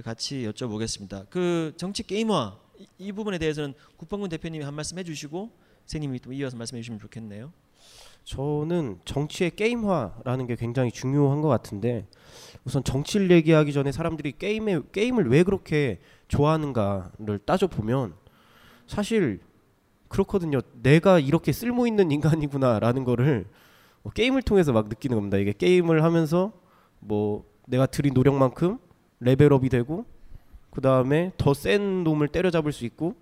같이 0.03 0.45
여쭤보겠습니다. 0.53 1.31
그 1.31 1.73
정치 1.77 2.03
게임화 2.03 2.59
이, 2.81 2.87
이 2.99 3.13
부분에 3.13 3.39
대해서는 3.39 3.75
국방군 3.97 4.29
대표님이 4.29 4.65
한 4.65 4.75
말씀 4.75 4.99
해주시고 4.99 5.53
선생님이 5.87 6.19
또 6.19 6.33
이어서 6.33 6.57
말씀해 6.57 6.83
주시면 6.83 6.99
좋겠네요. 6.99 7.53
저는 8.25 9.03
정치의 9.05 9.55
게임화라는 9.55 10.49
게 10.49 10.57
굉장히 10.57 10.91
중요한 10.91 11.43
것 11.43 11.49
같은데 11.49 12.09
우선 12.65 12.83
정치를 12.83 13.31
얘기하기 13.31 13.73
전에 13.73 13.93
사람들이 13.93 14.33
게임에 14.33 14.81
게임을 14.91 15.31
왜 15.31 15.45
그렇게 15.45 16.01
좋아하는가를 16.27 17.39
따져 17.47 17.69
보면 17.69 18.21
사실 18.87 19.41
그렇거든요. 20.09 20.61
내가 20.83 21.19
이렇게 21.19 21.53
쓸모 21.53 21.87
있는 21.87 22.11
인간이구나라는 22.11 23.05
거를 23.05 23.47
뭐 24.03 24.13
게임을 24.13 24.43
통해서 24.43 24.73
막 24.73 24.89
느끼는 24.89 25.17
겁니다. 25.17 25.39
이게 25.39 25.53
게임을 25.53 26.03
하면서 26.05 26.53
뭐 27.01 27.45
내가 27.67 27.87
들인 27.87 28.13
노력만큼 28.15 28.79
레벨업이 29.21 29.69
되고 29.69 30.05
그 30.71 30.81
다음에 30.81 31.33
더 31.37 31.55
센 31.55 32.05
놈을 32.05 32.29
때려잡을 32.29 32.73
수 32.73 32.85
있고 32.85 33.15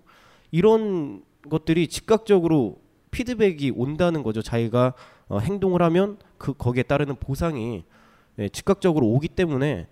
이런 0.51 1.23
것들이 1.49 1.87
즉각적으로 1.87 2.79
피드백이 3.11 3.71
온다는 3.75 4.23
거죠. 4.23 4.41
자기가 4.41 4.93
어, 5.27 5.39
행동을 5.39 5.81
하면 5.81 6.17
그 6.37 6.53
거기에 6.53 6.83
따르는 6.83 7.15
보상이 7.15 7.83
예, 8.39 8.49
즉각적으로 8.49 9.07
오기 9.07 9.29
때문에 9.29 9.87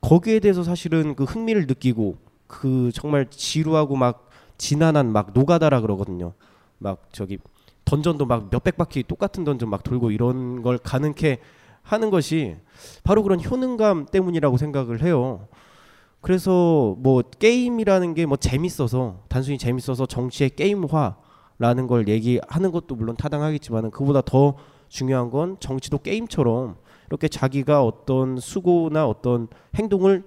거기에 0.00 0.40
대해서 0.40 0.62
사실은 0.62 1.14
그 1.14 1.24
흥미를 1.24 1.66
느끼고 1.66 2.18
그 2.46 2.90
정말 2.92 3.26
지루하고 3.30 3.96
막 3.96 4.28
지난한 4.64 5.12
막 5.12 5.32
노가다라 5.34 5.82
그러거든요. 5.82 6.32
막 6.78 7.08
저기 7.12 7.36
던전도 7.84 8.24
막 8.24 8.48
몇백 8.50 8.78
바퀴 8.78 9.02
똑같은 9.02 9.44
던전 9.44 9.68
막 9.68 9.82
돌고 9.82 10.10
이런 10.10 10.62
걸 10.62 10.78
가능케 10.78 11.38
하는 11.82 12.08
것이 12.08 12.56
바로 13.02 13.22
그런 13.22 13.44
효능감 13.44 14.06
때문이라고 14.06 14.56
생각을 14.56 15.02
해요. 15.02 15.48
그래서 16.22 16.96
뭐 16.98 17.20
게임이라는 17.20 18.14
게 18.14 18.24
뭐 18.24 18.38
재밌어서 18.38 19.24
단순히 19.28 19.58
재밌어서 19.58 20.06
정치의 20.06 20.50
게임화라는 20.56 21.86
걸 21.86 22.08
얘기하는 22.08 22.72
것도 22.72 22.94
물론 22.94 23.16
타당하겠지만은 23.16 23.90
그보다 23.90 24.22
더 24.22 24.56
중요한 24.88 25.28
건 25.28 25.58
정치도 25.60 25.98
게임처럼 25.98 26.76
이렇게 27.10 27.28
자기가 27.28 27.84
어떤 27.84 28.38
수고나 28.38 29.06
어떤 29.06 29.48
행동을 29.74 30.24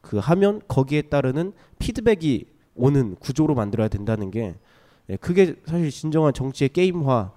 그 0.00 0.16
하면 0.16 0.62
거기에 0.68 1.02
따르는 1.02 1.52
피드백이 1.78 2.59
오는 2.80 3.14
구조로 3.16 3.54
만들어야 3.54 3.88
된다는 3.88 4.30
게 4.30 4.54
예, 5.08 5.16
그게 5.16 5.56
사실 5.66 5.90
진정한 5.90 6.32
정치의 6.32 6.70
게임화 6.70 7.32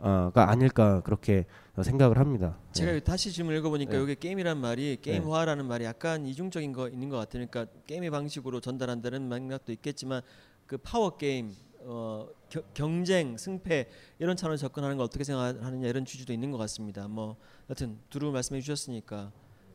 가 0.00 0.50
아닐까 0.50 1.00
그렇게 1.00 1.44
생각을 1.82 2.18
합니다. 2.18 2.56
제가 2.72 2.94
예. 2.94 3.00
다시 3.00 3.32
질문 3.32 3.56
읽어보니까 3.56 3.92
네. 3.92 3.98
여기 3.98 4.14
게임이란 4.14 4.58
말이 4.58 4.96
게임화라는 5.02 5.66
말이 5.66 5.84
약간 5.84 6.24
이중적인 6.24 6.72
거 6.72 6.88
있는 6.88 7.08
것 7.08 7.16
같으니까 7.16 7.66
게임의 7.86 8.10
방식으로 8.10 8.60
전달한다는 8.60 9.28
맥락도 9.28 9.72
있겠지만 9.72 10.22
그 10.66 10.78
파워 10.78 11.16
게임 11.16 11.52
어, 11.80 12.28
겨, 12.48 12.62
경쟁 12.74 13.36
승패 13.36 13.88
이런 14.18 14.36
차원에 14.36 14.56
접근하는 14.56 14.96
걸 14.96 15.04
어떻게 15.04 15.24
생각하느냐 15.24 15.88
이런 15.88 16.04
취지도 16.04 16.32
있는 16.32 16.50
것 16.52 16.58
같습니다. 16.58 17.08
뭐 17.08 17.36
여튼 17.70 17.98
두루 18.10 18.30
말씀해 18.30 18.60
주셨으니까 18.60 19.32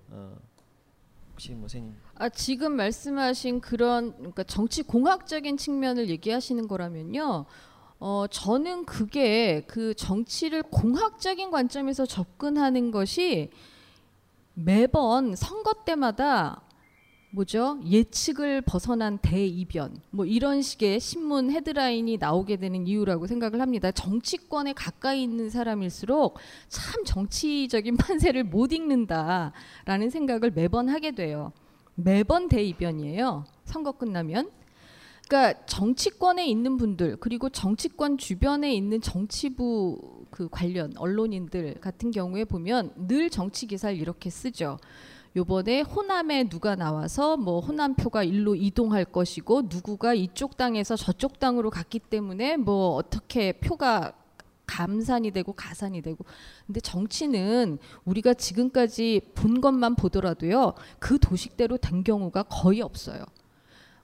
어, 0.09 0.37
혹시 1.43 1.51
뭐 1.51 1.67
선생님 1.67 1.95
아, 2.15 2.29
지금 2.29 2.75
말씀하신 2.77 3.59
그런 3.59 4.15
그러니까 4.15 4.43
정치 4.43 4.81
공학적인 4.81 5.57
측면을 5.57 6.09
얘기하시는 6.09 6.67
거라면요. 6.67 7.45
어, 7.99 8.25
저는 8.29 8.85
그게 8.85 9.65
그 9.67 9.93
정치를 9.93 10.63
공학적인 10.63 11.51
관점에서 11.51 12.05
접근하는 12.05 12.91
것이 12.91 13.49
매번 14.53 15.35
선거 15.35 15.73
때마다 15.85 16.61
뭐죠? 17.33 17.79
예측을 17.83 18.61
벗어난 18.61 19.17
대이변 19.17 19.99
뭐 20.11 20.23
이런 20.23 20.61
식의 20.61 20.99
신문 20.99 21.49
헤드라인이 21.49 22.17
나오게 22.17 22.57
되는 22.57 22.85
이유라고 22.85 23.25
생각을 23.25 23.59
합니다. 23.59 23.91
정치권에 23.91 24.73
가까이 24.73 25.23
있는 25.23 25.49
사람일수록 25.49 26.37
참 26.67 27.03
정치적인 27.03 27.97
판세를 27.97 28.43
못 28.43 28.71
읽는다라는 28.71 30.11
생각을 30.11 30.51
매번 30.51 30.89
하게 30.89 31.09
돼요. 31.09 31.51
매번 31.95 32.49
대이변이에요. 32.49 33.45
선거 33.65 33.93
끝나면. 33.93 34.51
그러니까 35.27 35.65
정치권에 35.65 36.45
있는 36.45 36.77
분들 36.77 37.17
그리고 37.19 37.49
정치권 37.49 38.19
주변에 38.19 38.75
있는 38.75 39.01
정치부 39.01 40.27
그 40.29 40.49
관련 40.51 40.93
언론인들 40.97 41.75
같은 41.81 42.11
경우에 42.11 42.45
보면 42.45 42.93
늘 43.07 43.31
정치 43.31 43.65
기사를 43.65 43.97
이렇게 43.97 44.29
쓰죠. 44.29 44.77
요번에 45.35 45.81
호남에 45.81 46.43
누가 46.43 46.75
나와서 46.75 47.37
뭐 47.37 47.59
호남표가 47.59 48.23
일로 48.23 48.55
이동할 48.55 49.05
것이고 49.05 49.63
누구가 49.63 50.13
이쪽 50.13 50.57
당에서 50.57 50.95
저쪽 50.95 51.39
당으로 51.39 51.71
갔기 51.71 51.99
때문에 51.99 52.57
뭐 52.57 52.95
어떻게 52.95 53.53
표가 53.53 54.13
감산이 54.65 55.31
되고 55.31 55.51
가산이 55.53 56.01
되고 56.01 56.23
근데 56.65 56.79
정치는 56.79 57.79
우리가 58.05 58.33
지금까지 58.35 59.21
본 59.33 59.59
것만 59.59 59.95
보더라도요 59.95 60.73
그 60.99 61.19
도식대로 61.19 61.77
된 61.77 62.03
경우가 62.03 62.43
거의 62.43 62.81
없어요. 62.81 63.23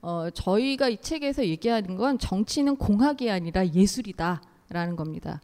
어, 0.01 0.29
저희가 0.29 0.89
이 0.89 0.97
책에서 0.97 1.45
얘기하는 1.45 1.95
건 1.95 2.17
정치는 2.17 2.77
공학이 2.77 3.29
아니라 3.29 3.67
예술이다라는 3.67 4.95
겁니다. 4.95 5.41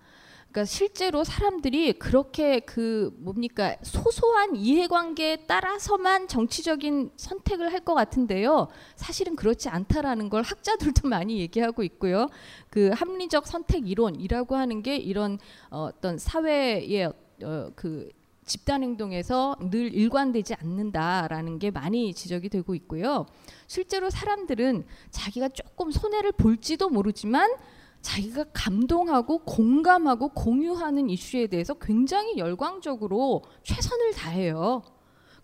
그러니까 0.56 0.64
실제로 0.64 1.26
사람들이 1.26 1.92
그렇게 1.94 2.62
그 2.62 3.14
뭡니까 3.18 3.76
소소한 3.84 4.56
이해관계에 4.56 5.48
따라서만 5.48 6.30
정치적인 6.30 7.12
선택을 7.18 7.74
할 7.74 7.86
것 7.86 7.94
같은데요. 7.94 8.68
사실은 8.96 9.36
그렇지 9.36 9.70
않다라는 9.70 10.30
걸 10.30 10.42
학자들도 10.42 11.08
많이 11.10 11.40
얘기하고 11.40 11.84
있고요. 11.84 12.30
그 12.70 12.90
합리적 12.96 13.46
선택 13.46 13.88
이론이라고 13.88 14.56
하는 14.56 14.82
게 14.82 14.96
이런 14.96 15.38
어, 15.70 15.90
어떤 15.90 16.18
사회의 16.18 17.06
어, 17.44 17.72
그 17.76 18.10
집단 18.46 18.82
행동에서 18.82 19.58
늘 19.70 19.94
일관되지 19.94 20.56
않는다라는 20.56 21.60
게 21.60 21.70
많이 21.70 22.14
지적이 22.14 22.50
되고 22.50 22.74
있고요. 22.74 23.26
실제로 23.68 24.10
사람들은 24.10 24.86
자기가 25.12 25.50
조금 25.50 25.92
손해를 25.92 26.32
볼지도 26.32 26.90
모르지만 26.90 27.52
자기가 28.06 28.46
감동하고 28.54 29.40
공감하고 29.40 30.30
공유하는 30.30 31.10
이슈에 31.10 31.48
대해서 31.48 31.74
굉장히 31.74 32.38
열광적으로 32.38 33.42
최선을 33.64 34.14
다해요. 34.14 34.84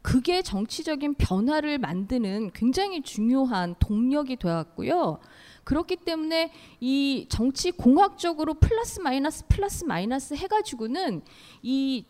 그게 0.03 0.43
정치적인 0.43 1.16
변화를 1.16 1.80
만드는 1.80 2.51
굉장히 2.53 3.01
중요한 3.01 3.74
동력이 3.80 4.36
되었고요. 4.36 5.18
그렇기 5.64 5.97
때문에 5.97 6.51
이 6.80 7.26
정치 7.30 7.72
공학적으로 7.72 8.53
플러스 8.53 8.99
마이너스 8.99 9.43
플러스 9.47 9.84
마이너스 9.84 10.36
해가지고는 10.36 11.24
이 11.64 12.05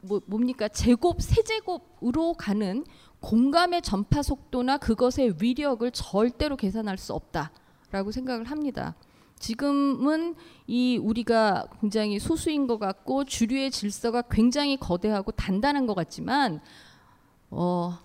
뭐, 0.00 0.20
뭡니까 0.26 0.66
제곱 0.66 1.22
세제곱으로 1.22 2.34
가는 2.34 2.84
공감의 3.20 3.82
전파 3.82 4.20
속도나 4.22 4.78
그것의 4.78 5.36
위력을 5.40 5.88
절대로 5.92 6.56
계산할 6.56 6.98
수 6.98 7.12
없다라고 7.12 8.10
생각을 8.10 8.50
합니다. 8.50 8.96
지금은 9.42 10.36
이 10.68 10.96
우리가 10.98 11.66
굉장히 11.80 12.20
소수인 12.20 12.68
것 12.68 12.78
같고 12.78 13.24
주류의 13.24 13.72
질서가 13.72 14.22
굉장히 14.22 14.76
거대하고 14.76 15.32
단단한 15.32 15.86
것 15.86 15.94
같지만 15.94 16.60
어, 17.50 17.98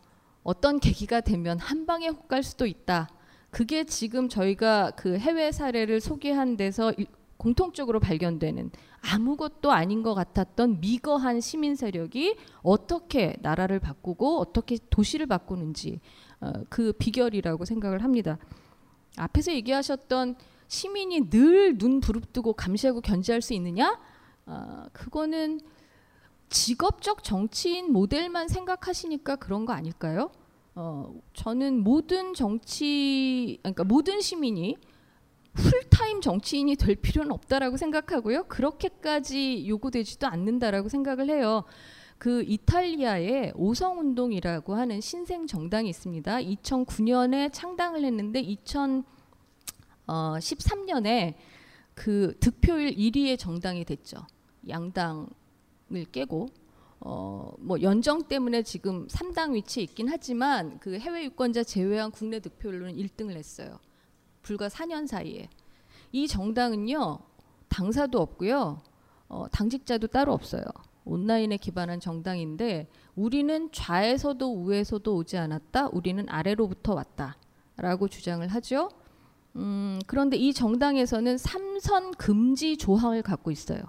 어떤 0.44 0.80
계기가 0.80 1.22
되면 1.22 1.60
한 1.60 1.86
방에 1.86 2.08
혹갈 2.08 2.42
수도 2.42 2.66
있다. 2.66 3.08
그게 3.52 3.84
지금 3.86 4.30
저희가 4.30 4.92
그 4.96 5.18
해외 5.20 5.52
사례를 5.52 6.02
소개한 6.02 6.58
데서 6.58 6.92
일- 6.98 7.06
공통적으로 7.38 8.00
발견되는 8.00 8.72
아무것도 9.14 9.72
아닌 9.72 10.02
것 10.02 10.16
같았던 10.16 10.80
미거한 10.80 11.40
시민 11.40 11.76
세력이 11.76 12.36
어떻게 12.64 13.36
나라를 13.42 13.80
바꾸고 13.80 14.40
어떻게 14.40 14.80
도시를 14.90 15.28
바꾸는지 15.28 16.00
어, 16.42 16.52
그 16.70 16.94
비결이라고 16.94 17.64
생각을 17.64 18.04
합니다. 18.04 18.40
앞에서 19.18 19.52
얘기하셨던 19.54 20.36
시민이 20.68 21.30
늘 21.30 21.78
눈 21.78 22.00
부릅뜨고 22.00 22.54
감시하고 22.54 23.02
견제할 23.02 23.42
수 23.42 23.54
있느냐? 23.54 24.00
어, 24.46 24.86
그거는 24.94 25.60
직업적 26.50 27.24
정치인 27.24 27.92
모델만 27.92 28.48
생각하시니까 28.48 29.36
그런 29.38 29.66
거 29.66 29.74
아닐까요? 29.74 30.32
어, 30.76 31.14
저는 31.34 31.84
모든 31.84 32.34
정치, 32.34 33.60
그러니까 33.64 33.84
모든 33.84 34.22
시민이 34.22 34.78
풀타임 35.54 36.22
정치인이 36.22 36.76
될 36.76 36.96
필요는 36.96 37.32
없다라고 37.32 37.78
생각하고요. 37.78 38.44
그렇게까지 38.46 39.68
요구되지도 39.68 40.28
않는다라고 40.28 40.88
생각을 40.88 41.30
해요. 41.30 41.64
그 42.20 42.44
이탈리아의 42.44 43.54
오성운동이라고 43.56 44.76
하는 44.76 45.02
신생 45.02 45.48
정당이 45.48 45.90
있습니다. 45.90 46.38
2009년에 46.38 47.52
창당을 47.52 48.04
했는데 48.06 48.42
2013년에 50.08 51.36
그 51.94 52.36
득표율 52.40 52.92
1위의 52.92 53.38
정당이 53.38 53.86
됐죠. 53.86 54.26
양당을 54.68 56.06
깨고 56.12 56.48
어, 57.00 57.54
뭐 57.60 57.82
연정 57.82 58.24
때문에 58.24 58.64
지금 58.64 59.08
3당 59.08 59.54
위치에 59.54 59.84
있긴 59.84 60.10
하지만 60.10 60.80
그 60.80 60.98
해외 60.98 61.26
유권자 61.26 61.64
제외한 61.64 62.12
국내 62.12 62.40
득표율로는 62.40 62.96
1등을 62.96 63.36
했어요. 63.36 63.80
불과 64.42 64.68
4년 64.68 65.08
사이에. 65.08 65.50
이 66.12 66.28
정당은요. 66.28 67.20
당사도 67.70 68.20
없고요. 68.20 68.82
어, 69.28 69.46
당직자도 69.52 70.08
따로 70.08 70.34
없어요. 70.34 70.64
온라인에 71.06 71.58
기반한 71.58 72.00
정당인데 72.00 72.90
우리는 73.16 73.70
좌에서도 73.72 74.54
우에서도 74.54 75.16
오지 75.16 75.38
않았다. 75.38 75.90
우리는 75.90 76.28
아래로부터 76.28 76.94
왔다 76.94 77.38
라고 77.78 78.08
주장을 78.08 78.46
하죠. 78.48 78.90
음, 79.56 80.00
그런데 80.06 80.38
이 80.38 80.54
정당에서는 80.54 81.38
삼선 81.38 82.12
금지 82.12 82.78
조항을 82.78 83.22
갖고 83.24 83.52
있어요. 83.52 83.82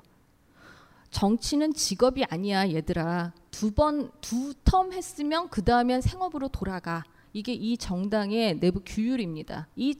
정치는 1.10 1.72
직업이 1.74 2.24
아니야, 2.24 2.68
얘들아. 2.70 3.32
두 3.50 3.70
번, 3.72 4.10
두 4.20 4.52
텀 4.64 4.92
했으면 4.92 5.48
그 5.48 5.64
다음엔 5.64 6.00
생업으로 6.00 6.48
돌아가. 6.48 7.02
이게 7.32 7.52
이 7.52 7.76
정당의 7.76 8.60
내부 8.60 8.80
규율입니다. 8.84 9.68
이, 9.76 9.96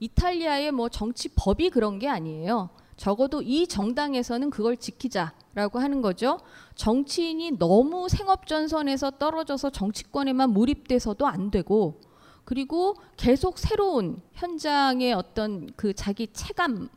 이탈리아의 0.00 0.72
뭐 0.72 0.88
정치 0.88 1.28
법이 1.28 1.70
그런 1.70 1.98
게 1.98 2.08
아니에요. 2.08 2.70
적어도 2.96 3.42
이 3.42 3.68
정당에서는 3.68 4.50
그걸 4.50 4.76
지키자라고 4.76 5.78
하는 5.78 6.02
거죠. 6.02 6.40
정치인이 6.74 7.58
너무 7.58 8.08
생업 8.08 8.48
전선에서 8.48 9.12
떨어져서 9.12 9.70
정치권에만 9.70 10.50
몰입돼서도 10.50 11.26
안 11.26 11.52
되고 11.52 12.00
그리고 12.48 12.96
계속 13.18 13.58
새로운 13.58 14.22
현장의 14.32 15.12
어떤 15.12 15.70
그 15.76 15.92
자기 15.92 16.28
체감 16.32 16.88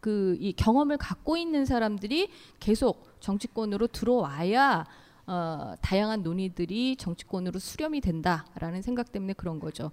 그 0.00 0.36
이 0.38 0.52
경험을 0.52 0.98
갖고 0.98 1.36
있는 1.36 1.64
사람들이 1.64 2.28
계속 2.60 3.08
정치권으로 3.20 3.86
들어와야 3.88 4.86
어, 5.26 5.74
다양한 5.80 6.22
논의들이 6.22 6.96
정치권으로 6.96 7.58
수렴이 7.58 8.00
된다라는 8.00 8.82
생각 8.82 9.10
때문에 9.10 9.32
그런 9.32 9.58
거죠. 9.58 9.90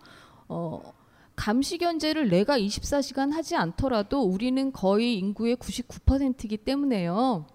어, 0.47 0.93
감시 1.35 1.79
견제를 1.79 2.29
내가 2.29 2.59
24시간 2.59 3.31
하지 3.31 3.55
않더라도 3.55 4.21
우리는 4.21 4.71
거의 4.71 5.17
인구의 5.17 5.55
99%이기 5.55 6.57
때문에요. 6.57 7.47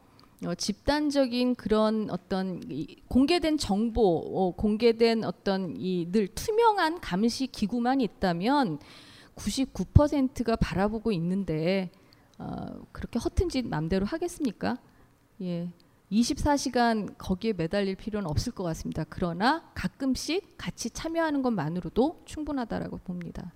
어, 0.44 0.54
집단적인 0.54 1.56
그런 1.56 2.08
어떤 2.10 2.60
이 2.70 2.96
공개된 3.08 3.58
정보, 3.58 4.18
어, 4.18 4.52
공개된 4.52 5.24
어떤 5.24 5.74
이 5.76 6.06
늘 6.12 6.28
투명한 6.28 7.00
감시 7.00 7.46
기구만 7.48 8.00
있다면 8.00 8.78
99%가 9.34 10.56
바라보고 10.56 11.12
있는데 11.12 11.90
어, 12.38 12.66
그렇게 12.92 13.18
허튼 13.18 13.48
짓 13.48 13.66
맘대로 13.66 14.06
하겠습니까? 14.06 14.78
예. 15.40 15.70
24시간 16.12 17.14
거기에 17.18 17.52
매달릴 17.52 17.94
필요는 17.96 18.30
없을 18.30 18.52
것 18.52 18.64
같습니다. 18.64 19.04
그러나 19.08 19.70
가끔씩 19.74 20.56
같이 20.56 20.88
참여하는 20.88 21.42
것만으로도 21.42 22.22
충분하다라고 22.24 22.98
봅니다. 22.98 23.52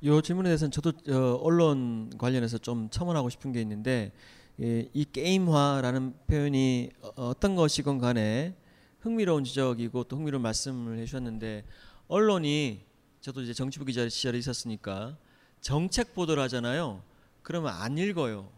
이 0.00 0.20
질문에 0.22 0.48
대해서는 0.48 0.70
저도 0.70 0.92
어, 1.10 1.38
언론 1.42 2.10
관련해서 2.16 2.58
좀 2.58 2.88
첨언하고 2.90 3.28
싶은 3.28 3.52
게 3.52 3.60
있는데 3.60 4.12
예, 4.12 4.12
이 4.58 5.06
게임화라는 5.12 6.14
표현이 6.26 6.90
어, 7.00 7.28
어떤 7.28 7.56
것이건 7.56 7.98
간에 7.98 8.54
흥미로운 9.00 9.44
지적이고 9.44 10.04
또 10.04 10.16
흥미로운 10.16 10.42
말씀을 10.42 10.98
해주셨는데 10.98 11.64
언론이 12.08 12.84
저도 13.20 13.42
이제 13.42 13.52
정치부 13.52 13.84
기자 13.84 14.08
시절에 14.08 14.38
있었으니까 14.38 15.16
정책 15.60 16.14
보도를 16.14 16.42
하잖아요. 16.44 17.02
그러면 17.42 17.72
안 17.74 17.96
읽어요. 17.98 18.48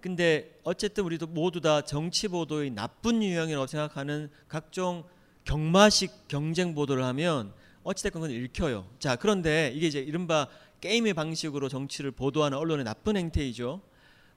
근데 0.00 0.58
어쨌든 0.64 1.04
우리도 1.04 1.28
모두 1.28 1.60
다 1.60 1.82
정치 1.82 2.26
보도의 2.28 2.70
나쁜 2.70 3.22
유형이라고 3.22 3.66
생각하는 3.66 4.30
각종 4.48 5.04
경마식 5.44 6.28
경쟁 6.28 6.74
보도를 6.74 7.04
하면 7.04 7.52
어찌됐건 7.84 8.22
그건 8.22 8.36
읽혀요. 8.36 8.86
자 8.98 9.16
그런데 9.16 9.72
이게 9.74 9.86
이제 9.86 10.00
이른바 10.00 10.48
게임의 10.80 11.14
방식으로 11.14 11.68
정치를 11.68 12.10
보도하는 12.10 12.58
언론의 12.58 12.84
나쁜 12.84 13.16
행태이죠. 13.16 13.80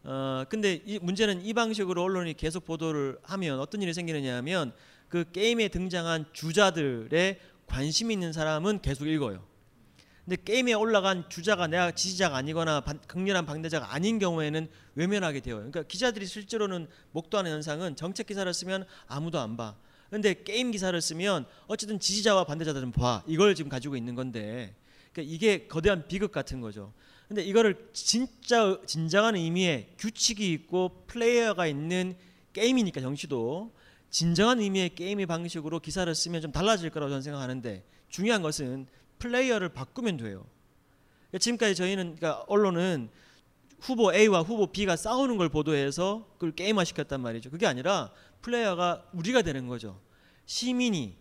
어 0.08 0.46
근데 0.50 0.84
이 0.86 1.00
문제는 1.00 1.44
이 1.44 1.54
방식으로 1.54 2.04
언론이 2.04 2.36
계속 2.36 2.64
보도를 2.64 3.18
하면 3.24 3.60
어떤 3.60 3.82
일이 3.82 3.92
생기느냐 3.94 4.38
하면 4.38 4.72
그 5.10 5.26
게임에 5.32 5.70
등장한 5.70 6.26
주자들의 6.32 7.40
관심 7.66 8.12
있는 8.12 8.32
사람은 8.32 8.82
계속 8.82 9.08
읽어요. 9.08 9.44
근데 10.24 10.38
게임에 10.44 10.74
올라간 10.74 11.30
주자가 11.30 11.68
내가 11.68 11.92
지지자가 11.92 12.36
아니거나 12.38 12.82
반, 12.82 13.00
강렬한 13.08 13.46
반대자가 13.46 13.94
아닌 13.94 14.18
경우에는 14.20 14.68
외면하게 14.96 15.40
돼요. 15.40 15.58
그러니까 15.58 15.84
기자들이 15.84 16.26
실제로는 16.26 16.88
목도하는 17.12 17.52
현상은 17.52 17.96
정책 17.96 18.28
기사를 18.28 18.52
쓰면 18.52 18.86
아무도 19.08 19.40
안 19.40 19.58
봐. 19.58 19.76
근데 20.10 20.44
게임 20.44 20.72
기사를 20.72 21.00
쓰면 21.00 21.46
어쨌든 21.68 22.00
지지자와 22.00 22.46
반대자들은 22.46 22.92
봐. 22.92 23.24
이걸 23.28 23.54
지금 23.56 23.70
가지고 23.70 23.98
있는 23.98 24.16
건데. 24.16 24.76
그러니까 25.14 25.34
이게 25.34 25.68
거대한 25.68 26.08
비극 26.08 26.32
같은 26.32 26.60
거죠. 26.60 26.94
근데 27.28 27.44
이거를 27.44 27.90
진짜 27.94 28.80
진정한 28.86 29.36
의미의 29.36 29.94
규칙이 29.98 30.52
있고 30.54 31.06
플레이어가 31.08 31.66
있는 31.68 32.16
게임이니까 32.54 33.02
정치도 33.02 33.74
진정한 34.10 34.60
의미의 34.60 34.96
게임의 34.96 35.26
방식으로 35.26 35.80
기사를 35.80 36.14
쓰면 36.14 36.42
좀 36.42 36.52
달라질 36.52 36.90
거라고 36.90 37.10
저는 37.10 37.22
생각하는데 37.22 37.84
중요한 38.10 38.42
것은 38.42 38.88
플레이어를 39.20 39.70
바꾸면 39.70 40.18
돼요. 40.18 40.46
그러니까 41.30 41.40
지금까지 41.40 41.76
저희는 41.76 42.16
그러니까 42.16 42.44
언론은 42.48 43.10
후보 43.80 44.14
A와 44.14 44.42
후보 44.42 44.68
B가 44.68 44.96
싸우는 44.96 45.38
걸 45.38 45.50
보도해서 45.50 46.28
그걸 46.36 46.54
게임화 46.54 46.84
시켰단 46.86 47.22
말이죠. 47.22 47.50
그게 47.50 47.68
아니라 47.68 48.12
플레이어가 48.42 49.10
우리가 49.14 49.42
되는 49.42 49.68
거죠. 49.68 50.00
시민이 50.46 51.18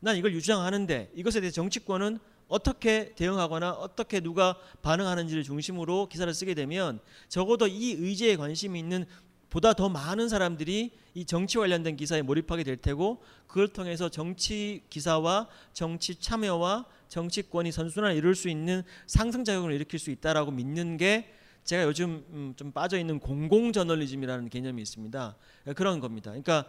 난 0.00 0.16
이걸 0.16 0.32
주장하는데 0.32 1.12
이것에 1.14 1.40
대해 1.40 1.50
정치권은 1.50 2.18
어떻게 2.52 3.14
대응하거나 3.14 3.70
어떻게 3.70 4.20
누가 4.20 4.56
반응하는지를 4.82 5.42
중심으로 5.42 6.08
기사를 6.10 6.32
쓰게 6.34 6.52
되면 6.52 7.00
적어도 7.28 7.66
이 7.66 7.92
의제에 7.92 8.36
관심이 8.36 8.78
있는 8.78 9.06
보다 9.48 9.72
더 9.72 9.88
많은 9.88 10.28
사람들이 10.28 10.90
이 11.14 11.24
정치 11.24 11.56
관련된 11.56 11.96
기사에 11.96 12.20
몰입하게 12.20 12.62
될 12.64 12.76
테고 12.76 13.22
그걸 13.46 13.68
통해서 13.68 14.10
정치 14.10 14.82
기사와 14.90 15.48
정치 15.72 16.14
참여와 16.14 16.84
정치권이 17.08 17.72
선순환을 17.72 18.16
이룰 18.16 18.34
수 18.34 18.50
있는 18.50 18.82
상승 19.06 19.44
작용을 19.44 19.72
일으킬 19.72 19.98
수 19.98 20.10
있다라고 20.10 20.50
믿는 20.50 20.98
게 20.98 21.32
제가 21.64 21.84
요즘 21.84 22.24
음, 22.32 22.52
좀 22.56 22.72
빠져 22.72 22.98
있는 22.98 23.18
공공 23.18 23.72
저널리즘이라는 23.72 24.50
개념이 24.50 24.82
있습니다. 24.82 25.36
그런 25.74 26.00
겁니다. 26.00 26.30
그러니까 26.32 26.66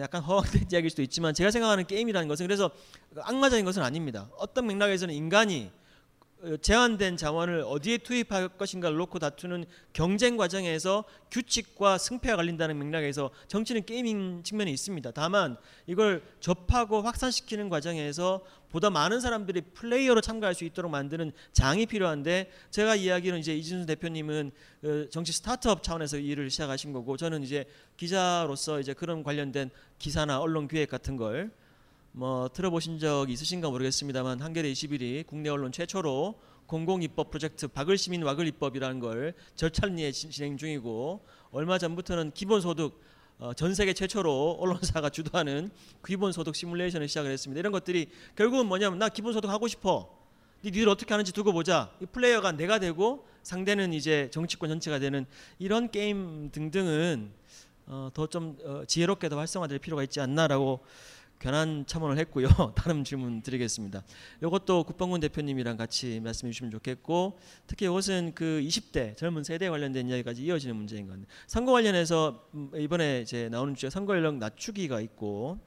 약간 0.00 0.22
허황된 0.22 0.66
이야기일 0.72 0.90
수도 0.90 1.02
있지만 1.02 1.34
제가 1.34 1.50
생각하는 1.50 1.86
게임이라는 1.86 2.28
것은 2.28 2.46
그래서 2.46 2.70
악마적인 3.16 3.64
것은 3.64 3.82
아닙니다. 3.82 4.28
어떤 4.38 4.66
맥락에서는 4.66 5.14
인간이 5.14 5.70
어, 5.70 5.83
제한된 6.60 7.16
자원을 7.16 7.64
어디에 7.66 7.98
투입할 7.98 8.50
것인가를 8.50 8.96
놓고 8.96 9.18
다투는 9.18 9.64
경쟁 9.92 10.36
과정에서 10.36 11.04
규칙과 11.30 11.98
승패가 11.98 12.36
갈린다는 12.36 12.78
맥락에서 12.78 13.30
정치는 13.48 13.84
gaming 13.84 14.42
측면이 14.42 14.70
있습니다. 14.72 15.10
다만 15.12 15.56
이걸 15.86 16.22
접하고 16.40 17.02
확산시키는 17.02 17.68
과정에서 17.68 18.44
보다 18.68 18.90
많은 18.90 19.20
사람들이 19.20 19.60
플레이어로 19.72 20.20
참가할 20.20 20.54
수 20.54 20.64
있도록 20.64 20.90
만드는 20.90 21.32
장이 21.52 21.86
필요한데 21.86 22.50
제가 22.70 22.96
이야기는 22.96 23.38
이제 23.38 23.54
이진순 23.54 23.86
대표님은 23.86 24.50
어, 24.84 25.06
정치 25.10 25.32
스타트업 25.32 25.82
차원에서 25.82 26.18
일을 26.18 26.50
시작하신 26.50 26.92
거고 26.92 27.16
저는 27.16 27.42
이제 27.42 27.66
기자로서 27.96 28.80
이제 28.80 28.92
그런 28.92 29.22
관련된 29.22 29.70
기사나 29.98 30.40
언론 30.40 30.66
기획 30.66 30.90
같은 30.90 31.16
걸 31.16 31.52
뭐 32.16 32.48
들어보신 32.48 33.00
적 33.00 33.28
있으신가 33.28 33.68
모르겠습니다만 33.70 34.40
한겨레 34.40 34.72
21이 34.72 35.26
국내 35.26 35.48
언론 35.48 35.72
최초로 35.72 36.38
공공입법 36.66 37.30
프로젝트 37.30 37.66
박을 37.66 37.98
시민 37.98 38.22
와글 38.22 38.46
입법이라는 38.46 39.00
걸 39.00 39.34
절찬리에 39.56 40.12
진행 40.12 40.56
중이고 40.56 41.24
얼마 41.50 41.76
전부터는 41.76 42.30
기본소득 42.30 43.02
어, 43.40 43.52
전 43.54 43.74
세계 43.74 43.92
최초로 43.92 44.58
언론사가 44.60 45.10
주도하는 45.10 45.72
기본소득 46.06 46.54
시뮬레이션을 46.54 47.08
시작을 47.08 47.32
했습니다. 47.32 47.58
이런 47.58 47.72
것들이 47.72 48.08
결국은 48.36 48.66
뭐냐면 48.66 49.00
나 49.00 49.08
기본소득 49.08 49.50
하고 49.50 49.66
싶어. 49.66 50.08
니들 50.64 50.88
어떻게 50.88 51.12
하는지 51.12 51.32
두고 51.32 51.52
보자. 51.52 51.90
이 52.00 52.06
플레이어가 52.06 52.52
내가 52.52 52.78
되고 52.78 53.26
상대는 53.42 53.92
이제 53.92 54.30
정치권 54.30 54.68
전체가 54.68 55.00
되는 55.00 55.26
이런 55.58 55.90
게임 55.90 56.52
등등은 56.52 57.32
어, 57.86 58.10
더좀 58.14 58.56
어, 58.64 58.84
지혜롭게 58.86 59.28
더 59.28 59.36
활성화될 59.36 59.80
필요가 59.80 60.04
있지 60.04 60.20
않나라고 60.20 60.78
견한 61.44 61.84
첨언을 61.86 62.16
했고요. 62.20 62.48
다른 62.74 63.04
질문 63.04 63.42
드리겠습니다. 63.42 64.02
이것도 64.42 64.84
국방군 64.84 65.20
대표님이랑 65.20 65.76
같이 65.76 66.18
말씀해 66.20 66.50
주시면 66.50 66.70
좋겠고 66.70 67.38
특히 67.66 67.84
이것은 67.84 68.32
그 68.34 68.62
20대 68.64 69.14
젊은 69.18 69.44
세대 69.44 69.68
관련된 69.68 70.08
이야기까지 70.08 70.42
이어지는 70.42 70.74
문제인 70.74 71.06
건데 71.06 71.26
선거 71.46 71.72
관련해서 71.72 72.48
음, 72.54 72.70
이번에 72.74 73.20
이제 73.20 73.50
나오는 73.50 73.74
주제 73.74 73.90
선거 73.90 74.16
연령 74.16 74.38
낮추기가 74.38 75.02
있고 75.02 75.58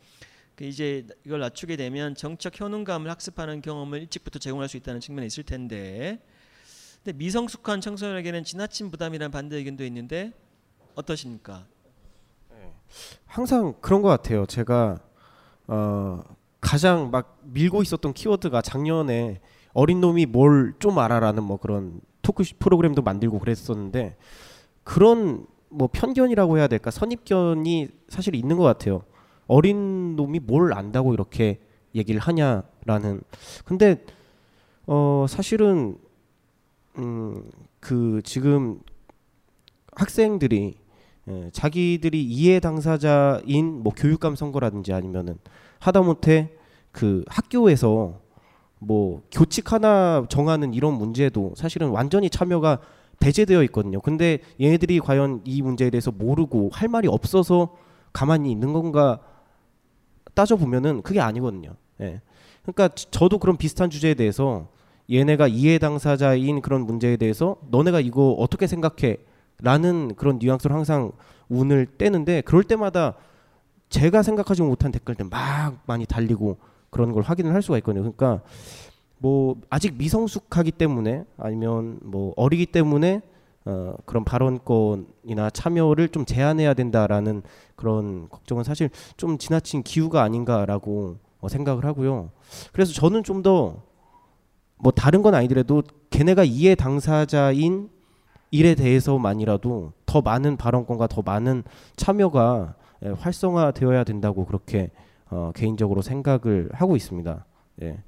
그 0.55 0.63
이제 0.63 1.05
이걸 1.23 1.41
낮추게 1.41 1.75
되면 1.75 2.15
정책 2.15 2.59
효능감을 2.59 3.11
학습하는 3.11 3.61
경험을 3.61 4.01
일찍부터 4.01 4.39
제공할 4.39 4.67
수 4.69 4.77
있다는 4.77 4.99
측면이 4.99 5.27
있을 5.27 5.43
텐데 5.43 6.19
근데 7.03 7.15
미성숙한 7.19 7.81
청소년에게는 7.81 8.43
지나친 8.45 8.89
부담이라는 8.89 9.29
반대 9.29 9.57
의견도 9.57 9.85
있는데 9.85 10.33
어떠십니까? 10.95 11.67
항상 13.25 13.75
그런 13.79 14.01
것 14.01 14.07
같아요. 14.07 14.47
제가 14.47 15.06
어, 15.67 16.21
가장 16.61 17.11
막 17.11 17.39
밀고 17.43 17.81
있었던 17.81 18.13
키워드가 18.13 18.61
작년에 18.61 19.41
어린 19.73 20.01
놈이 20.01 20.25
뭘 20.25 20.73
좀 20.79 20.97
알아라는 20.99 21.43
뭐 21.43 21.57
그런 21.57 22.01
토크 22.21 22.43
프로그램도 22.59 23.01
만들고 23.01 23.39
그랬었는데 23.39 24.17
그런 24.83 25.45
뭐 25.69 25.87
편견이라고 25.91 26.57
해야 26.57 26.67
될까 26.67 26.91
선입견이 26.91 27.89
사실 28.09 28.35
있는 28.35 28.57
것 28.57 28.63
같아요. 28.63 29.03
어린 29.47 30.15
놈이 30.15 30.39
뭘 30.39 30.73
안다고 30.73 31.13
이렇게 31.13 31.59
얘기를 31.95 32.19
하냐라는. 32.21 33.21
근데 33.65 34.03
어 34.87 35.25
사실은 35.29 35.97
음 36.97 37.49
그 37.79 38.21
지금 38.23 38.79
학생들이 39.95 40.75
예, 41.29 41.49
자기들이 41.51 42.23
이해 42.23 42.59
당사자인 42.59 43.83
뭐 43.83 43.93
교육감 43.95 44.35
선거라든지 44.35 44.93
아니면은 44.93 45.37
하다못해 45.79 46.51
그 46.91 47.23
학교에서 47.27 48.19
뭐 48.79 49.23
교칙 49.31 49.71
하나 49.73 50.25
정하는 50.29 50.73
이런 50.73 50.93
문제도 50.93 51.53
사실은 51.57 51.89
완전히 51.89 52.29
참여가 52.29 52.79
배제되어 53.19 53.63
있거든요. 53.63 53.99
근데 53.99 54.39
얘네들이 54.61 54.99
과연 54.99 55.41
이 55.43 55.61
문제에 55.61 55.89
대해서 55.89 56.11
모르고 56.11 56.69
할 56.71 56.87
말이 56.87 57.07
없어서 57.07 57.75
가만히 58.13 58.51
있는 58.51 58.73
건가 58.73 59.19
따져 60.33 60.55
보면은 60.55 61.01
그게 61.01 61.19
아니거든요. 61.19 61.71
예. 62.01 62.21
그러니까 62.61 62.89
저- 62.89 63.09
저도 63.09 63.39
그런 63.39 63.57
비슷한 63.57 63.89
주제에 63.89 64.13
대해서 64.13 64.67
얘네가 65.11 65.47
이해 65.47 65.79
당사자인 65.79 66.61
그런 66.61 66.85
문제에 66.85 67.17
대해서 67.17 67.57
너네가 67.71 67.99
이거 68.01 68.31
어떻게 68.33 68.67
생각해? 68.67 69.17
라는 69.61 70.13
그런 70.15 70.39
뉘앙스로 70.39 70.73
항상 70.73 71.11
운을 71.49 71.85
떼는데 71.97 72.41
그럴 72.41 72.63
때마다 72.63 73.15
제가 73.89 74.21
생각하지 74.21 74.61
못한 74.61 74.91
댓글들 74.91 75.25
막 75.29 75.81
많이 75.85 76.05
달리고 76.05 76.57
그런 76.89 77.11
걸 77.11 77.23
확인을 77.23 77.53
할 77.53 77.61
수가 77.61 77.77
있거든요. 77.79 78.11
그러니까 78.11 78.43
뭐 79.17 79.55
아직 79.69 79.95
미성숙하기 79.97 80.71
때문에 80.73 81.25
아니면 81.37 81.99
뭐 82.03 82.33
어리기 82.35 82.67
때문에 82.67 83.21
어 83.65 83.95
그런 84.05 84.23
발언권이나 84.23 85.49
참여를 85.49 86.09
좀 86.09 86.25
제한해야 86.25 86.73
된다라는 86.73 87.41
그런 87.75 88.29
걱정은 88.29 88.63
사실 88.63 88.89
좀 89.17 89.37
지나친 89.37 89.83
기우가 89.83 90.21
아닌가라고 90.21 91.17
어 91.39 91.47
생각을 91.49 91.85
하고요. 91.85 92.31
그래서 92.73 92.93
저는 92.93 93.23
좀 93.23 93.41
더 93.41 93.87
뭐 94.79 94.91
다른 94.91 95.21
건 95.21 95.33
아니더라도 95.35 95.83
걔네가 96.09 96.43
이해 96.43 96.75
당사자인 96.75 97.89
일에 98.51 98.75
대해서만이라도 98.75 99.93
더 100.05 100.21
많은 100.21 100.57
발언권과 100.57 101.07
더 101.07 101.21
많은 101.21 101.63
참여가 101.95 102.75
예, 103.03 103.09
활성화되어야 103.09 104.03
된다고 104.03 104.45
그렇게 104.45 104.91
어, 105.29 105.51
개인적으로 105.55 106.01
생각을 106.01 106.69
하고 106.73 106.95
있습니다. 106.95 107.45
예. 107.83 107.99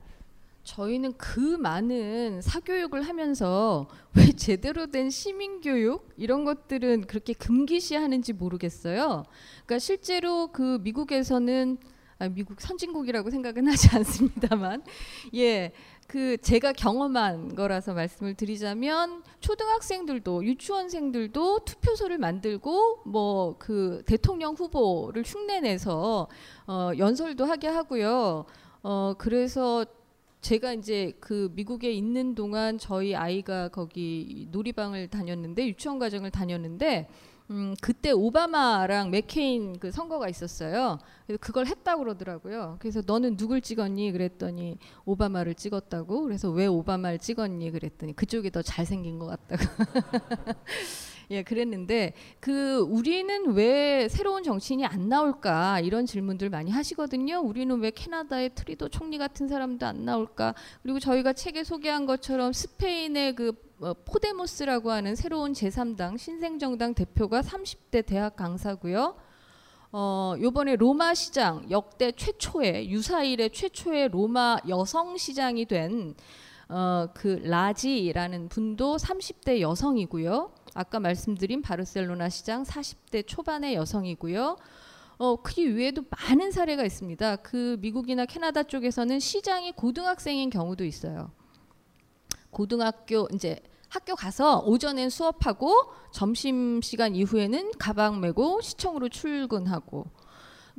저희는 0.63 1.13
그 1.17 1.39
많은 1.39 2.41
사교육을 2.41 3.01
하면서 3.03 3.87
왜 4.15 4.31
제대로 4.31 4.87
된 4.87 5.09
시민교육 5.09 6.09
이런 6.17 6.45
것들은 6.45 7.07
그렇게 7.07 7.33
금기시하는지 7.33 8.33
모르겠어요. 8.33 9.23
그러니까 9.65 9.79
실제로 9.79 10.47
그 10.51 10.79
미국에서는 10.81 11.77
아, 12.19 12.27
미국 12.27 12.59
선진국이라고 12.59 13.29
생각은 13.29 13.67
하지 13.69 13.95
않습니다만 13.95 14.83
예. 15.35 15.71
그 16.09 16.37
제가 16.41 16.73
경험한 16.73 17.53
거라서 17.53 17.93
말씀을 17.93 18.33
드리자면 18.33 19.21
초등학생들도 19.41 20.43
유치원생들도 20.43 21.59
투표소를 21.65 22.17
만들고 22.17 23.03
뭐 23.05 23.55
그 23.59 24.01
대통령 24.07 24.55
후보를 24.55 25.21
흉내내서 25.23 26.27
어 26.65 26.91
연설도 26.97 27.45
하게 27.45 27.67
하고요. 27.67 28.45
어 28.81 29.13
그래서 29.19 29.85
제가 30.41 30.73
이제 30.73 31.13
그 31.19 31.51
미국에 31.53 31.91
있는 31.91 32.33
동안 32.33 32.79
저희 32.79 33.13
아이가 33.15 33.67
거기 33.67 34.47
놀이방을 34.51 35.09
다녔는데 35.09 35.67
유치원 35.67 35.99
과정을 35.99 36.31
다녔는데 36.31 37.07
음 37.51 37.75
그때 37.81 38.11
오바마랑 38.11 39.09
맥케인 39.09 39.79
그 39.79 39.91
선거가 39.91 40.29
있었어요. 40.29 40.99
그래서 41.25 41.39
그걸 41.41 41.65
했다고 41.65 42.03
그러더라고요. 42.03 42.77
그래서 42.79 43.01
너는 43.05 43.37
누굴 43.37 43.61
찍었니? 43.61 44.11
그랬더니 44.11 44.77
오바마를 45.05 45.55
찍었다고. 45.55 46.21
그래서 46.23 46.51
왜 46.51 46.67
오바마를 46.67 47.17
찍었니? 47.17 47.71
그랬더니 47.71 48.15
그쪽이 48.15 48.51
더 48.51 48.61
잘생긴 48.61 49.17
것 49.17 49.25
같다고. 49.25 49.63
예, 51.31 51.43
그랬는데 51.43 52.13
그 52.39 52.79
우리는 52.79 53.53
왜 53.53 54.07
새로운 54.09 54.43
정치인이 54.43 54.85
안 54.85 55.09
나올까 55.09 55.79
이런 55.79 56.05
질문들 56.05 56.49
많이 56.49 56.71
하시거든요. 56.71 57.39
우리는 57.39 57.79
왜 57.79 57.91
캐나다의 57.91 58.55
트리도 58.55 58.89
총리 58.89 59.17
같은 59.17 59.47
사람도 59.47 59.85
안 59.85 60.05
나올까? 60.05 60.53
그리고 60.83 60.99
저희가 60.99 61.33
책에 61.33 61.63
소개한 61.63 62.05
것처럼 62.05 62.53
스페인의 62.53 63.35
그 63.35 63.49
어, 63.49 63.68
포데모스라고 64.05 64.91
하는 64.91 65.15
새로운 65.15 65.53
제3당 65.53 66.17
신생정당 66.17 66.93
대표가 66.93 67.41
30대 67.41 68.05
대학 68.05 68.35
강사고요. 68.35 69.15
어, 69.91 70.35
요번에 70.39 70.75
로마 70.75 71.13
시장 71.13 71.65
역대 71.71 72.11
최초의 72.11 72.91
유사 72.91 73.21
이래 73.21 73.51
최초의 73.51 74.09
로마 74.09 74.57
여성 74.67 75.17
시장이 75.17 75.65
된 75.65 76.13
어, 76.67 77.07
그 77.15 77.41
라지라는 77.43 78.49
분도 78.49 78.97
30대 78.97 79.61
여성이고요. 79.61 80.53
아까 80.75 80.99
말씀드린 80.99 81.61
바르셀로나 81.63 82.29
시장 82.29 82.63
40대 82.63 83.25
초반의 83.25 83.73
여성이고요. 83.73 84.57
어, 85.17 85.35
그 85.37 85.61
외에도 85.61 86.03
많은 86.09 86.51
사례가 86.51 86.83
있습니다. 86.85 87.37
그 87.37 87.77
미국이나 87.79 88.25
캐나다 88.25 88.63
쪽에서는 88.63 89.19
시장이 89.19 89.71
고등학생인 89.71 90.49
경우도 90.49 90.85
있어요. 90.85 91.31
고등학교 92.51 93.27
이제 93.33 93.59
학교 93.89 94.15
가서 94.15 94.59
오전엔 94.59 95.09
수업하고 95.09 95.73
점심 96.11 96.81
시간 96.81 97.15
이후에는 97.15 97.71
가방 97.77 98.21
메고 98.21 98.61
시청으로 98.61 99.09
출근하고 99.09 100.05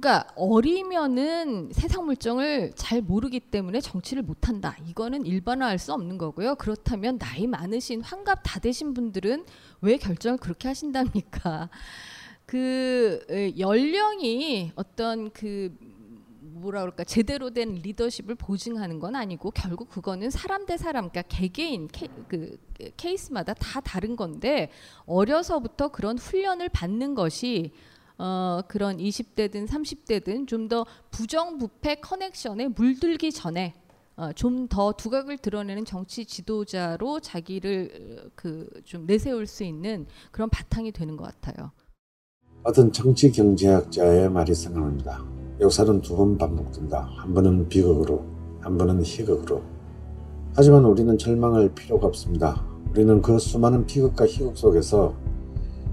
그러니까 0.01 0.33
어리면은 0.35 1.71
세상 1.73 2.07
물정을 2.07 2.73
잘 2.75 3.03
모르기 3.03 3.39
때문에 3.39 3.81
정치를 3.81 4.23
못한다. 4.23 4.75
이거는 4.87 5.27
일반화할 5.27 5.79
수 5.79 5.93
없는 5.93 6.17
거고요. 6.17 6.55
그렇다면 6.55 7.19
나이 7.19 7.47
많으신 7.47 8.01
환갑 8.01 8.41
다 8.43 8.61
되신 8.61 8.95
분들은 8.95 9.45
왜 9.83 9.99
결정을 9.99 10.39
그렇게 10.39 10.69
하신답니까? 10.69 11.69
그 12.47 13.25
에, 13.29 13.53
연령이 13.59 14.73
어떤 14.75 15.31
그 15.31 15.77
뭐라 16.61 16.81
그럴까 16.83 17.05
제대로 17.05 17.51
된 17.51 17.75
리더십을 17.75 18.35
보증하는 18.37 18.99
건 19.01 19.17
아니고 19.17 19.51
결국 19.53 19.89
그거는 19.89 20.31
사람 20.31 20.67
대 20.67 20.77
사람 20.77 21.09
그러니까 21.09 21.23
개개인 21.35 21.89
케, 21.89 22.09
그 22.29 22.57
케이스마다 22.97 23.55
다 23.55 23.81
다른 23.81 24.17
건데 24.17 24.71
어려서부터 25.07 25.89
그런 25.89 26.19
훈련을 26.19 26.69
받는 26.71 27.15
것이 27.15 27.73
어 28.19 28.61
그런 28.69 28.99
20대든 28.99 29.67
30대든 29.67 30.47
좀 30.47 30.69
더 30.69 30.85
부정부패 31.11 31.97
커넥션에 31.97 32.69
물들기 32.69 33.33
전에 33.33 33.75
어, 34.17 34.33
좀 34.35 34.69
더 34.69 34.93
두각을 34.93 35.39
드러내는 35.39 35.85
정치 35.87 36.25
지도자로 36.27 37.21
자기를 37.21 38.31
그 38.35 38.69
좀 38.85 39.07
내세울 39.07 39.47
수 39.47 39.65
있는 39.65 40.07
그런 40.31 40.51
바탕이 40.51 40.93
되는 40.93 41.17
것 41.17 41.25
같아요. 41.25 41.73
어떤 42.63 42.93
정치 42.93 43.33
경제학자의 43.33 44.29
말이 44.31 44.55
생각납니다. 44.55 45.25
역사는 45.61 46.01
두 46.01 46.17
번 46.17 46.39
반복된다. 46.39 47.09
한 47.17 47.35
번은 47.35 47.69
비극으로, 47.69 48.25
한 48.61 48.79
번은 48.79 49.03
희극으로. 49.03 49.63
하지만 50.55 50.85
우리는 50.85 51.17
절망할 51.19 51.71
필요가 51.75 52.07
없습니다. 52.07 52.65
우리는 52.91 53.21
그 53.23 53.39
수많은 53.39 53.87
비극과 53.87 54.27
희극 54.27 54.57
속에서 54.57 55.15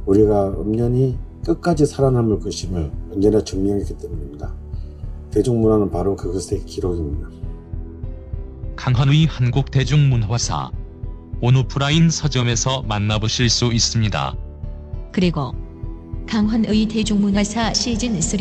우리가 0.05 0.53
엄연히 0.57 1.17
끝까지 1.45 1.85
살아남을 1.85 2.39
것임을 2.39 2.91
언제나 3.13 3.43
증명했기 3.43 3.97
때문입니다. 3.97 4.53
대중문화는 5.31 5.91
바로 5.91 6.15
그것의 6.15 6.63
기록입니다. 6.65 7.29
강헌의 8.75 9.25
한국 9.25 9.69
대중문화사 9.69 10.71
온오프라인 11.41 12.09
서점에서 12.09 12.83
만나보실 12.83 13.49
수 13.49 13.71
있습니다. 13.71 14.35
그리고 15.11 15.53
강헌의 16.27 16.87
대중문화사 16.87 17.73
시즌 17.73 18.19
3 18.19 18.39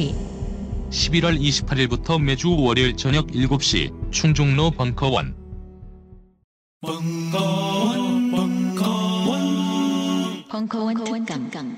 11월 0.91 1.39
28일부터 1.41 2.21
매주 2.21 2.55
월요일 2.57 2.97
저녁 2.97 3.27
7시 3.29 4.13
충중로 4.13 4.71
벙커원 4.71 5.35
벙커원 10.51 11.05
특강 11.05 11.77